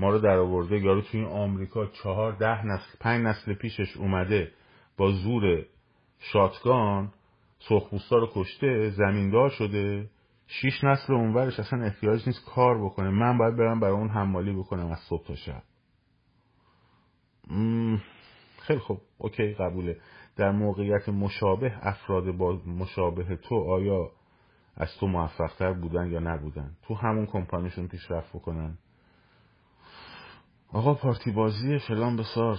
ما 0.00 0.10
رو 0.10 0.18
در 0.18 0.36
آورده 0.38 0.78
یارو 0.78 1.02
توی 1.02 1.24
آمریکا 1.24 1.86
چهار 1.86 2.32
ده 2.32 2.66
نسل 2.66 2.98
پنج 3.00 3.24
نسل 3.24 3.54
پیشش 3.54 3.96
اومده 3.96 4.52
با 4.96 5.12
زور 5.12 5.66
شاتگان 6.18 7.12
سرخپوستا 7.58 8.16
رو 8.16 8.28
کشته 8.34 8.90
زمیندار 8.90 9.48
شده 9.48 10.10
شیش 10.46 10.84
نسل 10.84 11.12
اونورش 11.12 11.60
اصلا 11.60 11.84
احتیاج 11.84 12.26
نیست 12.26 12.44
کار 12.54 12.84
بکنه. 12.84 13.10
من 13.10 13.38
باید 13.38 13.56
برم 13.56 13.80
برای 13.80 13.94
اون 13.94 14.08
حمالی 14.08 14.52
بکنم 14.52 14.90
از 14.90 14.98
صبح 14.98 15.26
تا 15.26 15.34
شب. 15.34 15.62
خیلی 18.68 18.80
خوب. 18.80 19.00
اوکی 19.18 19.54
قبوله. 19.54 19.96
در 20.36 20.50
موقعیت 20.50 21.08
مشابه 21.08 21.72
افراد 21.80 22.30
با 22.30 22.52
مشابه 22.66 23.36
تو 23.36 23.54
آیا 23.54 24.10
از 24.76 24.88
تو 25.00 25.06
موفقتر 25.06 25.72
بودن 25.72 26.10
یا 26.10 26.20
نبودن؟ 26.20 26.76
تو 26.82 26.94
همون 26.94 27.26
کمپانیشون 27.26 27.88
پیشرفت 27.88 28.36
بکنن. 28.36 28.78
آقا 30.72 30.94
پارتی 30.94 31.30
بازی 31.30 31.78
فلان 31.78 32.16
بسار. 32.16 32.56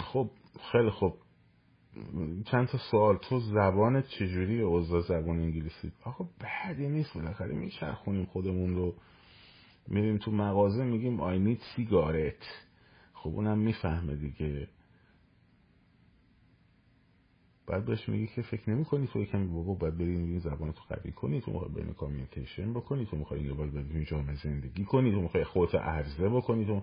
خب 0.00 0.30
خیلی 0.72 0.90
خوب. 0.90 1.14
چند 2.46 2.68
تا 2.68 2.78
سوال. 2.90 3.16
تو 3.16 3.38
زبان 3.38 4.02
چجوری؟ 4.02 4.60
اوضاع 4.60 5.00
زبان 5.00 5.40
انگلیسی. 5.40 5.92
آقا 6.04 6.28
بعدی 6.40 6.88
نیست. 6.88 7.14
بالاخره 7.14 7.54
میچرخونیم 7.54 8.24
خودمون 8.24 8.76
رو. 8.76 8.94
میریم 9.88 10.18
تو 10.18 10.30
مغازه 10.30 10.84
میگیم 10.84 11.20
آی 11.20 11.38
نیت 11.38 11.58
سیگارت 11.76 12.46
خب 13.14 13.30
اونم 13.30 13.58
می‌فهمه 13.58 14.14
دیگه. 14.14 14.68
بعد 17.68 17.84
بهش 17.84 18.08
میگی 18.08 18.26
که 18.26 18.42
فکر 18.42 18.70
نمی 18.70 18.84
کنی 18.84 19.06
تو 19.06 19.24
کمی 19.24 19.46
بابا 19.46 19.74
باید 19.74 19.98
بری 19.98 20.10
این 20.16 20.38
زبان 20.38 20.72
تو 20.72 20.80
قوی 20.88 21.12
کنی 21.12 21.40
تو 21.40 21.52
می‌خوای 21.52 21.70
بین 21.70 21.92
کامیونیکیشن 21.94 22.74
بکنی 22.74 23.06
تو 23.06 23.16
می‌خوای 23.16 23.42
یه 23.42 23.52
بار 23.52 23.66
بدون 23.66 24.04
جامعه 24.04 24.34
زندگی 24.34 24.84
کنی 24.84 25.12
تو 25.12 25.20
می‌خوای 25.20 25.44
خودت 25.44 25.74
عرضه 25.74 26.28
بکنی 26.28 26.64
تو 26.66 26.82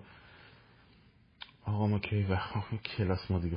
آقا 1.64 1.86
ما 1.86 1.98
کی 1.98 2.22
وقت 2.22 2.54
کلاس 2.96 3.30
ما 3.30 3.38
دیگه 3.38 3.56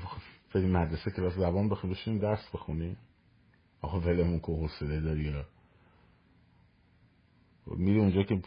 بریم 0.54 0.72
مدرسه 0.72 1.12
کلاس 1.12 1.34
زبان 1.34 1.70
بخونیم 1.70 1.96
بشیم 1.96 2.18
درس 2.18 2.50
بخونیم. 2.54 2.98
آقا 3.82 4.00
ولمون 4.00 4.40
که 4.40 4.46
حوصله 4.46 5.02
داری 5.02 5.34
میری 7.68 8.00
اونجا 8.00 8.24
که 8.24 8.42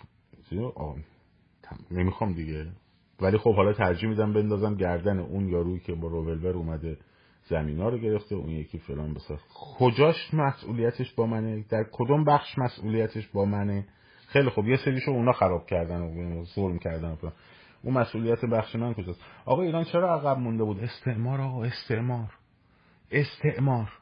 نمی‌خوام 1.91 2.33
دیگه. 2.33 2.73
ولی 3.21 3.39
خب 3.39 3.55
حالا 3.55 3.73
ترجیح 3.73 4.09
میدم 4.09 4.33
بندازم 4.33 4.75
گردن 4.75 5.19
اون 5.19 5.49
یارویی 5.49 5.81
که 5.81 5.95
با 5.95 6.09
روولور 6.09 6.57
اومده. 6.57 6.99
زمین 7.49 7.81
ها 7.81 7.89
رو 7.89 7.99
گرفته 7.99 8.35
اون 8.35 8.49
یکی 8.49 8.79
فلان 8.79 9.15
بساز 9.15 9.39
کجاش 9.79 10.35
مسئولیتش 10.35 11.13
با 11.13 11.27
منه؟ 11.27 11.65
در 11.69 11.85
کدوم 11.93 12.25
بخش 12.25 12.59
مسئولیتش 12.59 13.29
با 13.29 13.45
منه؟ 13.45 13.87
خیلی 14.27 14.51
خب 14.51 14.67
یه 14.67 14.77
سریشو 14.77 15.11
اونا 15.11 15.33
خراب 15.33 15.67
کردن 15.67 16.01
و 16.01 16.45
ظلم 16.45 16.79
کردن 16.79 17.15
فلان. 17.15 17.33
اون 17.83 17.95
مسئولیت 17.95 18.45
بخش 18.45 18.77
من 18.77 18.95
کجاست؟ 18.95 19.21
آقا 19.45 19.63
ایران 19.63 19.85
چرا 19.85 20.15
عقب 20.15 20.39
مونده 20.39 20.65
بود؟ 20.65 20.81
استعمار 20.81 21.41
آقا 21.41 21.65
استعمار. 21.65 22.35
استعمار. 23.11 23.93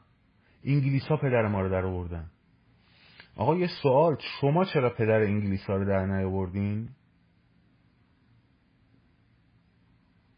انگلیس 0.63 1.07
ها 1.07 1.17
پدر 1.17 1.47
ما 1.47 1.61
رو 1.61 1.69
در 1.69 1.85
آوردن. 1.85 2.31
آقا 3.35 3.55
یه 3.55 3.67
سوال 3.81 4.17
شما 4.41 4.65
چرا 4.65 4.89
پدر 4.89 5.21
انگلیس 5.21 5.65
ها 5.65 5.75
رو 5.75 5.85
در 5.85 6.05
نیاوردین؟ 6.05 6.89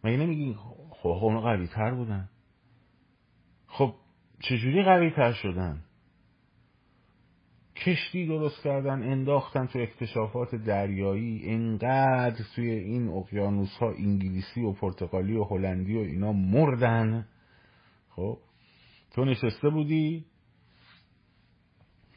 مگه 0.03 0.17
نمیگی؟ 0.17 0.55
خب 0.89 1.09
اونا 1.09 1.41
قوی 1.41 1.67
تر 1.67 1.93
بودن. 1.93 2.29
خب 3.73 3.95
چجوری 4.39 4.83
قوی 4.83 5.09
تر 5.09 5.33
شدن؟ 5.33 5.83
کشتی 7.75 8.27
درست 8.27 8.63
کردن 8.63 9.11
انداختن 9.11 9.65
تو 9.65 9.79
اکتشافات 9.79 10.55
دریایی 10.55 11.41
انقدر 11.49 12.45
توی 12.55 12.69
این 12.69 13.09
اقیانوس 13.09 13.77
ها 13.77 13.91
انگلیسی 13.91 14.61
و 14.61 14.71
پرتغالی 14.71 15.35
و 15.35 15.43
هلندی 15.43 15.95
و 15.95 15.99
اینا 15.99 16.31
مردن؟ 16.33 17.27
خب 18.09 18.37
تو 19.11 19.25
نشسته 19.25 19.69
بودی 19.69 20.25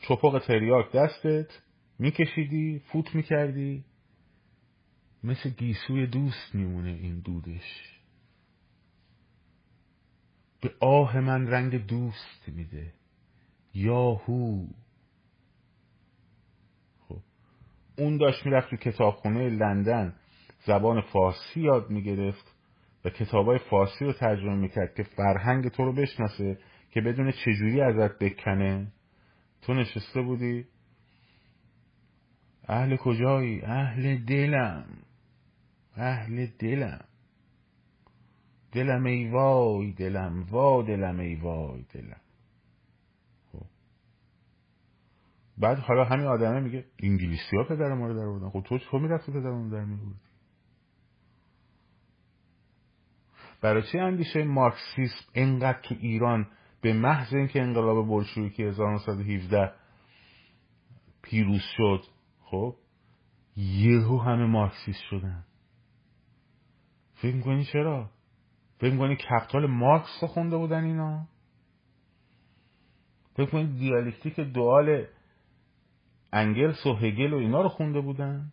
چپق 0.01 0.43
تریاک 0.47 0.93
دستت 0.93 1.63
میکشیدی 1.99 2.79
فوت 2.79 3.15
می‌کردی 3.15 3.85
مثل 5.25 5.51
گیسوی 5.51 6.07
دوست 6.07 6.55
میمونه 6.55 6.91
این 6.91 7.21
دودش. 7.21 7.96
به 10.67 10.75
آه 10.81 11.21
من 11.21 11.47
رنگ 11.49 11.87
دوست 11.87 12.49
میده. 12.49 12.93
یاهو. 13.75 14.67
خب. 17.09 17.19
اون 17.99 18.17
داشت 18.17 18.47
می‌رفت 18.47 18.71
تو 18.71 18.77
کتابخونه 18.77 19.49
لندن. 19.49 20.15
زبان 20.67 21.01
فارسی 21.01 21.61
یاد 21.61 21.91
می‌گرفت 21.91 22.55
و 23.05 23.11
کتابای 23.11 23.59
فارسی 23.59 24.05
رو 24.05 24.13
ترجمه 24.13 24.55
می‌کرد 24.55 24.95
که 24.95 25.03
فرهنگ 25.03 25.69
تو 25.69 25.85
رو 25.85 25.93
بشناسه 25.93 26.59
که 26.91 27.01
بدون 27.01 27.31
چجوری 27.31 27.81
ازت 27.81 28.19
بکنه. 28.19 28.93
تو 29.63 29.75
نشسته 29.75 30.23
بودی. 30.23 30.65
اهل 32.69 32.97
کجایی؟ 32.97 33.63
اهل 33.63 34.25
دلم. 34.25 34.87
اهل 35.97 36.47
دلم. 36.59 37.05
دلم 38.73 39.05
ای 39.05 39.29
وای 39.29 39.93
دلم 39.93 40.43
وا 40.51 40.83
دلم 40.83 41.21
ای 41.21 41.35
وای 41.35 41.85
دلم. 41.95 42.21
خب. 43.53 43.67
بعد 45.59 45.79
حالا 45.79 46.05
همین 46.05 46.27
آدمه 46.27 46.61
میگه 46.61 46.85
انگلیسی 47.03 47.57
ها 47.57 47.65
پدر 47.65 47.95
ما 47.95 48.07
رو 48.07 48.15
در 48.15 48.27
بودن 48.27 48.51
خب 48.51 48.61
تو 48.61 48.79
تو 48.79 48.99
می‌رفتی 48.99 49.33
پدر 49.33 49.51
ما 49.51 49.69
در 49.69 49.85
میبودی 49.85 50.21
برای 53.61 53.83
چه 53.93 53.99
اندیشه 53.99 54.45
مارکسیسم 54.45 55.25
انقدر 55.35 55.81
تو 55.81 55.95
ایران 56.01 56.49
به 56.81 56.93
محض 56.93 57.35
اینکه 57.35 57.63
انقلاب 57.63 58.09
بلشویکی 58.09 58.63
1917 58.63 59.73
پیروز 61.23 61.63
شد 61.77 62.03
خب 62.41 62.77
یهو 63.57 64.19
همه 64.19 64.47
مارکسیست 64.47 65.03
شدن. 65.11 65.45
فکر 67.15 67.35
می‌کنی 67.35 67.65
چرا؟ 67.65 68.11
فکر 68.79 68.93
می‌کنی 68.93 69.17
کپتال 69.17 69.67
مارکس 69.67 70.19
رو 70.23 70.29
خونده 70.29 70.57
بودن 70.57 70.85
اینا؟ 70.85 71.29
فکر 73.33 73.43
می‌کنی 73.43 73.79
دیالکتیک 73.79 74.41
دوال 74.41 75.07
انگلس 76.33 76.87
و 76.87 76.95
هگل 76.95 77.33
و 77.33 77.37
اینا 77.37 77.63
رو 77.63 77.69
خونده 77.69 78.01
بودن؟ 78.01 78.53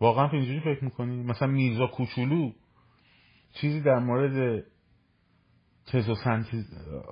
واقعا 0.00 0.30
اینجوری 0.30 0.60
فکر 0.60 0.84
می‌کنی؟ 0.84 1.22
مثلا 1.22 1.48
میرزا 1.48 1.86
کوچولو 1.86 2.52
چیزی 3.52 3.80
در 3.80 3.98
مورد 3.98 4.66
تز 5.86 6.08
و 6.08 6.14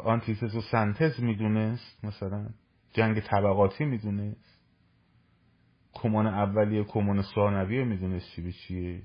آنتی 0.05 0.35
تز 0.35 0.57
و 0.57 0.61
سنتز 0.61 1.23
می‌دونست 1.23 2.05
مثلا 2.05 2.49
جنگ 2.93 3.21
طبقاتی 3.21 3.85
می‌دونست. 3.85 4.63
کمان 5.93 6.27
اولیه 6.27 6.85
کمان 6.85 7.23
ثانویه 7.23 7.85
می‌دونست 7.85 8.31
چی 8.35 8.43
به 8.43 8.53
چیه. 8.53 9.03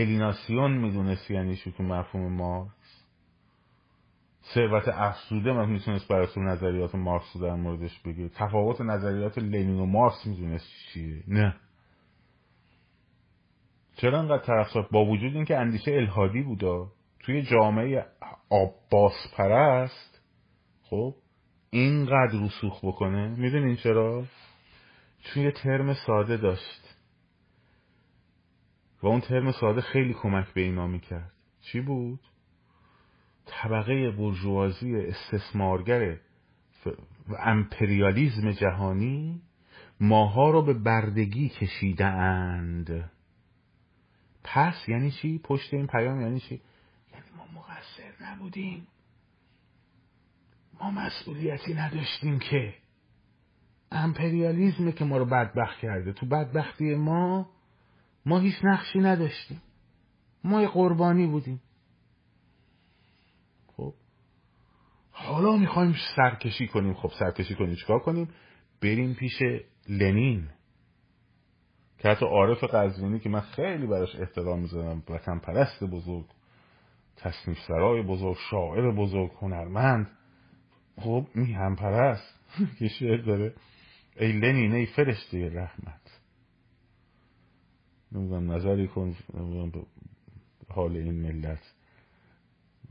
الیناسیون 0.00 0.72
می‌دونست 0.72 1.30
یعنی 1.30 1.56
چی 1.56 1.72
تو 1.72 1.82
مفهوم 1.82 2.32
مارکس 2.32 3.04
ثروت 4.54 4.88
افزوده 4.88 5.52
من 5.52 5.70
می‌تونست 5.70 6.08
براتون 6.08 6.48
نظریات 6.48 6.94
مارکس 6.94 7.36
رو 7.36 7.40
در 7.42 7.54
موردش 7.54 7.98
بگه. 7.98 8.28
تفاوت 8.28 8.80
نظریات 8.80 9.38
لنین 9.38 9.80
و 9.80 9.86
مارکس 9.86 10.26
می‌دونست 10.26 10.66
چیه؟ 10.92 11.22
نه. 11.28 11.54
چرا 13.96 14.18
انقدر 14.18 14.44
طرفدار 14.44 14.88
با 14.92 15.04
وجود 15.04 15.34
اینکه 15.34 15.56
اندیشه 15.56 15.92
الهادی 15.92 16.42
بودا 16.42 16.92
توی 17.20 17.42
جامعه 17.42 18.06
عباس 18.50 19.34
پرست 19.36 20.20
خب 20.82 21.14
اینقدر 21.70 22.44
رسوخ 22.44 22.84
بکنه. 22.84 23.28
می‌دونین 23.28 23.76
چرا؟ 23.76 24.24
چون 25.22 25.42
یه 25.42 25.50
ترم 25.50 25.94
ساده 25.94 26.36
داشت. 26.36 26.87
و 29.02 29.06
اون 29.06 29.20
ترم 29.20 29.52
ساده 29.52 29.80
خیلی 29.80 30.14
کمک 30.14 30.52
به 30.54 30.60
اینا 30.60 30.86
می‌کرد 30.86 31.32
چی 31.60 31.80
بود؟ 31.80 32.20
طبقه 33.46 34.10
برجوازی 34.10 34.96
استثمارگر 34.96 36.18
و 37.28 37.34
امپریالیزم 37.38 38.52
جهانی 38.52 39.42
ماها 40.00 40.50
رو 40.50 40.62
به 40.62 40.74
بردگی 40.74 41.48
کشیده 41.48 42.06
اند 42.06 43.10
پس 44.44 44.88
یعنی 44.88 45.10
چی؟ 45.10 45.38
پشت 45.44 45.74
این 45.74 45.86
پیام 45.86 46.20
یعنی 46.20 46.40
چی؟ 46.40 46.60
یعنی 47.12 47.24
ما 47.36 47.60
مقصر 47.60 48.24
نبودیم 48.24 48.86
ما 50.80 50.90
مسئولیتی 50.90 51.74
نداشتیم 51.74 52.38
که 52.38 52.74
امپریالیزمه 53.92 54.92
که 54.92 55.04
ما 55.04 55.16
رو 55.16 55.24
بدبخت 55.24 55.78
کرده 55.78 56.12
تو 56.12 56.26
بدبختی 56.26 56.94
ما 56.94 57.50
ما 58.28 58.38
هیچ 58.38 58.54
نقشی 58.64 58.98
نداشتیم. 58.98 59.62
ما 60.44 60.62
یه 60.62 60.68
قربانی 60.68 61.26
بودیم. 61.26 61.60
خب. 63.76 63.94
حالا 65.10 65.56
می‌خوایم 65.56 65.94
سرکشی 66.16 66.66
کنیم. 66.66 66.94
خب 66.94 67.12
سرکشی 67.18 67.54
کنیم. 67.54 67.74
چیکار 67.74 67.98
کنیم؟ 67.98 68.28
بریم 68.82 69.14
پیش 69.14 69.42
لنین. 69.88 70.48
که 71.98 72.08
حتی 72.08 72.26
عارف 72.26 72.64
قزوینی 72.64 73.20
که 73.20 73.28
من 73.28 73.40
خیلی 73.40 73.86
براش 73.86 74.16
احترام 74.16 74.60
می‌ذارم 74.60 75.02
وطن 75.08 75.38
پرست 75.38 75.84
بزرگ 75.84 76.26
تصنیف 77.16 77.58
سرای 77.68 78.02
بزرگ 78.02 78.36
شاعر 78.50 78.90
بزرگ 78.90 79.30
هنرمند. 79.40 80.10
خب 80.96 81.26
میهم 81.34 81.76
پرست. 81.76 82.40
یه 82.80 82.88
شعر 82.88 83.16
داره. 83.16 83.54
ای 84.16 84.32
لنین 84.32 84.74
ای 84.74 84.86
فرشته 84.86 85.48
رحمت. 85.48 86.07
نمی‌دونم 88.12 88.52
نظری 88.52 88.88
کن 88.88 89.16
حال 90.68 90.96
این 90.96 91.14
ملت. 91.14 91.74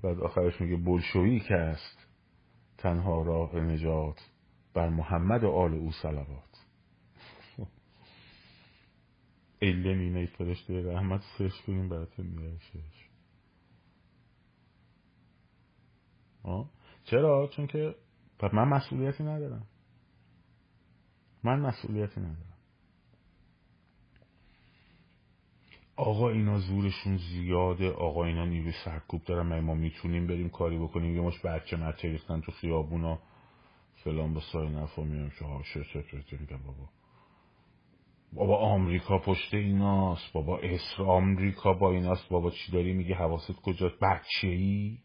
بعد 0.03 0.19
آخرش 0.19 0.61
میگه 0.61 0.77
بلشویی 0.77 1.39
که 1.39 1.55
است 1.55 2.07
تنها 2.77 3.21
راه 3.21 3.55
نجات 3.55 4.19
بر 4.73 4.89
محمد 4.89 5.43
و 5.43 5.49
آل 5.49 5.73
او 5.73 5.91
صلوات. 5.91 6.47
ای 9.59 9.71
لنین 9.71 10.17
ای 10.17 10.27
فرشته 10.27 10.93
رحمت 10.93 11.21
سرش 11.37 11.61
کنیم 11.61 11.89
براتون 11.89 12.25
میارشش 12.25 13.07
چرا؟ 17.03 17.47
چون 17.47 17.67
که 17.67 17.95
من 18.53 18.67
مسئولیتی 18.67 19.23
ندارم. 19.23 19.67
من 21.43 21.59
مسئولیتی 21.59 22.19
ندارم. 22.19 22.46
آقا 25.97 26.29
اینا 26.29 26.59
زورشون 26.59 27.17
زیاده 27.17 27.91
آقا 27.91 28.25
اینا 28.25 28.45
نیروی 28.45 28.73
سرکوب 28.85 29.23
دارن 29.23 29.59
ما 29.59 29.73
می‌تونیم 29.73 30.27
بریم 30.27 30.49
کاری 30.49 30.77
بکنیم. 30.77 31.15
یه 31.15 31.21
مش 31.21 31.41
بچه 31.45 31.77
مچه 31.77 32.07
ریختن 32.07 32.41
تو 32.41 32.51
خیابونا 32.51 33.19
فلان 34.03 34.33
با 34.33 34.39
سای 34.51 34.69
نفا 34.69 35.03
میام 35.03 35.29
چه 35.39 35.45
ها 35.45 35.61
میگم 36.39 36.57
بابا. 36.57 36.89
بابا 38.33 38.57
آمریکا 38.57 39.17
پشت 39.17 39.53
ایناست. 39.53 40.33
بابا 40.33 40.59
اسر 40.59 41.03
آمریکا 41.03 41.73
با 41.73 41.91
ایناست. 41.91 42.29
بابا 42.29 42.51
چی 42.51 42.71
داری 42.71 42.93
میگه 42.93 43.15
حواست 43.15 43.61
کجاست؟ 43.61 43.99
بچه 44.01 44.47
ای 44.47 44.97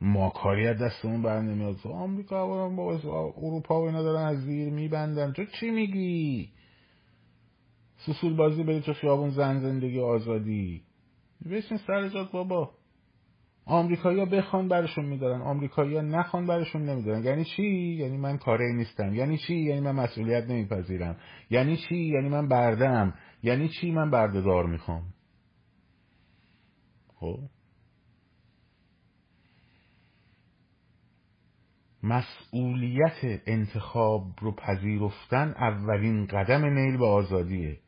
ما 0.00 0.30
کاری 0.30 0.66
از 0.66 0.78
دستمون 0.82 1.22
بر 1.22 1.40
نمیاد. 1.40 1.76
آمریکا 1.84 2.46
بابا 2.46 3.32
اروپا 3.36 3.82
و 3.82 3.86
اینا 3.86 4.02
دارن 4.02 4.26
از 4.26 4.36
زیر 4.36 4.72
میبندن. 4.72 5.32
تو 5.32 5.44
چی 5.44 5.70
میگی؟ 5.70 6.50
سسول 7.96 8.36
بازی 8.36 8.62
برید 8.62 8.82
تو 8.82 8.92
خیابون 8.92 9.30
زن 9.30 9.60
زندگی 9.60 10.00
آزادی. 10.00 10.82
بشین 11.50 11.78
سر 11.86 12.08
جات 12.08 12.32
بابا. 12.32 12.70
آمریکایی‌ها 13.64 14.24
بخوان 14.24 14.68
برشون 14.68 15.04
میدارن 15.04 15.42
آمریکایی‌ها 15.42 16.00
نخوان 16.00 16.46
برشون 16.46 16.82
نمیدارن. 16.82 17.24
یعنی 17.24 17.44
چی؟ 17.44 17.62
یعنی 17.98 18.16
من 18.16 18.38
کاری 18.38 18.72
نیستم. 18.74 19.14
یعنی 19.14 19.38
چی؟ 19.38 19.54
یعنی 19.54 19.80
من 19.80 19.92
مسئولیت 19.92 20.44
نمیپذیرم. 20.44 21.16
یعنی 21.50 21.76
چی؟ 21.76 21.96
یعنی 21.96 22.28
من 22.28 22.48
بردم 22.48 23.14
یعنی 23.42 23.68
چی 23.68 23.90
من 23.90 24.10
بردهدار 24.10 24.66
می‌خوام؟ 24.66 25.02
خب. 27.14 27.38
مسئولیت 32.02 33.40
انتخاب 33.46 34.22
رو 34.40 34.52
پذیرفتن 34.52 35.54
اولین 35.58 36.26
قدم 36.26 36.64
نیل 36.64 36.96
به 36.96 37.06
آزادیه. 37.06 37.78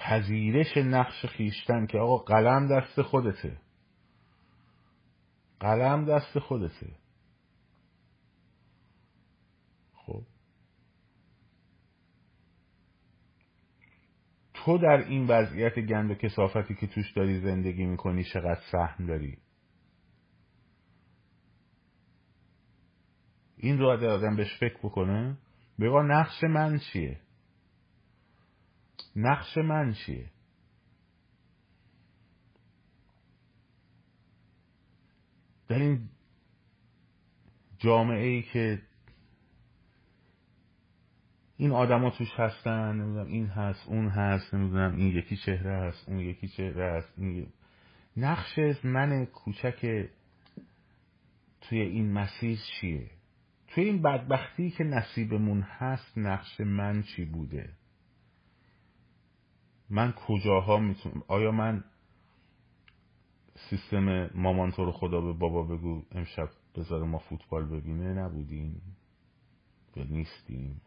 پذیرش 0.00 0.76
نقش 0.76 1.26
خیشتن 1.26 1.86
که 1.86 1.98
آقا 1.98 2.16
قلم 2.16 2.68
دست 2.68 3.02
خودته. 3.02 3.56
قلم 5.60 6.04
دست 6.04 6.38
خودته. 6.38 6.92
خب. 9.94 10.22
تو 14.54 14.78
در 14.78 15.04
این 15.08 15.26
وضعیت 15.26 15.78
گند 15.78 16.10
و 16.10 16.14
کسافتی 16.14 16.74
که 16.74 16.86
توش 16.86 17.12
داری 17.12 17.40
زندگی 17.40 17.84
می‌کنی 17.84 18.24
چقدر 18.24 18.60
سهم 18.72 19.06
داری؟ 19.06 19.38
این 23.56 23.78
رو 23.78 23.88
آدم 23.90 24.36
بهش 24.36 24.58
فکر 24.60 24.78
بکنه 24.78 25.38
بگا 25.80 26.02
نقش 26.02 26.44
من 26.44 26.78
چیه؟ 26.78 27.20
نقش 29.16 29.58
من 29.58 29.92
چیه؟ 29.92 30.30
در 35.68 35.78
این 35.78 36.08
جامعه 37.78 38.26
ای 38.26 38.42
که 38.42 38.82
این 41.56 41.72
آدما 41.72 42.10
توش 42.10 42.32
هستن 42.36 42.92
نمی‌دونم 42.92 43.26
این 43.26 43.46
هست 43.46 43.88
اون 43.88 44.08
هست 44.08 44.54
نمی‌دونم 44.54 44.96
این 44.96 45.16
یکی 45.16 45.36
چهره 45.36 45.72
هست 45.72 46.08
اون 46.08 46.20
یکی 46.20 46.48
چهره 46.48 46.92
هست 46.92 47.12
این 47.16 47.46
نقش 48.16 48.58
من 48.84 49.26
کوچک 49.26 50.08
توی 51.60 51.80
این 51.80 52.12
مسیر 52.12 52.58
چیه؟ 52.80 53.10
توی 53.68 53.84
این 53.84 54.02
بدبختی 54.02 54.70
که 54.70 54.84
نصیبمون 54.84 55.60
هست 55.60 56.18
نقش 56.18 56.60
من 56.60 57.02
چی 57.02 57.24
بوده؟ 57.24 57.79
من 59.90 60.12
کجاها 60.12 60.78
می‌تونم 60.78 61.22
آیا 61.28 61.50
من 61.50 61.84
سیستم 63.70 64.30
مامان 64.34 64.70
تو 64.70 64.84
رو 64.84 64.92
خدا 64.92 65.20
به 65.20 65.32
بابا 65.32 65.62
بگو 65.62 66.02
امشب 66.12 66.48
بذار 66.76 67.04
ما 67.04 67.18
فوتبال 67.18 67.64
ببینه؟ 67.64 68.04
نبودیم. 68.04 68.82
یا 69.96 70.04
نیستیم. 70.04 70.80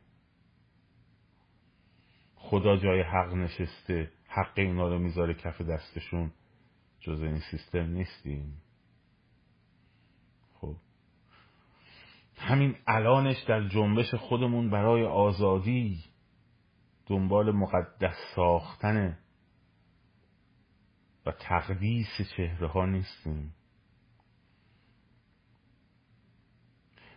خدا 2.35 2.77
جای 2.77 3.01
حق 3.01 3.33
نشسته 3.33 4.11
حق 4.27 4.53
اینا 4.55 4.87
رو 4.87 4.99
می‌ذاره 4.99 5.33
کف 5.33 5.61
دستشون 5.61 6.31
جز 6.99 7.21
این 7.21 7.39
سیستم 7.51 7.85
نیستیم. 7.85 8.61
خب. 10.53 10.75
همین 12.37 12.75
الانش 12.87 13.43
در 13.43 13.67
جنبش 13.67 14.13
خودمون 14.15 14.69
برای 14.69 15.03
آزادی 15.05 16.03
دنبال 17.05 17.51
مقدس 17.51 18.15
ساختن 18.35 19.17
و 21.25 21.31
تقدیس 21.31 22.07
چهره 22.37 22.67
ها 22.67 22.85
نیستیم. 22.85 23.53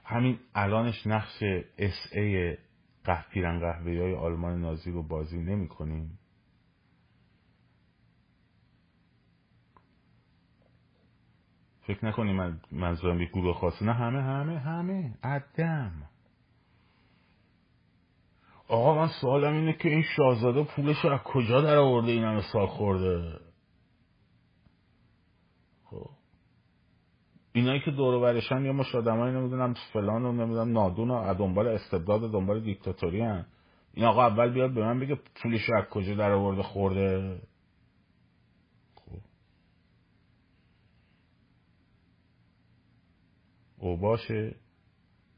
همین 0.05 0.39
الانش 0.55 1.07
نقش 1.07 1.43
اس 1.79 2.13
ای 2.13 2.57
پیرن 3.31 3.61
قهوه 3.61 4.01
های 4.01 4.15
آلمان 4.15 4.61
نازی 4.61 4.91
رو 4.91 5.03
بازی 5.03 5.39
نمی 5.39 5.69
کنیم. 5.69 6.19
فکر 11.87 12.07
نکنیم 12.07 12.37
من 12.37 12.61
منظورم 12.73 13.21
یک 13.21 13.31
گروه 13.31 13.55
خاصی 13.55 13.85
نه 13.85 13.93
همه 13.93 14.23
همه 14.23 14.59
همه. 14.59 15.19
عدم. 15.23 16.09
آقا 18.69 18.95
من 18.95 19.09
سوالم 19.21 19.53
اینه 19.53 19.73
که 19.73 19.89
این 19.89 20.03
شاهزاده 20.17 20.63
پولش 20.63 20.97
رو 21.05 21.13
از 21.13 21.21
کجا 21.25 21.61
در 21.61 21.77
آورده 21.77 22.13
این 22.13 22.25
همه 22.25 22.43
سال 22.53 22.67
خورده؟ 22.67 23.41
خب. 25.85 26.11
اینایی 27.53 27.81
که 27.81 27.91
دور 27.91 28.21
برشن 28.21 28.65
یا 28.65 28.73
مش 28.73 28.95
آدمایی 28.95 29.35
نمی‌دونم 29.35 29.75
فلان 29.93 30.25
و 30.25 30.33
نمی‌دونم 30.33 30.73
نادون 30.73 31.11
و 31.11 31.35
دنبال 31.35 31.69
استبداد 31.69 32.23
و 32.23 32.29
دنبال 32.29 32.61
دیکتاتوری 32.61 33.21
هن. 33.21 33.47
این 33.95 34.07
آقا 34.07 34.27
اول 34.27 34.53
بیاد 34.53 34.75
به 34.75 34.81
من 34.81 35.01
بگه 35.01 35.15
پولش 35.43 35.61
رو 35.69 35.79
از 35.79 35.89
کجا 35.89 36.15
در 36.15 36.33
آورده 36.33 36.63
خورده؟ 36.63 37.39
خب. 38.95 39.19
او 43.79 43.97
باشه 43.97 44.55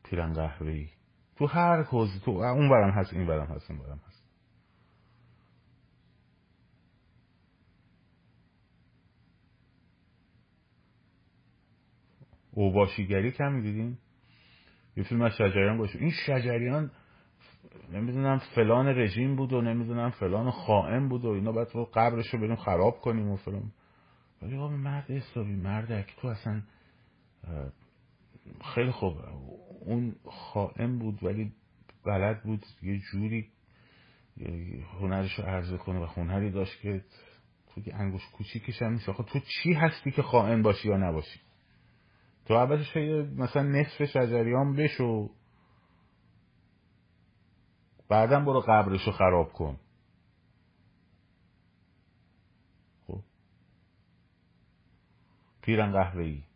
پیرن 0.05 0.32
قهوه‌ای. 0.32 0.97
تو 1.39 1.47
هر 1.47 1.82
حوزه 1.82 2.20
تو 2.24 2.31
اون 2.31 2.69
برم 2.70 2.90
هست 2.90 3.12
این 3.12 3.27
برم 3.27 3.47
هست 3.47 3.70
این 3.70 3.81
برم 3.81 4.01
هست. 4.06 4.24
اوباشیگری 12.52 13.32
کمی 13.32 13.62
دیدین 13.62 13.98
یه 14.97 15.05
فیلم 15.05 15.23
از 15.23 15.32
شجریان 15.32 15.78
باشه. 15.78 15.98
این 15.98 16.10
شجریان 16.27 16.90
نمی‌دونم 17.93 18.39
فلان 18.39 18.86
رژیم 18.86 19.36
بود 19.36 19.52
و 19.52 19.60
نمی‌دونم 19.60 20.10
فلان 20.10 20.51
خائن 20.51 21.09
بود 21.09 21.24
و 21.24 21.28
اینا. 21.28 21.52
باید 21.52 21.69
رو 21.74 21.85
قبرش 21.94 22.35
رو 22.35 22.40
بریم 22.40 22.56
خراب 22.56 23.01
کنیم 23.01 23.28
و 23.28 23.36
فلان. 23.36 23.73
ولی 24.43 24.56
مرد 24.56 25.10
حسابی 25.10 25.56
مردک. 25.56 26.15
تو 26.20 26.28
اصلا 26.28 26.62
خیلی 28.74 28.90
خوب. 28.90 29.16
اون 29.89 30.16
خائن 30.24 30.98
بود 30.98 31.23
ولی 31.23 31.52
بلد 32.05 32.43
بود. 32.43 32.65
یه 32.82 32.98
جوری 32.98 33.48
هنرش 35.01 35.39
رو 35.39 35.44
عرضه 35.44 35.77
کنه 35.77 36.01
و 36.01 36.05
هنری 36.05 36.51
داشت 36.51 36.81
که 36.81 37.05
که 37.85 37.94
انگوش 37.94 38.23
کوچیکش 38.32 38.82
هم 38.82 38.93
نیست 38.93 39.06
تو 39.06 39.40
چی 39.40 39.73
هستی 39.73 40.10
که 40.10 40.23
خائن 40.23 40.62
باشی 40.62 40.89
یا 40.89 40.97
نباشی؟ 40.97 41.40
تو 42.47 42.55
اولش 42.55 42.97
مثلا 43.36 43.62
نصف 43.62 44.05
شجریان 44.05 44.77
بشو. 44.77 45.31
بعدا 48.09 48.40
برو 48.40 48.60
قبرش 48.60 49.06
رو 49.06 49.12
خراب 49.12 49.52
کن. 49.52 49.81
خب. 53.06 53.20
پیرن 55.62 55.93
قهوه 55.93 56.47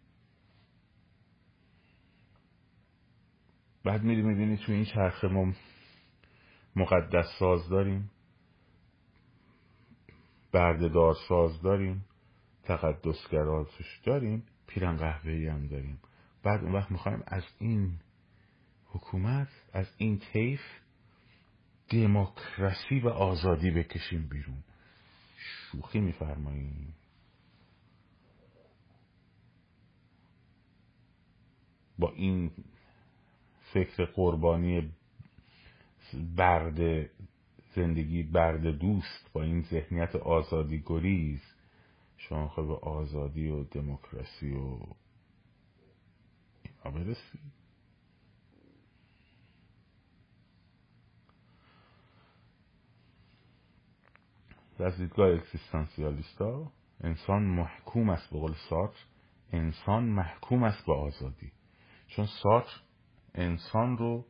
بعد 3.85 4.03
میری 4.03 4.23
می‌بینی 4.23 4.57
تو 4.57 4.73
این 4.73 4.85
چرخه 4.85 5.29
ما 5.29 5.53
مقدس 6.77 7.27
ساز 7.39 7.69
داریم. 7.69 8.11
بردهدار 10.53 11.15
ساز 11.29 11.63
داریم. 11.63 12.05
تقدسگرا 12.63 13.65
توش 13.65 14.01
داریم. 14.05 14.43
پیرن 14.67 14.97
قهوه‌ای 14.97 15.47
هم 15.47 15.67
داریم. 15.67 15.99
بعد 16.43 16.65
اون 16.65 16.73
وقت 16.73 16.91
می‌خوایم 16.91 17.23
از 17.27 17.45
این 17.59 17.99
حکومت 18.87 19.49
از 19.73 19.87
این 19.97 20.19
طیف 20.19 20.61
دموکراسی 21.91 23.01
و 23.01 23.09
آزادی 23.09 23.71
بکشیم 23.71 24.29
بیرون. 24.29 24.65
شوخی 25.37 26.01
میفرماییم 26.01 26.95
با 31.99 32.13
این 32.13 32.51
فکر 33.73 34.05
قربانی 34.05 34.93
برد 36.36 37.11
زندگی 37.74 38.23
برد 38.23 38.66
دوست 38.66 39.31
با 39.32 39.43
این 39.43 39.62
ذهنیت 39.62 40.16
آزادی 40.16 40.82
گریز 40.86 41.43
شما 42.16 42.49
خواهی 42.49 42.69
به 42.69 42.77
آزادی 42.77 43.49
و 43.49 43.65
دموکراسی 43.65 44.55
و 44.55 44.78
اینا 46.65 46.99
برسی؟ 46.99 47.39
از 54.78 54.97
دیدگاه 54.97 55.28
اکسیستانسیالیستا 55.28 56.73
انسان 57.01 57.43
محکوم 57.43 58.11
است 58.11 58.31
به 58.31 58.39
قول 58.39 58.55
ساتر 58.70 58.99
انسان 59.53 60.05
محکوم 60.05 60.62
است 60.62 60.86
به 60.86 60.93
آزادی. 60.93 61.53
چون 62.07 62.27
ساتر 62.43 62.81
انسان 63.35 63.99
رو 63.99 64.27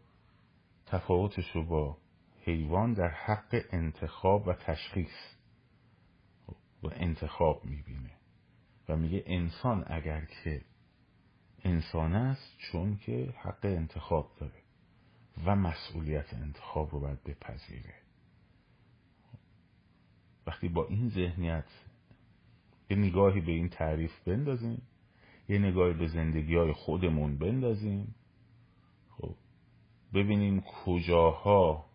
تفاوتش 0.86 1.50
رو 1.54 1.64
با 1.64 1.98
حیوان 2.44 2.92
در 2.92 3.08
حق 3.08 3.64
انتخاب 3.70 4.48
و 4.48 4.52
تشخیص 4.52 5.34
و 6.82 6.86
انتخاب 6.92 7.64
می‌بینه. 7.64 8.10
و 8.88 8.96
میگه 8.96 9.22
انسان 9.26 9.84
اگر 9.86 10.24
که 10.24 10.64
انسان 11.64 12.12
است 12.14 12.58
چون 12.58 12.96
که 12.96 13.34
حق 13.36 13.64
انتخاب 13.64 14.30
داره 14.40 14.62
و 15.46 15.56
مسئولیت 15.56 16.34
انتخاب 16.34 16.92
رو 16.92 17.00
باید 17.00 17.24
بپذیره. 17.24 17.94
وقتی 20.46 20.68
با 20.68 20.86
این 20.86 21.08
ذهنیت 21.08 21.68
یه 22.90 22.96
نگاهی 22.96 23.40
به 23.40 23.52
این 23.52 23.68
تعریف 23.68 24.20
بندازیم 24.20 24.82
یه 25.48 25.58
نگاهی 25.58 25.94
به 25.94 26.06
زندگی 26.06 26.56
های 26.56 26.72
خودمون 26.72 27.38
بندازیم 27.38 28.14
ببینیم 30.14 30.60
کجاها 30.60 31.86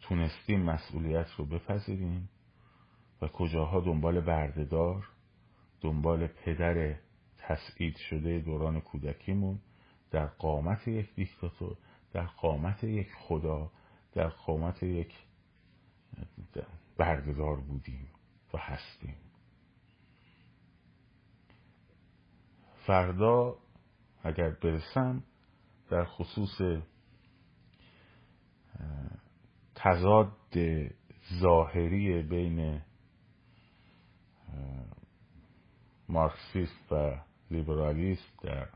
تونستیم 0.00 0.62
مسئولیت 0.62 1.30
رو 1.36 1.44
بپذیریم 1.44 2.28
و 3.22 3.28
کجاها 3.28 3.80
دنبال 3.80 4.20
بردهدار 4.20 5.08
دنبال 5.80 6.26
پدر 6.26 6.96
تسعید 7.38 7.96
شده 7.96 8.38
دوران 8.38 8.80
کودکیمون 8.80 9.58
در 10.10 10.26
قامت 10.26 10.88
یک 10.88 11.14
دیکتاتور 11.14 11.76
در 12.12 12.26
قامت 12.26 12.84
یک 12.84 13.08
خدا 13.14 13.70
در 14.12 14.28
قامت 14.28 14.82
یک 14.82 15.14
بردهدار 16.96 17.56
بودیم 17.56 18.08
و 18.54 18.58
هستیم. 18.58 19.16
فردا 22.86 23.56
اگر 24.22 24.50
برسم 24.50 25.22
در 25.90 26.04
خصوص 26.04 26.82
تضاد 29.74 30.32
ظاهری 31.40 32.22
بین 32.22 32.82
مارکسیست 36.08 36.92
و 36.92 37.20
لیبرالیست 37.50 38.42
در 38.42 38.68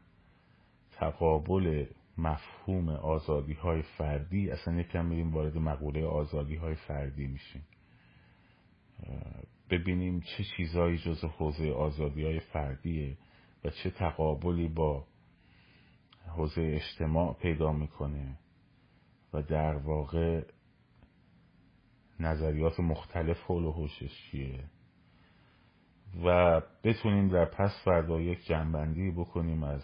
تقابل 0.93 1.87
مفهوم 2.19 2.89
آزادی 2.89 3.53
های 3.53 3.83
فردی 3.83 4.51
اصلا 4.51 4.75
یکم 4.75 5.07
میریم 5.07 5.35
وارد 5.35 5.59
مقوله 5.59 6.07
آزادی 6.07 6.57
های 6.57 6.75
فردی 6.75 7.27
میشیم. 7.27 7.63
ببینیم 9.71 10.21
چه 10.21 10.45
چیزهایی 10.57 10.99
جز 10.99 11.25
حوزه 11.25 11.71
آزادی 11.73 12.25
های 12.25 12.41
فردیه 12.41 13.17
و 13.65 13.71
چه 13.71 13.91
تقابلی 13.91 14.69
با 14.69 15.07
حوزه 16.29 16.63
اجتماع 16.63 17.35
پیدا 17.35 17.73
می‌کنه 17.73 18.39
و 19.33 19.43
در 19.43 19.77
واقع 19.77 20.45
نظریات 22.21 22.81
مختلف 22.81 23.41
حول 23.41 23.65
و 23.65 23.89
چیه؟ 23.89 24.65
و 26.25 26.61
بتونیم 26.85 27.29
در 27.29 27.45
پس 27.45 27.71
فردا 27.85 28.21
یک 28.21 28.47
جنبندی 28.47 29.11
بکنیم 29.11 29.63
از 29.63 29.83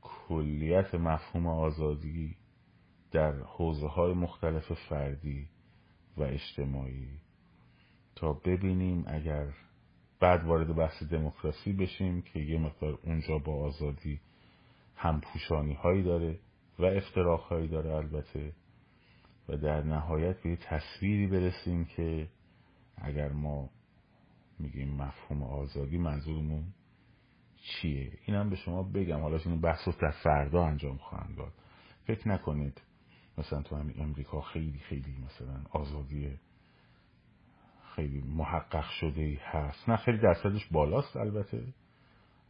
کلیت 0.00 0.94
مفهوم 0.94 1.46
آزادی 1.46 2.36
در 3.10 3.32
حوزه 3.32 3.86
های 3.88 4.12
مختلف 4.12 4.72
فردی 4.88 5.48
و 6.16 6.22
اجتماعی. 6.22 7.08
تا 8.16 8.32
ببینیم 8.32 9.04
اگر 9.06 9.46
بعد 10.20 10.44
وارد 10.44 10.76
بحث 10.76 11.02
دموکراسی 11.02 11.72
بشیم 11.72 12.22
که 12.22 12.40
یه 12.40 12.58
مقدار 12.58 12.98
اونجا 13.02 13.38
با 13.38 13.64
آزادی 13.64 14.20
همپوشانی 15.00 15.74
هایی 15.74 16.02
داره 16.02 16.38
و 16.78 16.84
افتراق 16.84 17.40
هایی 17.40 17.68
داره 17.68 17.94
البته. 17.94 18.52
و 19.48 19.56
در 19.56 19.82
نهایت 19.82 20.42
به 20.42 20.56
تصویری 20.56 21.26
برسیم 21.26 21.84
که 21.84 22.28
اگر 22.96 23.28
ما 23.32 23.70
میگیم 24.58 24.94
مفهوم 24.94 25.42
آزادی 25.42 25.98
منظورمون 25.98 26.64
چیه؟ 27.56 28.12
اینم 28.24 28.50
به 28.50 28.56
شما 28.56 28.82
بگم. 28.82 29.20
حالا 29.20 29.38
این 29.44 29.60
بحث 29.60 29.88
رو 29.88 29.92
در 30.02 30.10
فردا 30.10 30.64
انجام 30.64 30.96
خواهم 30.96 31.34
داد. 31.34 31.52
فکر 32.04 32.28
نکنید 32.28 32.82
مثلا 33.38 33.62
تو 33.62 33.76
همین 33.76 34.00
امریکا 34.00 34.40
خیلی 34.40 34.78
خیلی 34.78 35.16
مثلا 35.26 35.60
آزادی 35.70 36.38
خیلی 37.96 38.20
محقق 38.20 38.90
شده 39.00 39.38
هست. 39.42 39.88
نه 39.88 39.96
خیلی 39.96 40.18
درصدش 40.18 40.66
بالاست 40.70 41.16
البته 41.16 41.64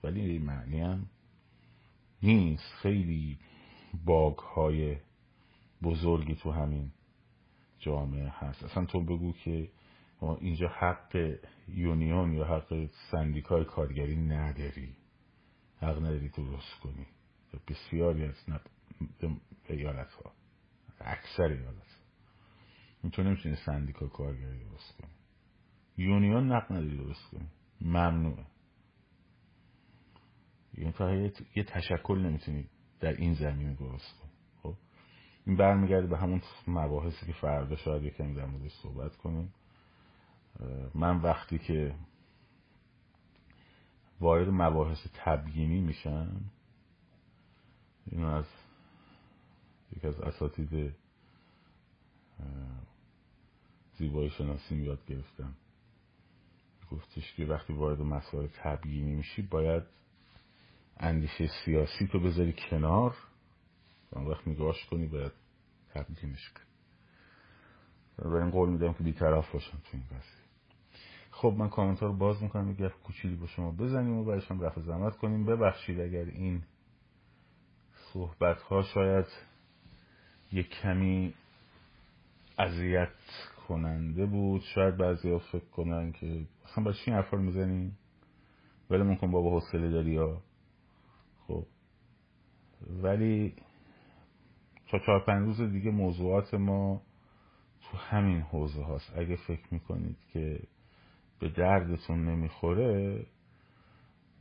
ولی 0.05 0.39
معنی 0.39 0.81
هم 0.81 1.07
نیست. 2.23 2.73
خیلی 2.83 3.39
باگ 4.05 4.39
های 4.39 4.97
بزرگی 5.83 6.35
تو 6.35 6.53
همین 6.53 6.93
جامعه 7.79 8.29
هست. 8.29 8.63
اصلا 8.65 8.85
تو 8.85 9.01
بگو 9.01 9.33
که 9.33 9.71
اینجا 10.41 10.69
حق 10.69 11.39
یونیون 11.69 12.33
یا 12.33 12.45
حق 12.45 12.89
سندیکای 13.11 13.65
کارگری 13.65 14.17
نداری. 14.17 14.97
حق 15.77 15.99
نداری 15.99 16.29
درست 16.29 16.81
کنی. 16.83 17.07
بسیاری 17.69 18.25
از 18.25 18.35
ایالت 19.69 20.13
ها 20.13 20.33
اکثر 21.01 21.43
ایالت 21.43 21.97
ها 23.03 23.11
تو 23.11 23.23
نمی‌تونی 23.23 23.57
سندیکای 23.67 24.09
کارگری 24.09 24.59
درست 24.59 24.97
کنی. 24.99 25.11
یونیون 25.97 26.53
نق 26.53 26.73
نداری 26.73 26.97
درست 26.97 27.31
کنی. 27.31 27.49
ممنوعه. 27.81 28.45
یعنی 30.79 30.93
تا 30.93 31.15
یه 31.55 31.65
تشکل 31.67 32.19
نمی‌تونی 32.19 32.67
در 33.01 33.13
این 33.13 33.35
زمینه 33.35 33.75
درست 33.75 34.19
کنی. 34.19 34.31
خب؟ 34.63 34.75
این 35.47 35.57
برمیگرده 35.57 36.07
به 36.07 36.19
همون 36.19 36.43
مباحثی 36.67 37.27
که 37.27 37.33
فردا 37.33 37.77
شاید 37.77 38.03
یکمی 38.03 38.35
در 38.35 38.47
موردش 38.47 38.73
صحبت 38.73 39.17
کنیم. 39.17 39.55
من 40.95 41.17
وقتی 41.17 41.59
که 41.59 41.95
وارد 44.21 44.49
مباحث 44.49 45.07
تبیینی 45.15 45.81
میشم 45.81 46.41
اینو 48.07 48.27
از 48.27 48.47
یکی 49.97 50.07
از 50.07 50.21
اساتید 50.21 50.95
زیبایی 53.99 54.31
شناسی 54.31 54.77
یاد 54.77 55.07
گرفتم. 55.07 55.55
گفتش 56.91 57.35
که 57.35 57.45
وقتی 57.45 57.73
وارد 57.73 58.01
مسائل 58.01 58.47
تبیینی 58.47 59.15
میشی 59.15 59.43
باید 59.43 59.83
اندیشه 61.01 61.47
سیاسی 61.65 62.07
تو 62.07 62.21
بذاری 62.21 62.55
کنار 62.71 63.17
اون 64.13 64.27
وقت 64.27 64.49
نگاهش 64.49 64.85
کنی 64.85 65.07
باید 65.07 65.33
تبیینش 65.95 66.51
کنی. 66.51 66.65
و 68.31 68.35
این 68.35 68.51
قول 68.51 68.69
میدم 68.69 68.93
که 68.93 69.05
بیطرف 69.05 69.53
باشم 69.53 69.79
تو 69.79 69.89
این 69.93 70.03
قضیه. 70.07 70.41
خب 71.31 71.55
من 71.59 71.69
کامنت 71.69 72.03
رو 72.03 72.13
باز 72.13 72.43
می‌کنم 72.43 72.71
یه 72.71 72.87
گفت 72.87 73.03
کوچیلی 73.03 73.37
با 73.37 73.47
شما 73.47 73.71
بزنیم 73.71 74.19
و 74.19 74.25
بعدش 74.25 74.51
هم 74.51 74.61
رفع 74.61 74.81
زحمت 74.81 75.17
کنیم. 75.17 75.47
ببخشید 75.47 76.01
اگر 76.01 76.25
این 76.25 76.63
صحبت 78.13 78.63
ها 78.63 78.83
شاید 78.83 79.27
یک 80.53 80.71
کمی 80.71 81.35
اذیت 82.59 83.13
کننده 83.69 84.27
بود. 84.27 84.61
شاید 84.61 84.97
بعضی 84.97 85.31
ها 85.31 85.39
فکر 85.39 85.65
کنن 85.65 86.13
که 86.13 86.47
اصلا 86.65 86.85
باید 86.85 86.97
چین 86.97 87.15
حرفا 87.15 87.37
رو 87.37 87.43
می‌زنیم 87.43 87.99
ولی 88.91 89.03
ممکن 89.03 89.31
بابا 89.31 89.51
حوصله 89.51 89.91
داری 89.91 90.17
ها 90.17 90.35
خب 90.35 90.50
ولی 93.03 93.55
تا 94.89 94.99
چهار 94.99 95.25
پنج 95.25 95.47
روز 95.47 95.73
دیگه 95.73 95.91
موضوعات 95.91 96.55
ما 96.55 97.03
تو 97.83 97.97
همین 97.97 98.41
حوزه 98.41 98.83
هاست. 98.83 99.13
اگه 99.17 99.37
فکر 99.37 99.65
می‌کنید 99.71 100.17
که 100.33 100.61
به 101.41 101.49
دردتون 101.49 102.25
نمی‌خوره 102.29 103.27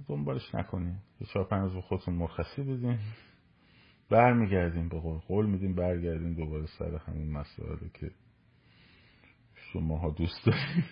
دنبالش 0.07 0.55
نکنید 0.55 0.95
یه 1.21 1.27
چهار 1.27 1.45
پنج 1.45 1.71
روز 1.73 1.83
خودتون 1.83 2.13
مرخصی 2.13 2.61
بدین. 2.63 2.99
برمیگردیم 4.09 4.89
به 4.89 4.99
قول. 4.99 5.17
قول 5.17 5.45
میدیم 5.45 5.75
برگردیم 5.75 6.33
دوباره 6.33 6.65
سر 6.65 6.95
همین 6.95 7.31
مسائلی 7.31 7.89
که 7.93 8.11
شماها 9.55 10.09
دوست 10.09 10.45
دارید 10.45 10.85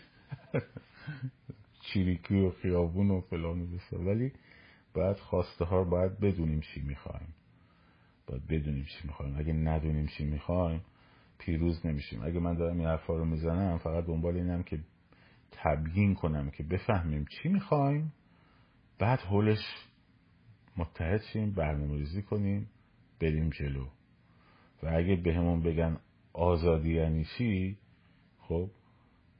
چیریکی 1.82 2.40
و 2.40 2.52
خیابون 2.52 3.12
و 3.12 3.22
فلان 3.22 3.62
و 3.62 3.98
ولی 3.98 4.32
باید 4.94 5.18
خواسته 5.18 5.66
ها 5.66 5.84
باید 5.84 6.20
بدونیم 6.20 6.60
چی 6.60 6.82
می‌خوایم. 6.82 7.34
باید 8.28 8.48
بدونیم 8.48 8.84
چی 8.84 9.08
می‌خوایم. 9.08 9.38
اگه 9.38 9.54
ندونیم 9.54 10.08
چی 10.08 10.26
می‌خوایم 10.26 10.82
پیروز 11.38 11.86
نمیشیم. 11.86 12.24
اگه 12.24 12.40
من 12.40 12.54
دارم 12.54 12.78
این 12.78 12.88
حرفا 12.88 13.18
رو 13.18 13.26
می‌زنم 13.26 13.78
فقط 13.78 14.06
دنبال 14.06 14.36
اینم 14.36 14.64
که 14.64 14.80
تبیین 15.52 16.16
کنم 16.16 16.50
که 16.50 16.64
بفهمیم 16.64 17.26
چی 17.26 17.50
می‌خوایم. 17.50 18.14
بعد 19.00 19.20
حولش 19.20 19.60
متحد 20.78 21.22
شیم 21.34 21.52
برنامه 21.52 21.98
ریزی 21.98 22.22
کنیم 22.22 22.70
بریم 23.22 23.50
جلو. 23.50 23.86
و 24.84 24.92
اگه 24.94 25.16
بهمون 25.16 25.62
به 25.64 25.72
بگن 25.72 25.98
آزادی 26.34 26.94
یعنی 26.94 27.26
چی 27.38 27.78
خب 28.40 28.70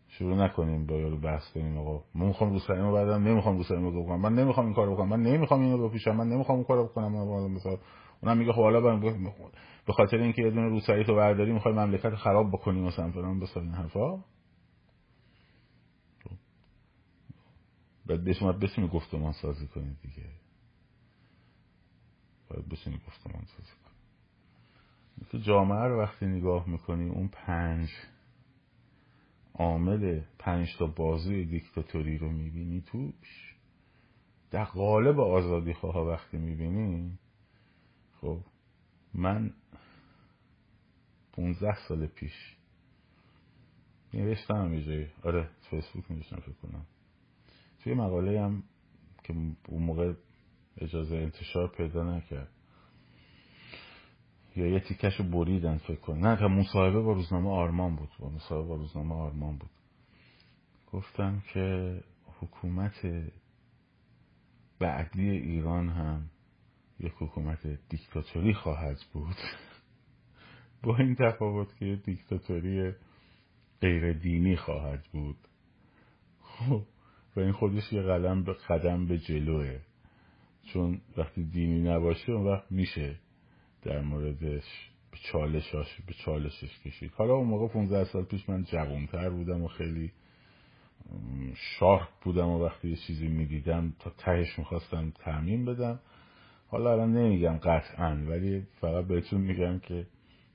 شروع 0.08 0.44
نکنیم 0.46 0.86
با 0.86 0.96
یارو 0.96 1.20
بحث 1.20 1.52
کنیم 1.54 1.78
آقا 1.78 2.04
من 2.16 2.26
می‌خوام 2.26 2.54
رو 2.54 2.60
سرمو 2.60 2.94
بعدم 2.94 3.28
نمی‌خوام 3.28 3.58
رو 3.58 3.64
سرمو 3.64 4.04
بکنم 4.04 4.22
من 4.22 4.34
نمی‌خوام 4.34 4.66
این 4.66 4.76
کارو 4.76 4.94
بکنم 4.94 5.10
من 5.10 5.22
نمی‌خوام 5.22 5.62
اینو 5.62 5.90
بپیشم 5.90 6.16
من 6.16 6.30
نمی‌خوام 6.30 6.58
اون 6.58 6.68
کارو 6.68 6.84
بکنم 6.84 7.12
مثلا 7.52 7.78
اونم 8.22 8.38
میگه 8.38 8.52
خب 8.52 8.62
حالا 8.62 8.98
به 9.86 9.94
خاطر 9.94 10.18
اینکه 10.18 10.42
یه 10.42 10.50
دونه 10.50 10.68
روسری 10.68 11.04
تو 11.04 11.16
برداری 11.16 11.52
می‌خوای 11.52 11.74
مملکت 11.74 12.16
خراب 12.16 12.52
بکنی 12.52 12.82
مثلا 12.82 13.12
فلان 13.12 13.40
بسال 13.40 13.64
این 13.64 13.74
حرفا. 13.74 14.18
خب. 14.18 14.24
بعد 18.06 18.24
به 18.24 18.34
شما 18.34 18.52
بتونی 18.52 18.88
گفتمان 18.88 19.32
سازی 19.32 19.68
کنید 19.68 19.98
دیگه. 20.02 20.30
باید 22.50 22.70
بتونی 22.70 22.98
گفتمان 23.08 23.44
سازی 23.46 23.72
کنید 23.72 23.98
که 25.32 25.40
جامعه 25.40 25.84
رو 25.84 26.02
وقتی 26.02 26.26
نگاه 26.26 26.70
می‌کنی 26.70 27.10
اون 27.10 27.28
پنج 27.28 27.90
عامل 29.54 30.22
پنج 30.40 30.78
تا 30.80 30.88
بازوی 30.88 31.46
دیکتاتوری 31.46 32.18
رو 32.18 32.30
می‌بینی 32.30 32.82
توش. 32.82 33.56
در 34.52 34.64
قالب 34.64 35.20
آزادی 35.20 35.74
خواه 35.74 36.08
وقتی 36.08 36.38
می‌بینی 36.38 37.20
خب 38.22 38.40
من 39.14 39.54
پونزده 41.34 41.76
سال 41.88 42.08
پیش 42.08 42.58
نوشتم 44.14 44.74
یه 44.74 45.10
آره 45.24 45.50
فیسبوک 45.70 46.12
نوشتم 46.12 46.40
فکر 46.40 46.52
کنم. 46.52 46.86
توی 47.84 47.94
مقاله 47.94 48.42
هم 48.42 48.64
که 49.24 49.34
اون 49.68 49.84
موقع 49.84 50.14
اجازه 50.78 51.16
انتشار 51.16 51.68
پیدا 51.68 52.18
نکرد. 52.18 52.52
یا 54.56 54.68
یه 54.68 54.80
تیکش 54.80 55.22
بریدن 55.22 55.78
فکر 55.78 56.00
کنم. 56.00 56.28
نه 56.28 56.38
که 56.38 56.44
مصاحبه 56.44 57.02
با 57.02 57.14
روزنامه 57.14 57.50
آرمان 57.50 57.96
بود. 57.96 58.10
با 58.20 58.30
مصاحبه 58.30 58.68
با 58.68 58.76
روزنامه 58.76 59.16
آرمان 59.16 59.58
بود. 59.58 59.70
گفتم 60.92 61.44
که 61.54 62.00
حکومت 62.40 63.06
بعدی 64.80 65.30
ایران 65.30 65.90
هم 65.90 66.30
یک 67.00 67.14
حکومت 67.20 67.68
دیکتاتوری 67.90 68.54
خواهد 68.54 68.98
بود. 69.14 69.36
با 70.84 70.98
این 70.98 71.16
تفاوت 71.16 71.78
که 71.80 72.00
دیکتاتوری 72.06 72.94
غیر 73.82 74.14
دینی 74.14 74.56
خواهد 74.56 75.04
بود. 75.12 75.38
خب 76.42 76.82
و 77.36 77.40
این 77.40 77.52
خودش 77.52 77.94
یه 77.94 78.02
قلم 78.02 78.44
به 78.44 78.54
قدم 78.54 79.06
به 79.06 79.18
جلوه. 79.18 79.80
چون 80.74 81.02
وقتی 81.18 81.44
دینی 81.44 81.90
نباشه 81.90 82.32
اون 82.32 82.48
وقت 82.48 82.72
میشه 82.72 83.16
در 83.82 84.02
موردش 84.02 84.90
به 85.12 85.18
چالشش 85.32 86.02
به 86.08 86.14
چالشش 86.14 86.80
کشید. 86.80 87.12
حالا 87.12 87.34
اون 87.34 87.48
موقع 87.48 87.68
15 87.68 88.04
سال 88.04 88.24
پیش 88.24 88.50
من 88.50 88.64
جوانتر 88.64 89.30
بودم 89.30 89.64
و 89.64 89.68
خیلی 89.68 90.12
شارپ 91.56 92.08
بودم 92.22 92.48
و 92.48 92.66
وقتی 92.66 92.90
یه 92.90 92.96
چیزی 92.96 93.28
می‌دیدم 93.28 93.94
تا 94.00 94.10
تهش 94.10 94.60
می‌خواستم 94.60 95.10
تعمین 95.10 95.66
بدم. 95.66 96.00
حالا 96.68 96.92
الان 96.92 97.14
نمیگم 97.14 97.58
قطعا 97.58 98.18
ولی 98.28 98.68
فقط 98.82 99.06
بهتون 99.06 99.42
میگم 99.42 99.80
که 99.80 100.08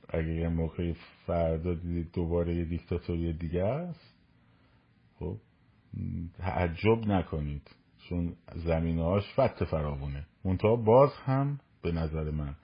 اگه 0.09 0.35
یه 0.35 0.49
موقعی 0.49 0.97
فردا 1.27 1.75
دیدید 1.75 2.13
دوباره 2.13 2.57
یه 2.57 2.65
دیکتاتوری 2.65 3.33
دیگه 3.33 3.65
است 3.65 4.15
خب 5.19 5.37
تعجب 6.39 7.07
نکنید 7.07 7.71
چون 8.09 8.37
زمینه 8.55 9.03
هاش 9.03 9.25
فت 9.35 9.65
فراوونه 9.65 10.27
منتها 10.45 10.77
باز 10.77 11.11
هم 11.25 11.61
به 11.83 11.93
نظر 11.93 12.31
من 12.31 12.55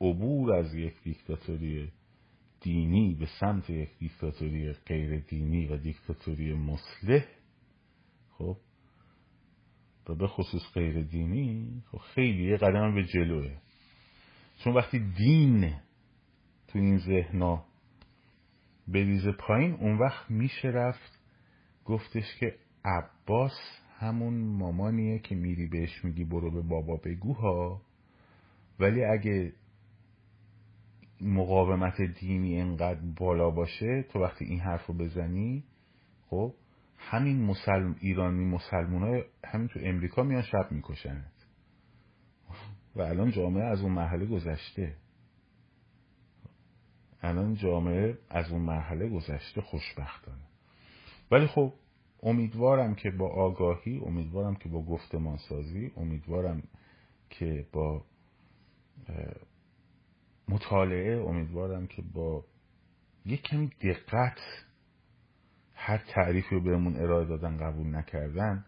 عبور 0.00 0.52
از 0.52 0.74
یک 0.74 1.02
دیکتاتوری 1.02 1.92
دینی 2.60 3.14
به 3.14 3.26
سمت 3.40 3.70
یک 3.70 3.98
دیکتاتوری 3.98 4.72
غیر 4.72 5.20
دینی 5.20 5.66
و 5.66 5.76
دیکتاتوری 5.76 6.54
مسلح 6.54 7.24
خب 8.38 8.56
و 10.08 10.14
به 10.14 10.26
خصوص 10.26 10.62
غیر 10.74 11.02
دینی 11.02 11.82
خب 11.90 11.98
خیلی 11.98 12.50
یه 12.50 12.56
قدم 12.56 12.94
به 12.94 13.04
جلوه. 13.04 13.56
چون 14.64 14.74
وقتی 14.74 14.98
دین 14.98 15.74
تو 16.68 16.78
این 16.78 16.98
ذهنا 16.98 17.64
بریزه 18.88 19.32
پایین 19.32 19.72
اون 19.72 19.98
وقت 19.98 20.30
میشه 20.30 20.68
رفت 20.68 21.18
گفتش 21.84 22.24
که 22.40 22.54
عباس 22.84 23.52
همون 23.98 24.34
مامانیه 24.34 25.18
که 25.18 25.34
میری 25.34 25.66
بهش 25.66 26.04
میگی 26.04 26.24
برو 26.24 26.50
به 26.50 26.62
بابا 26.62 26.96
بگو 26.96 27.32
ها. 27.32 27.82
ولی 28.80 29.04
اگه 29.04 29.52
مقاومت 31.20 32.02
دینی 32.20 32.60
انقدر 32.60 33.00
بالا 33.18 33.50
باشه 33.50 34.02
تو 34.02 34.18
وقتی 34.18 34.44
این 34.44 34.60
حرف 34.60 34.86
رو 34.86 34.94
بزنی 34.94 35.64
خب 36.30 36.54
همین 37.10 37.44
مسلم 37.44 37.96
ایرانی 38.00 38.44
مسلمان 38.44 39.02
های 39.02 39.24
همین 39.44 39.68
تو 39.68 39.80
امریکا 39.82 40.22
میان 40.22 40.42
شب 40.42 40.72
میکشنت 40.72 41.32
و 42.96 43.00
الان 43.00 43.30
جامعه 43.30 43.64
از 43.64 43.80
اون 43.80 43.92
مرحله 43.92 44.26
گذشته. 44.26 44.96
الان 47.22 47.54
جامعه 47.54 48.18
از 48.30 48.50
اون 48.50 48.60
مرحله 48.62 49.08
گذشته 49.08 49.60
خوشبختانه. 49.60 50.46
ولی 51.30 51.46
خب 51.46 51.72
امیدوارم 52.22 52.94
که 52.94 53.10
با 53.10 53.28
آگاهی 53.28 53.98
امیدوارم 53.98 54.54
که 54.54 54.68
با 54.68 54.82
گفتمان 54.82 55.36
سازی 55.36 55.92
امیدوارم 55.96 56.62
که 57.30 57.66
با 57.72 58.04
مطالعه 60.48 61.22
امیدوارم 61.22 61.86
که 61.86 62.02
با 62.02 62.44
یک 63.26 63.42
کمی 63.42 63.70
دقت 63.82 64.38
هر 65.84 65.98
تعریفی 65.98 66.54
رو 66.54 66.60
بهمون 66.60 66.96
ارائه 66.96 67.26
دادن 67.26 67.56
قبول 67.56 67.86
نکردن 67.86 68.64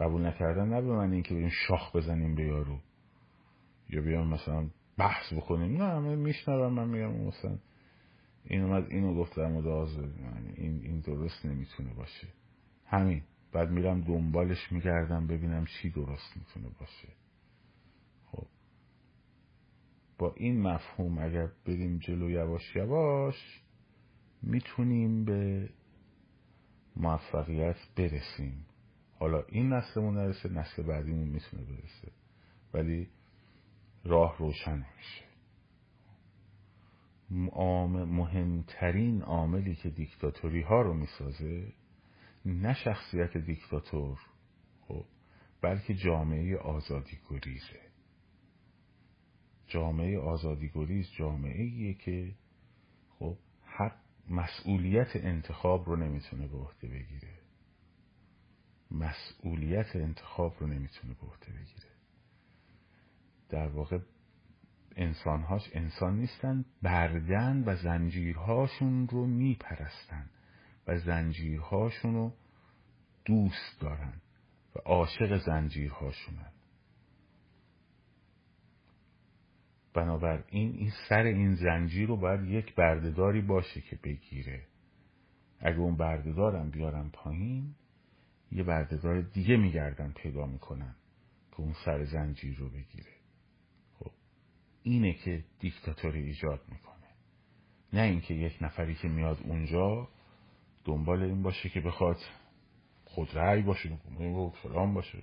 قبول 0.00 0.26
نکردن 0.26 0.68
نه 0.68 0.80
به 0.80 0.96
من 0.96 1.12
اینکه 1.12 1.34
بریم 1.34 1.50
شاخ 1.68 1.96
بزنیم 1.96 2.34
به 2.34 2.44
یارو. 2.44 2.78
یا 3.88 4.02
بیام 4.02 4.28
مثلا 4.28 4.70
بحث 4.98 5.32
بکنیم. 5.32 5.82
نه 5.82 5.98
من 5.98 6.14
میشنوم 6.14 6.72
من 6.72 6.88
میگم 6.88 7.26
مثلا 7.26 7.58
این 8.44 8.62
اومد 8.62 8.90
اینو 8.90 9.14
گفت 9.14 9.36
در 9.36 9.48
مورد 9.48 9.66
این 10.56 10.80
این 10.82 11.00
درست 11.00 11.46
نمی‌تونه 11.46 11.94
باشه. 11.94 12.28
همین. 12.86 13.22
بعد 13.52 13.70
میرم 13.70 14.00
دنبالش 14.00 14.72
میگردم 14.72 15.26
ببینم 15.26 15.64
چی 15.64 15.90
درست 15.90 16.36
می‌تونه 16.36 16.74
باشه. 16.80 17.08
خب. 18.26 18.46
با 20.18 20.34
این 20.36 20.62
مفهوم 20.62 21.18
اگر 21.18 21.48
بریم 21.66 21.98
جلو 21.98 22.30
یواش 22.30 22.76
یواش 22.76 23.62
می‌تونیم 24.42 25.24
به 25.24 25.68
موفقیت 26.98 27.76
برسیم. 27.96 28.66
حالا 29.18 29.42
این 29.48 29.72
نسلمون 29.72 30.14
نرسه 30.14 30.48
نسل 30.48 30.82
بعدیمون 30.82 31.28
می‌تونه 31.28 31.62
برسه. 31.62 32.12
ولی 32.74 33.08
راه 34.04 34.38
روشن 34.38 34.84
میشه. 34.96 35.24
مهمترین 37.30 39.22
عاملی 39.22 39.74
که 39.74 39.90
دیکتاتوری 39.90 40.62
ها 40.62 40.82
رو 40.82 40.94
می‌سازه 40.94 41.72
نه 42.44 42.74
شخصیت 42.74 43.36
دیکتاتور 43.36 44.18
خب 44.80 45.04
بلکه 45.62 45.94
جامعه 45.94 46.58
آزادی 46.58 47.18
گریزه 47.30 47.80
جامعه 49.66 50.18
آزادی 50.18 50.70
گریز 50.74 51.10
جامعه 51.18 51.94
که 51.94 52.34
خب 53.18 53.36
مسئولیت 54.30 55.16
انتخاب 55.16 55.88
رو 55.88 55.96
نمی‌تونه 55.96 56.46
به 56.46 56.56
عهده 56.56 56.88
بگیره. 56.88 57.38
مسئولیت 58.90 59.96
انتخاب 59.96 60.56
رو 60.60 60.66
نمی‌تونه 60.66 61.14
به 61.14 61.26
عهده 61.26 61.52
بگیره. 61.52 61.88
در 63.48 63.68
واقع 63.68 63.98
انسانهاش 64.96 65.70
انسان 65.72 66.18
نیستن 66.18 66.64
بردن 66.82 67.62
و 67.66 67.76
زنجیرهاشون 67.76 69.08
رو 69.08 69.26
میپرستن 69.26 70.30
و 70.86 70.98
زنجیرهاشون 70.98 72.14
رو 72.14 72.32
دوست 73.24 73.80
دارن 73.80 74.20
و 74.76 74.78
عاشق 74.78 75.44
زنجیرهاشونن. 75.46 76.52
بنابراین 79.98 80.44
این 80.50 80.92
سر 81.08 81.22
این 81.22 81.54
زنجیر 81.54 82.08
رو 82.08 82.16
باید 82.16 82.44
یک 82.44 82.74
بردهداری 82.74 83.40
باشه 83.40 83.80
که 83.80 83.98
بگیره. 84.04 84.62
اگه 85.60 85.78
اون 85.78 85.96
بردهدارم 85.96 86.70
بیارن 86.70 87.08
پایین 87.08 87.74
یه 88.52 88.62
بردهدار 88.62 89.20
دیگه 89.22 89.56
میگردن 89.56 90.12
پیدا 90.12 90.46
می‌کنن 90.46 90.94
که 91.50 91.60
اون 91.60 91.72
سر 91.84 92.04
زنجیر 92.04 92.56
رو 92.58 92.68
بگیره. 92.68 93.12
خب 93.98 94.10
اینه 94.82 95.12
که 95.12 95.44
دیکتاتوری 95.60 96.22
ایجاد 96.22 96.60
می‌کنه. 96.68 97.08
نه 97.92 98.02
اینکه 98.02 98.34
یک 98.34 98.58
نفری 98.60 98.94
که 98.94 99.08
میاد 99.08 99.38
اونجا 99.44 100.08
دنبال 100.84 101.22
این 101.22 101.42
باشه 101.42 101.68
که 101.68 101.80
بخواد 101.80 102.16
خود 103.04 103.28
رأی 103.34 103.62
باشه 103.62 103.98
فلان 104.62 104.94
باشه 104.94 105.22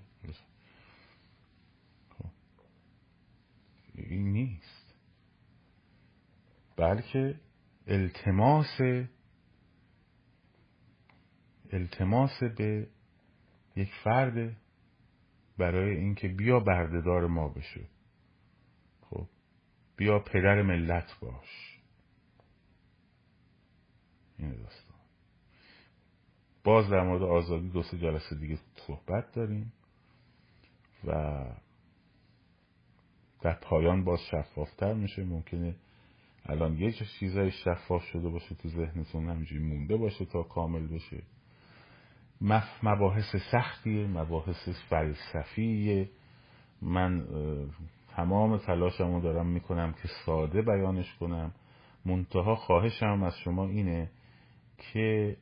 خب. 2.18 2.26
این 3.98 4.32
نیست. 4.32 4.96
بلکه 6.78 7.40
التماس 7.88 8.82
التماس 11.72 12.44
به 12.58 12.88
یک 13.76 13.90
فرد 14.04 14.58
برای 15.58 15.98
اینکه 15.98 16.28
بیا 16.28 16.60
بردهدار 16.60 17.28
ما 17.28 17.50
بشه. 17.50 17.88
خب 19.02 19.28
بیا 19.98 20.20
پدر 20.20 20.62
ملت 20.62 21.20
باش. 21.22 21.80
این 24.40 24.52
داستان. 24.52 24.98
باز 26.64 26.90
در 26.90 27.04
مورد 27.04 27.22
آزادی 27.22 27.70
دو 27.70 27.84
سه 27.84 27.98
جلسه 27.98 28.36
دیگه 28.36 28.60
صحبت 28.88 29.32
داریم 29.32 29.74
و 31.08 31.44
در 33.42 33.54
پایان 33.54 34.04
باز 34.04 34.20
شفافتر 34.32 34.94
میشه. 34.94 35.24
ممکنه 35.24 35.76
الان 36.46 36.78
یه 36.78 36.92
چیزای 37.20 37.52
شفاف 37.52 38.04
شده 38.04 38.30
باشه 38.30 38.56
تو 38.56 38.70
ذهنتون 38.70 39.30
همینجوری 39.30 39.64
مونده 39.64 39.98
باشه 39.98 40.26
تا 40.26 40.44
کامل 40.44 40.88
بشه. 40.88 41.24
مباحث 42.84 43.36
سختیه 43.52 44.08
مباحث 44.08 44.70
فلسفیه. 44.90 46.10
من 46.82 47.26
تمام 48.16 48.58
تلاشمو 48.58 49.22
دارم 49.22 49.48
می‌کنم 49.48 49.94
که 49.94 50.08
ساده 50.26 50.62
بیانش 50.62 51.14
کنم. 51.14 51.52
منتها 52.06 52.56
خواهشم 52.56 53.24
از 53.24 53.38
شما 53.38 53.68
اینه 53.68 54.12
که 54.78 55.38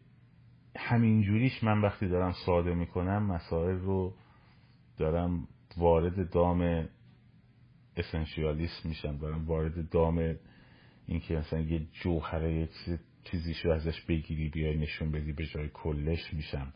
همینجوریش 0.77 1.63
من 1.63 1.81
وقتی 1.81 2.07
دارم 2.07 2.31
ساده 2.45 2.73
می‌کنم 2.75 3.23
مسائل 3.23 3.75
رو 3.75 4.13
دارم 4.97 5.47
وارد 5.77 6.29
دام 6.29 6.89
اسنشیالیست 7.97 8.85
میشم 8.85 9.17
دارم 9.17 9.45
وارد 9.45 9.89
دام 9.89 10.35
اینکه 11.07 11.35
مثلا 11.35 11.59
یه 11.59 11.87
جوهره 11.93 12.53
یه 12.53 12.69
چیزیشو 13.23 13.69
ازش 13.69 14.01
بگیری 14.01 14.49
بیای 14.49 14.77
نشون 14.77 15.11
بدی 15.11 15.33
به 15.33 15.45
جای 15.45 15.69
کلش 15.73 16.33
میشم. 16.33 16.73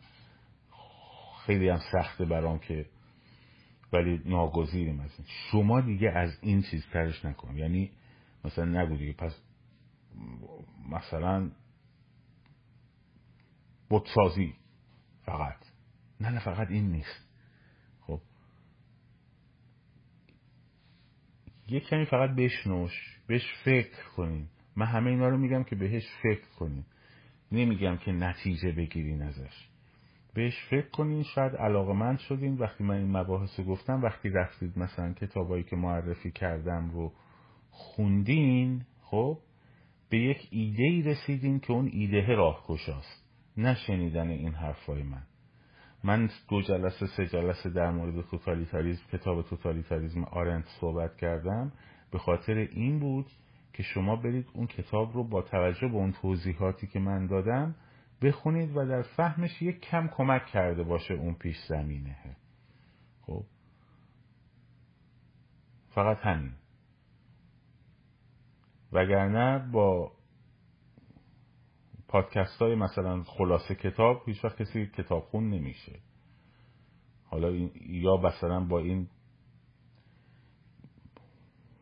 خیلی 1.46 1.68
هم 1.68 1.80
سخته 1.92 2.24
برام 2.24 2.58
که 2.58 2.86
ولی 3.92 4.20
ناگزیریم 4.24 5.00
این. 5.00 5.26
شما 5.50 5.80
دیگه 5.80 6.10
از 6.10 6.38
این 6.42 6.62
چیز 6.62 6.86
ترش 6.92 7.24
نکن. 7.24 7.56
یعنی 7.56 7.90
مثلا 8.44 8.64
نگو 8.64 8.96
دیگه 8.96 9.12
پس 9.12 9.42
مثلا 10.88 11.50
بودسازی 13.88 14.54
فقط. 15.22 15.56
نه 16.20 16.30
نه 16.30 16.40
فقط 16.40 16.70
این 16.70 16.92
نیست 16.92 17.28
خب 18.00 18.20
یه 21.70 21.80
کمی 21.80 22.04
فقط 22.04 22.30
بشنوش 22.30 23.18
بهش 23.26 23.54
فکر 23.64 24.04
کنین. 24.16 24.46
من 24.76 24.86
همه 24.86 25.10
اینا 25.10 25.28
رو 25.28 25.38
میگم 25.38 25.64
که 25.64 25.76
بهش 25.76 26.04
فکر 26.22 26.48
کنین. 26.58 26.84
نمیگم 27.52 27.96
که 27.96 28.12
نتیجه 28.12 28.72
بگیرین 28.72 29.22
ازش. 29.22 29.68
بهش 30.34 30.54
فکر 30.70 30.88
کنین 30.88 31.22
شاید 31.22 31.56
علاقه 31.56 31.92
من 31.92 32.16
شدین. 32.16 32.58
وقتی 32.58 32.84
من 32.84 32.96
این 32.96 33.16
مباحث 33.16 33.58
رو 33.58 33.64
گفتم 33.64 34.02
وقتی 34.02 34.28
رفتید 34.28 34.78
مثلا 34.78 35.12
کتابایی 35.12 35.62
که 35.62 35.76
معرفی 35.76 36.30
کردم 36.30 36.90
رو 36.90 37.12
خوندین 37.70 38.84
خب 39.02 39.38
به 40.10 40.18
یک 40.18 40.48
ایده 40.50 40.82
ای 40.82 41.02
رسیدین 41.02 41.60
که 41.60 41.72
اون 41.72 41.90
ایده 41.92 42.26
راهکشاست 42.26 43.24
نه 43.56 43.74
شنیدن 43.74 44.28
این 44.28 44.54
حرفای 44.54 45.02
من. 45.02 45.22
من 46.04 46.30
دو 46.48 46.62
جلسه 46.62 47.06
سه 47.06 47.26
جلسه 47.26 47.70
در 47.70 47.90
مورد 47.90 48.24
توتالیتاریزم 48.30 49.02
کتاب 49.12 49.42
توتالیتاریزم 49.42 50.24
آرنت 50.24 50.64
صحبت 50.80 51.16
کردم 51.16 51.72
به 52.10 52.18
خاطر 52.18 52.54
این 52.54 52.98
بود 52.98 53.26
که 53.72 53.82
شما 53.82 54.16
برید 54.16 54.46
اون 54.52 54.66
کتاب 54.66 55.12
رو 55.14 55.24
با 55.24 55.42
توجه 55.42 55.88
به 55.88 55.94
اون 55.94 56.12
توضیحاتی 56.12 56.86
که 56.86 56.98
من 56.98 57.26
دادم 57.26 57.74
بخونید 58.22 58.76
و 58.76 58.86
در 58.86 59.02
فهمش 59.02 59.62
یک 59.62 59.80
کم 59.80 60.08
کمک 60.08 60.46
کرده 60.46 60.82
باشه 60.82 61.14
اون 61.14 61.34
پیش 61.34 61.56
زمینه. 61.68 62.16
خب. 63.26 63.44
فقط 65.88 66.18
همین. 66.18 66.52
وگرنه 68.92 69.70
با 69.72 70.12
پادکست 72.08 72.62
های 72.62 72.74
مثلا 72.74 73.22
خلاصه 73.22 73.74
کتاب 73.74 74.22
هیچ 74.26 74.44
وقت 74.44 74.62
کسی 74.62 74.86
کتاب 74.86 75.22
خون 75.22 75.50
نمیشه. 75.50 76.00
حالا 77.24 77.50
یا 77.80 78.16
مثلا 78.16 78.60
با 78.60 78.78
این 78.78 79.08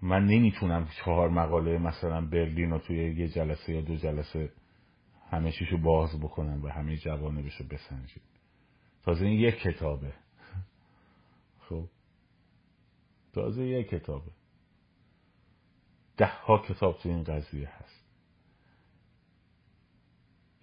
من 0.03 0.27
نمی‌تونم 0.27 0.89
چهار 1.05 1.28
مقاله 1.28 1.78
مثلا 1.78 2.20
برلین 2.20 2.70
رو 2.70 2.78
توی 2.78 3.15
یه 3.15 3.28
جلسه 3.28 3.73
یا 3.73 3.81
دو 3.81 3.97
جلسه 3.97 4.53
همه 5.31 5.53
چیشو 5.53 5.77
باز 5.77 6.20
بکنم 6.20 6.65
و 6.65 6.69
همه 6.69 6.97
جوانبشو 6.97 7.65
بسنجید 7.65 8.23
تازه 9.03 9.27
این 9.27 9.40
یک 9.40 9.55
کتابه. 9.55 10.12
خب. 11.61 11.89
تازه 13.32 13.65
یک 13.66 13.89
کتابه. 13.89 14.31
ده 16.16 16.27
ها 16.27 16.59
کتاب 16.59 16.98
تو 16.98 17.09
این 17.09 17.24
قضیه 17.24 17.69
هست. 17.69 18.06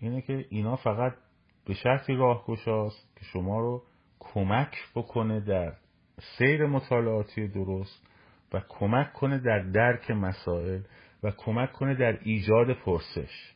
اینه 0.04 0.22
که 0.22 0.46
اینا 0.50 0.76
فقط 0.76 1.14
به 1.66 1.74
شرطی 1.74 2.14
راهگشاست 2.14 3.16
که 3.16 3.26
شما 3.26 3.60
رو 3.60 3.84
کمک 4.20 4.76
بکنه 4.96 5.40
در 5.40 5.74
سیر 6.38 6.66
مطالعاتی 6.66 7.48
درست 7.48 8.08
و 8.54 8.62
کمک 8.70 9.14
کنه 9.14 9.40
در 9.40 9.60
درک 9.60 10.12
مسائل 10.12 10.82
و 11.24 11.32
کمک 11.38 11.72
کنه 11.72 11.96
در 11.96 12.20
ایجاد 12.24 12.74
پرسش. 12.74 13.54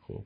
خب 0.00 0.22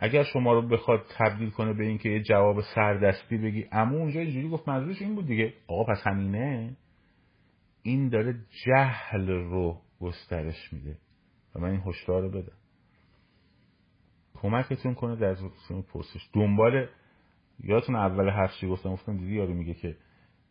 اگر 0.00 0.22
شما 0.22 0.52
رو 0.52 0.68
بخواد 0.68 1.06
تبدیل 1.18 1.50
کنه 1.50 1.72
به 1.72 1.84
اینکه 1.84 2.08
یه 2.08 2.22
جواب 2.22 2.60
سردستی 2.74 3.36
بگی 3.36 3.66
اما 3.72 3.96
اونجا 3.98 4.20
اینجوری 4.20 4.48
گفت 4.48 4.68
منظورش 4.68 5.02
این 5.02 5.14
بود 5.14 5.26
دیگه. 5.26 5.54
آقا 5.66 5.92
پس 5.92 6.06
همینه؟ 6.06 6.76
این 7.82 8.08
داره 8.08 8.34
جهل 8.64 9.30
رو 9.30 9.80
گسترش 10.00 10.72
میده 10.72 10.96
و 11.54 11.60
من 11.60 11.70
این 11.70 11.82
هشدار 11.86 12.22
رو 12.22 12.30
بدم. 12.30 12.56
کمکتون 14.42 14.94
کنه 14.94 15.16
در 15.16 15.34
پرسش. 15.92 16.30
دنبال 16.32 16.88
یادتون 17.60 17.96
اول 17.96 18.30
حرف 18.30 18.56
چی 18.60 18.68
گفتم؟ 18.68 18.92
گفتم 18.92 19.16
دیدی 19.16 19.34
یارو 19.34 19.54
میگه 19.54 19.74
که 19.74 19.96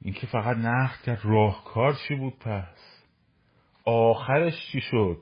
این 0.01 0.13
که 0.13 0.27
فقط 0.27 0.57
نقد 0.57 1.01
کرد. 1.05 1.19
راهکار 1.23 1.95
چی 2.07 2.15
بود 2.15 2.39
پس؟ 2.39 3.03
آخرش 3.85 4.53
چی 4.71 4.81
شد؟ 4.81 5.17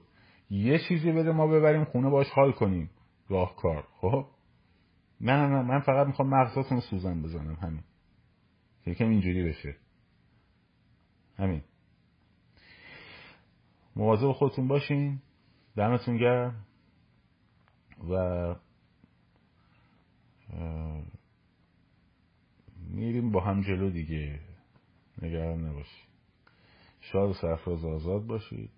یه 0.50 0.80
چیزی 0.80 1.12
بده 1.12 1.32
ما 1.32 1.48
ببریم 1.48 1.86
خونه 1.86 2.10
باش 2.10 2.30
حال 2.30 2.52
کنیم. 2.52 2.90
راهکار. 3.30 3.88
خب؟ 4.02 4.26
نه 5.22 5.48
من 5.48 5.80
فقط 5.80 6.08
می‌خوام 6.08 6.30
مغزاتون 6.30 6.78
رو 6.78 6.82
سوزن 6.82 7.22
بزنم. 7.22 7.58
همین. 7.62 7.84
یکم 8.86 9.10
اینجوری 9.10 9.44
بشه. 9.44 9.76
همین. 11.38 11.62
مواظب 13.96 14.32
خودتون 14.32 14.68
باشین. 14.68 15.22
دمتون 15.76 16.18
گرم. 16.18 16.66
و 18.10 18.56
میریم 22.90 23.32
با 23.32 23.40
هم 23.40 23.62
جلو 23.62 23.90
دیگه. 23.90 24.40
نگران 25.22 25.66
نباشید. 25.66 26.08
شاد 27.00 27.30
و 27.30 27.34
سرفراز 27.34 27.86
آزاد 27.86 28.26
باشید. 28.26 28.70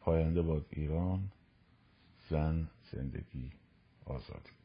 پاینده 0.00 0.42
باد 0.42 0.66
ایران. 0.70 1.32
زن 2.30 2.70
زندگی 2.92 3.50
آزادی. 4.06 4.61